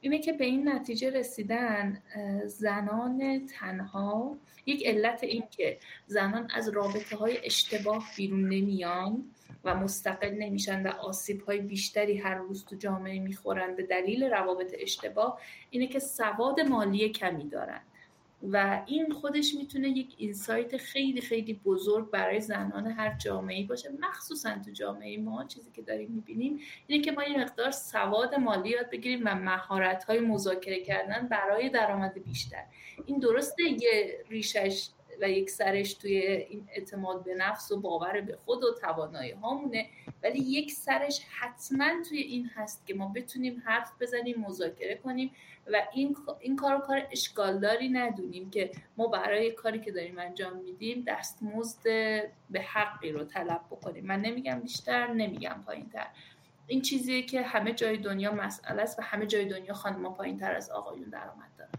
اینه 0.03 0.19
که 0.19 0.33
به 0.33 0.45
این 0.45 0.69
نتیجه 0.69 1.09
رسیدن 1.09 2.03
زنان 2.45 3.47
تنها 3.47 4.37
یک 4.65 4.87
علت 4.87 5.23
این 5.23 5.43
که 5.51 5.77
زنان 6.07 6.49
از 6.55 6.69
رابطه 6.69 7.15
های 7.15 7.37
اشتباه 7.45 8.09
بیرون 8.17 8.49
نمیان 8.49 9.23
و 9.63 9.75
مستقل 9.75 10.29
نمیشن 10.29 10.87
و 10.87 10.87
آسیب 10.87 11.41
های 11.41 11.59
بیشتری 11.59 12.17
هر 12.17 12.35
روز 12.35 12.65
تو 12.65 12.75
جامعه 12.75 13.19
می‌خورن 13.19 13.75
به 13.75 13.83
دلیل 13.83 14.23
روابط 14.23 14.75
اشتباه 14.79 15.39
اینه 15.69 15.87
که 15.87 15.99
سواد 15.99 16.59
مالی 16.59 17.09
کمی 17.09 17.49
دارن. 17.49 17.81
و 18.51 18.83
این 18.85 19.11
خودش 19.11 19.55
می‌تونه 19.55 19.89
یک 19.89 20.15
اینسایت 20.17 20.77
خیلی 20.77 21.21
خیلی 21.21 21.53
بزرگ 21.53 22.09
برای 22.09 22.41
زنان 22.41 22.87
هر 22.87 23.17
جامعه 23.17 23.65
باشه. 23.65 23.89
مخصوصا 23.99 24.55
تو 24.65 24.71
جامعه 24.71 25.17
ما 25.17 25.43
چیزی 25.43 25.71
که 25.71 25.81
داریم 25.81 26.11
می‌بینیم 26.11 26.59
اینه 26.87 27.03
که 27.03 27.11
ما 27.11 27.23
یه 27.23 27.39
مقدار 27.39 27.71
سواد 27.71 28.35
مالی 28.35 28.69
یاد 28.69 28.89
بگیریم 28.89 29.21
و 29.25 29.35
مهارت 29.35 30.03
های 30.03 30.19
مذاکره 30.19 30.81
کردن 30.81 31.27
برای 31.27 31.69
درآمد 31.69 32.23
بیشتر. 32.23 32.63
این 33.05 33.19
درسته 33.19 33.63
یه 33.63 34.23
ریشش 34.29 34.89
و 35.23 35.29
یک 35.29 35.49
سرش 35.49 35.93
توی 35.93 36.17
این 36.17 36.67
اعتماد 36.71 37.23
به 37.23 37.35
نفس 37.35 37.71
و 37.71 37.79
باور 37.79 38.21
به 38.21 38.37
خود 38.45 38.63
و 38.63 38.73
توانایی 38.81 39.31
هامونه. 39.31 39.89
ولی 40.23 40.39
یک 40.39 40.71
سرش 40.71 41.21
حتما 41.39 42.03
توی 42.09 42.17
این 42.17 42.49
هست 42.55 42.87
که 42.87 42.93
ما 42.93 43.11
بتونیم 43.15 43.63
حرف 43.65 43.91
بزنیم 44.01 44.39
مذاکره 44.39 44.95
کنیم 44.95 45.31
و 45.67 45.81
این 45.93 46.17
این 46.39 46.55
کار 46.55 46.81
کار 46.81 47.07
اشکالداری 47.11 47.89
ندونیم 47.89 48.49
که 48.49 48.71
ما 48.97 49.07
برای 49.07 49.51
کاری 49.51 49.79
که 49.79 49.91
داریم 49.91 50.19
انجام 50.19 50.57
میدیم 50.57 51.03
دستمزد 51.07 51.83
به 52.49 52.61
حقی 52.61 53.11
رو 53.11 53.23
طلب 53.23 53.61
بکنیم. 53.71 54.05
من 54.05 54.21
نمیگم 54.21 54.59
بیشتر 54.59 55.13
نمیگم 55.13 55.63
پایینتر. 55.65 56.07
این 56.67 56.81
چیزیه 56.81 57.21
که 57.21 57.41
همه 57.41 57.73
جای 57.73 57.97
دنیا 57.97 58.31
مسئله 58.31 58.81
است 58.81 58.99
و 58.99 59.01
همه 59.01 59.25
جای 59.25 59.45
دنیا 59.45 59.73
خانم‌ها 59.73 60.09
پایینتر 60.09 60.55
از 60.55 60.69
آقایون 60.69 61.09
درآمد 61.09 61.49
دارن. 61.57 61.71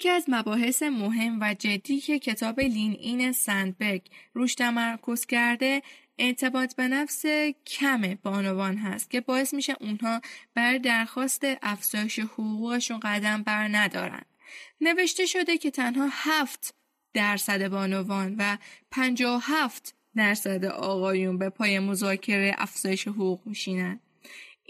یکی 0.00 0.08
از 0.08 0.24
مباحث 0.28 0.82
مهم 0.82 1.38
و 1.40 1.54
جدی 1.54 2.00
که 2.00 2.18
کتاب 2.18 2.60
لین 2.60 2.92
این 2.92 3.32
سندبرگ 3.32 4.02
روش 4.34 4.54
تمرکز 4.54 5.26
کرده 5.26 5.82
اعتماد 6.18 6.76
به 6.76 6.88
نفس 6.88 7.24
کم 7.66 8.18
بانوان 8.22 8.76
هست 8.76 9.10
که 9.10 9.20
باعث 9.20 9.54
میشه 9.54 9.76
اونها 9.80 10.20
بر 10.54 10.78
درخواست 10.78 11.42
افزایش 11.62 12.18
حقوقشون 12.18 13.00
قدم 13.00 13.42
بر 13.42 13.68
ندارن. 13.68 14.22
نوشته 14.80 15.26
شده 15.26 15.58
که 15.58 15.70
تنها 15.70 16.08
هفت 16.10 16.74
درصد 17.14 17.68
بانوان 17.68 18.34
و 18.38 18.56
57 18.90 19.94
درصد 20.16 20.64
آقایون 20.64 21.38
به 21.38 21.50
پای 21.50 21.78
مذاکره 21.78 22.54
افزایش 22.58 23.08
حقوق 23.08 23.40
میشینن. 23.46 24.00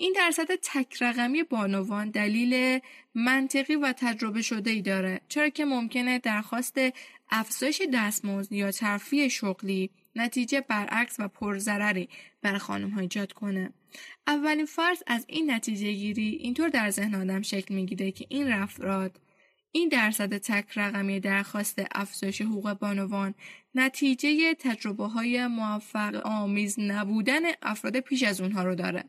این 0.00 0.12
درصد 0.16 0.48
تک 0.62 1.02
رقمی 1.02 1.42
بانوان 1.42 2.10
دلیل 2.10 2.80
منطقی 3.14 3.76
و 3.76 3.94
تجربه 3.96 4.42
شده 4.42 4.70
ای 4.70 4.82
داره 4.82 5.20
چرا 5.28 5.48
که 5.48 5.64
ممکنه 5.64 6.18
درخواست 6.18 6.78
افزایش 7.30 7.82
دستمزد 7.94 8.52
یا 8.52 8.70
ترفیع 8.70 9.28
شغلی 9.28 9.90
نتیجه 10.16 10.60
برعکس 10.60 11.16
و 11.18 11.28
پرضرری 11.28 12.08
بر 12.42 12.58
خانم 12.58 12.90
ها 12.90 13.00
ایجاد 13.00 13.32
کنه 13.32 13.72
اولین 14.26 14.66
فرض 14.66 15.02
از 15.06 15.24
این 15.28 15.50
نتیجه 15.50 15.92
گیری 15.92 16.28
اینطور 16.28 16.68
در 16.68 16.90
ذهن 16.90 17.14
آدم 17.14 17.42
شکل 17.42 17.74
می‌گیره 17.74 18.10
که 18.12 18.26
این 18.28 18.48
رفتارات 18.48 19.16
این 19.72 19.88
درصد 19.88 20.38
تک 20.38 20.78
رقمی 20.78 21.20
درخواست 21.20 21.82
افزایش 21.94 22.42
حقوق 22.42 22.72
بانوان 22.72 23.34
نتیجه 23.74 24.54
تجربه 24.54 25.06
های 25.06 25.46
موفق 25.46 26.20
آمیز 26.24 26.80
نبودن 26.80 27.40
افراد 27.62 28.00
پیش 28.00 28.22
از 28.22 28.40
اونها 28.40 28.64
رو 28.64 28.74
داره. 28.74 29.04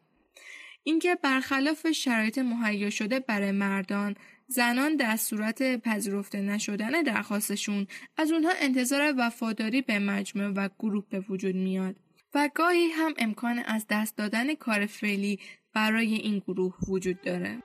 اینکه 0.84 1.16
برخلاف 1.16 1.92
شرایط 1.92 2.38
مهیا 2.38 2.90
شده 2.90 3.20
برای 3.20 3.52
مردان 3.52 4.16
زنان 4.48 4.96
در 4.96 5.16
صورت 5.16 5.82
پذیرفته 5.82 6.42
نشدن 6.42 7.02
درخواستشون 7.04 7.88
از 8.18 8.32
اونها 8.32 8.52
انتظار 8.60 9.14
وفاداری 9.18 9.82
به 9.82 10.00
مجموعه 10.00 10.50
و 10.50 10.70
گروه 10.80 11.04
به 11.10 11.20
وجود 11.20 11.56
میاد 11.56 11.96
و 12.34 12.50
گاهی 12.56 12.88
هم 12.88 13.14
امکان 13.18 13.60
از 13.60 13.86
دست 13.90 14.18
دادن 14.18 14.56
کار 14.56 14.86
فعلی 14.86 15.40
برای 15.74 16.14
این 16.14 16.40
گروه 16.40 16.76
وجود 16.88 17.22
داره. 17.22 17.64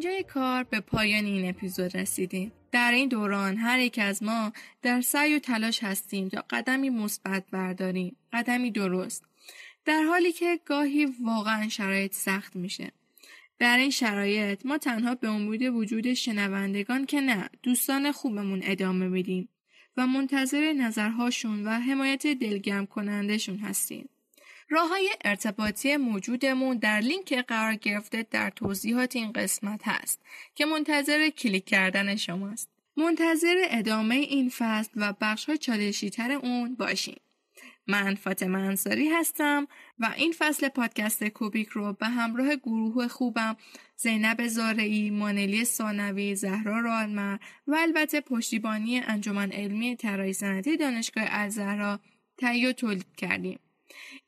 اینجای 0.00 0.22
کار 0.22 0.64
به 0.64 0.80
پایان 0.80 1.24
این 1.24 1.48
اپیزود 1.48 1.96
رسیدیم. 1.96 2.52
در 2.72 2.92
این 2.92 3.08
دوران 3.08 3.56
هر 3.56 3.78
یک 3.78 3.98
از 4.02 4.22
ما 4.22 4.52
در 4.82 5.00
سعی 5.00 5.36
و 5.36 5.38
تلاش 5.38 5.82
هستیم 5.84 6.28
تا 6.28 6.44
قدمی 6.50 6.90
مثبت 6.90 7.44
برداریم، 7.50 8.16
قدمی 8.32 8.70
درست. 8.70 9.24
در 9.84 10.02
حالی 10.02 10.32
که 10.32 10.60
گاهی 10.64 11.14
واقعا 11.24 11.68
شرایط 11.68 12.14
سخت 12.14 12.56
میشه. 12.56 12.92
در 13.58 13.78
این 13.78 13.90
شرایط 13.90 14.66
ما 14.66 14.78
تنها 14.78 15.14
به 15.14 15.28
امید 15.28 15.62
وجود 15.62 16.14
شنوندگان 16.14 17.06
که 17.06 17.20
نه 17.20 17.50
دوستان 17.62 18.12
خوبمون 18.12 18.60
ادامه 18.64 19.08
میدیم 19.08 19.48
و 19.96 20.06
منتظر 20.06 20.72
نظرهاشون 20.72 21.66
و 21.66 21.70
حمایت 21.70 22.26
دلگرم 22.26 22.86
کنندشون 22.86 23.58
هستیم. 23.58 24.08
راه 24.72 24.88
های 24.88 25.10
ارتباطی 25.24 25.96
موجودمون 25.96 26.76
در 26.76 27.00
لینک 27.00 27.34
قرار 27.34 27.74
گرفته 27.74 28.26
در 28.30 28.50
توضیحات 28.50 29.16
این 29.16 29.32
قسمت 29.32 29.80
هست 29.88 30.20
که 30.54 30.64
منتظر 30.64 31.28
کلیک 31.28 31.64
کردن 31.64 32.16
شماست. 32.16 32.68
منتظر 32.96 33.56
ادامه 33.70 34.14
این 34.14 34.48
فصل 34.58 34.90
و 34.96 35.14
بخش 35.20 35.44
های 35.44 35.58
چالشی 35.58 36.10
تر 36.10 36.32
اون 36.32 36.74
باشین. 36.74 37.16
من 37.86 38.14
فاطمه 38.14 38.58
انصاری 38.58 39.08
هستم 39.08 39.66
و 39.98 40.14
این 40.16 40.34
فصل 40.38 40.68
پادکست 40.68 41.24
کوبیک 41.24 41.68
رو 41.68 41.92
به 41.92 42.06
همراه 42.06 42.56
گروه 42.56 43.08
خوبم 43.08 43.56
زینب 43.96 44.46
زارعی، 44.46 45.10
مانلی 45.10 45.64
سانوی، 45.64 46.34
زهرا 46.34 46.80
رالمر 46.80 47.38
و 47.66 47.74
البته 47.74 48.20
پشتیبانی 48.20 49.00
انجمن 49.00 49.52
علمی 49.52 49.96
طراحی 49.96 50.32
صنعتی 50.32 50.76
دانشگاه 50.76 51.24
الزهرا 51.28 52.00
تهیه 52.38 52.72
تولید 52.72 53.16
کردیم. 53.16 53.58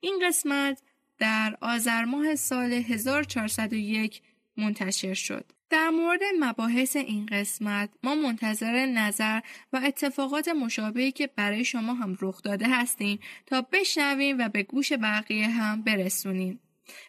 این 0.00 0.22
قسمت 0.26 0.82
در 1.18 1.56
آذر 1.60 2.04
ماه 2.04 2.34
سال 2.34 2.72
1401 2.72 4.22
منتشر 4.56 5.14
شد. 5.14 5.52
در 5.70 5.90
مورد 5.90 6.20
مباحث 6.40 6.96
این 6.96 7.26
قسمت 7.26 7.90
ما 8.02 8.14
منتظر 8.14 8.86
نظر 8.86 9.40
و 9.72 9.80
اتفاقات 9.84 10.48
مشابهی 10.48 11.12
که 11.12 11.26
برای 11.26 11.64
شما 11.64 11.94
هم 11.94 12.16
رخ 12.20 12.42
داده 12.42 12.68
هستیم 12.68 13.18
تا 13.46 13.66
بشنویم 13.72 14.38
و 14.38 14.48
به 14.48 14.62
گوش 14.62 14.92
بقیه 14.92 15.48
هم 15.48 15.82
برسونیم. 15.82 16.60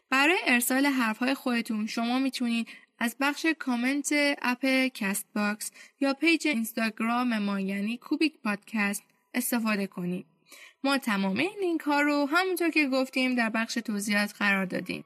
برای 0.09 0.37
ارسال 0.45 0.85
حرفهای 0.85 1.33
خودتون 1.33 1.87
شما 1.87 2.19
می‌تونید 2.19 2.67
از 2.99 3.15
بخش 3.19 3.45
کامنت 3.59 4.09
اپ 4.41 4.65
کست 4.93 5.25
باکس 5.35 5.71
یا 5.99 6.13
پیج 6.13 6.47
اینستاگرام 6.47 7.37
ما 7.37 7.59
یعنی 7.59 7.97
کوبیک 7.97 8.33
پادکست 8.43 9.03
استفاده 9.33 9.87
کنید. 9.87 10.32
ما 10.83 10.97
تمام 10.97 11.37
این 11.37 11.59
لینک 11.61 11.81
ها 11.81 12.01
رو 12.01 12.29
همونطور 12.31 12.69
که 12.69 12.87
گفتیم 12.87 13.35
در 13.35 13.49
بخش 13.49 13.73
توضیحات 13.73 14.33
قرار 14.39 14.65
دادیم. 14.65 15.05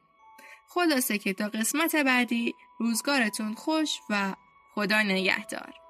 خلاصه 0.67 1.17
که 1.17 1.33
تا 1.33 1.47
قسمت 1.47 1.95
بعدی 1.95 2.55
روزگارتون 2.79 3.53
خوش 3.53 3.99
و 4.09 4.33
خدا 4.73 5.01
نگهدار. 5.01 5.86